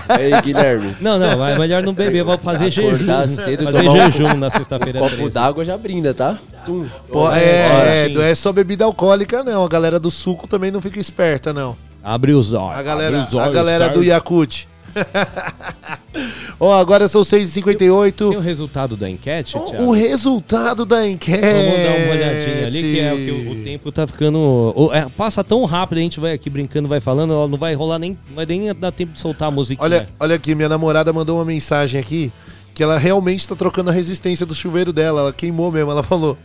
[0.07, 0.15] Não.
[0.15, 0.95] Aí, Guilherme.
[1.01, 2.95] Não, não, é melhor não beber, vou fazer jejum.
[2.95, 5.33] Acordar cedo, fazer tomar um jejum na sexta-feira Um copo 13.
[5.33, 6.37] d'água já brinda, tá?
[6.65, 6.85] Tum.
[7.11, 9.65] Pô, é, é, não é só bebida alcoólica, não.
[9.65, 11.75] A galera do suco também não fica esperta, não.
[12.01, 12.79] Abre os olhos.
[12.79, 14.67] A galera, abre os a olhos, galera do Yakut.
[16.59, 18.13] Ó, agora são 6h58.
[18.29, 19.83] Tem o resultado da enquete, Thiago?
[19.85, 21.39] O resultado da enquete.
[21.41, 24.37] Vamos dar uma olhadinha ali, que é o que o, o tempo tá ficando.
[24.75, 27.73] o- é, passa tão rápido, a gente vai aqui brincando, vai falando, ó, não vai
[27.75, 28.17] rolar nem.
[28.27, 29.83] Não vai nem dar tempo de soltar a musiquinha.
[29.85, 32.31] Olha, olha aqui, minha namorada mandou uma mensagem aqui
[32.73, 35.21] que ela realmente tá trocando a resistência do chuveiro dela.
[35.21, 36.37] Ela queimou mesmo, ela falou.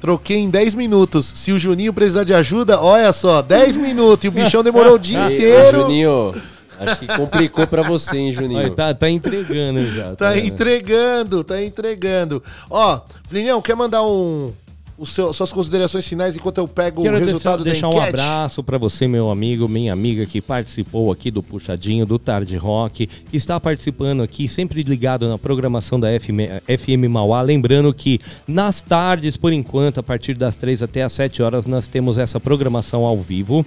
[0.00, 1.32] Troquei em 10 minutos.
[1.34, 4.24] Se o Juninho precisar de ajuda, olha só, 10 minutos.
[4.24, 5.80] E o bichão demorou o dia Ei, inteiro.
[5.82, 6.34] Juninho,
[6.80, 8.60] acho que complicou pra você, hein, Juninho?
[8.60, 10.16] Olha, tá, tá entregando já.
[10.16, 10.46] Tá vendo?
[10.46, 12.42] entregando, tá entregando.
[12.70, 14.52] Ó, Plinião, quer mandar um,
[14.98, 18.02] o seu, suas considerações finais enquanto eu pego Quero o resultado deixar, da deixar um
[18.02, 18.20] enquete?
[18.20, 23.06] abraço pra você, meu amigo, minha amiga que participou aqui do Puxadinho, do Tarde Rock,
[23.06, 27.40] que está participando aqui, sempre ligado na programação da FM, FM Mauá.
[27.42, 31.86] Lembrando que nas tardes, por enquanto, a partir das 3 até as 7 horas, nós
[31.86, 33.64] temos essa programação ao vivo.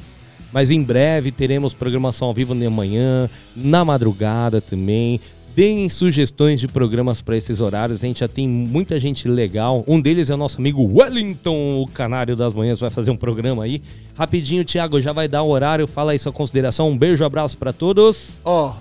[0.52, 5.20] Mas em breve teremos programação ao vivo de manhã, na madrugada também.
[5.56, 8.02] Deem sugestões de programas para esses horários.
[8.02, 9.84] A gente já tem muita gente legal.
[9.86, 13.66] Um deles é o nosso amigo Wellington, o Canário das Manhãs, vai fazer um programa
[13.66, 13.82] aí.
[14.16, 15.88] Rapidinho, Thiago, já vai dar o horário.
[15.88, 16.90] Fala aí sua consideração.
[16.90, 18.38] Um beijo, abraço para todos.
[18.46, 18.76] Ó,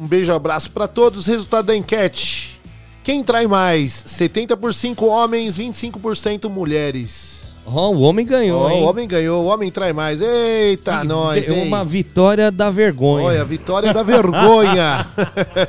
[0.00, 1.26] um beijo, abraço pra todos.
[1.26, 2.60] Resultado da enquete.
[3.04, 3.92] Quem trai mais?
[3.92, 7.35] 70 por 5 homens, 25% mulheres.
[7.68, 8.82] Ó, o homem ganhou, Ó, hein?
[8.82, 10.20] o homem ganhou, o homem trai mais.
[10.20, 11.66] Eita, nós, Deu hein?
[11.66, 13.24] uma vitória da vergonha.
[13.26, 15.04] Olha, vitória da vergonha.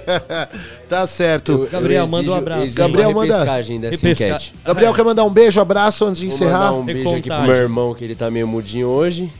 [0.87, 1.67] tá certo.
[1.71, 2.63] Gabriel, manda um abraço.
[2.63, 4.55] exijo Gabriel, uma manda- repescagem dessa Repesca- enquete.
[4.63, 6.59] Gabriel quer mandar um beijo, abraço antes de Vou encerrar.
[6.71, 9.31] mandar um beijo aqui pro meu irmão, que ele tá meio mudinho hoje.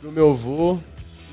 [0.00, 0.78] Pro meu avô.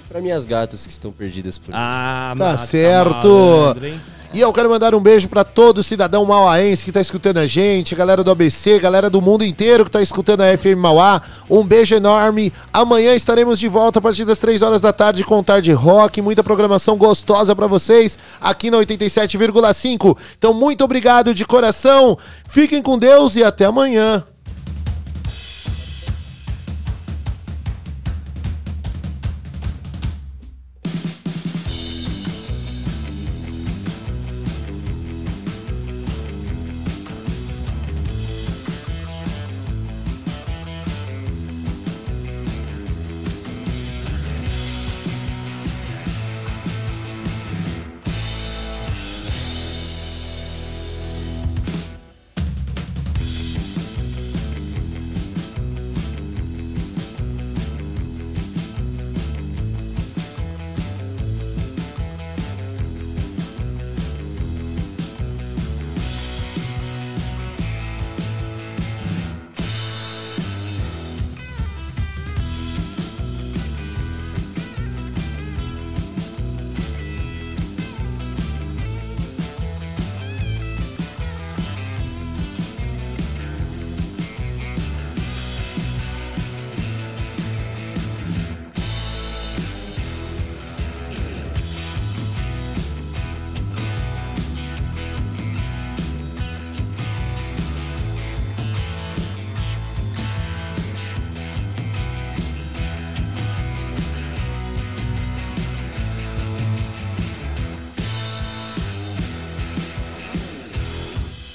[0.05, 1.79] E pra minhas gatas que estão perdidas por aí.
[1.81, 3.27] Ah, Tá mata, certo.
[3.27, 3.99] malandro, hein?
[4.31, 7.95] E eu quero mandar um beijo pra todo cidadão mauaense que tá escutando a gente,
[7.95, 11.19] galera do ABC, galera do mundo inteiro que tá escutando a FM Mauá.
[11.49, 12.53] Um beijo enorme.
[12.71, 16.43] Amanhã estaremos de volta a partir das 3 horas da tarde com Tarde Rock, muita
[16.43, 20.15] programação gostosa pra vocês aqui na 87,5.
[20.37, 22.15] Então muito obrigado de coração.
[22.47, 24.23] Fiquem com Deus e até amanhã.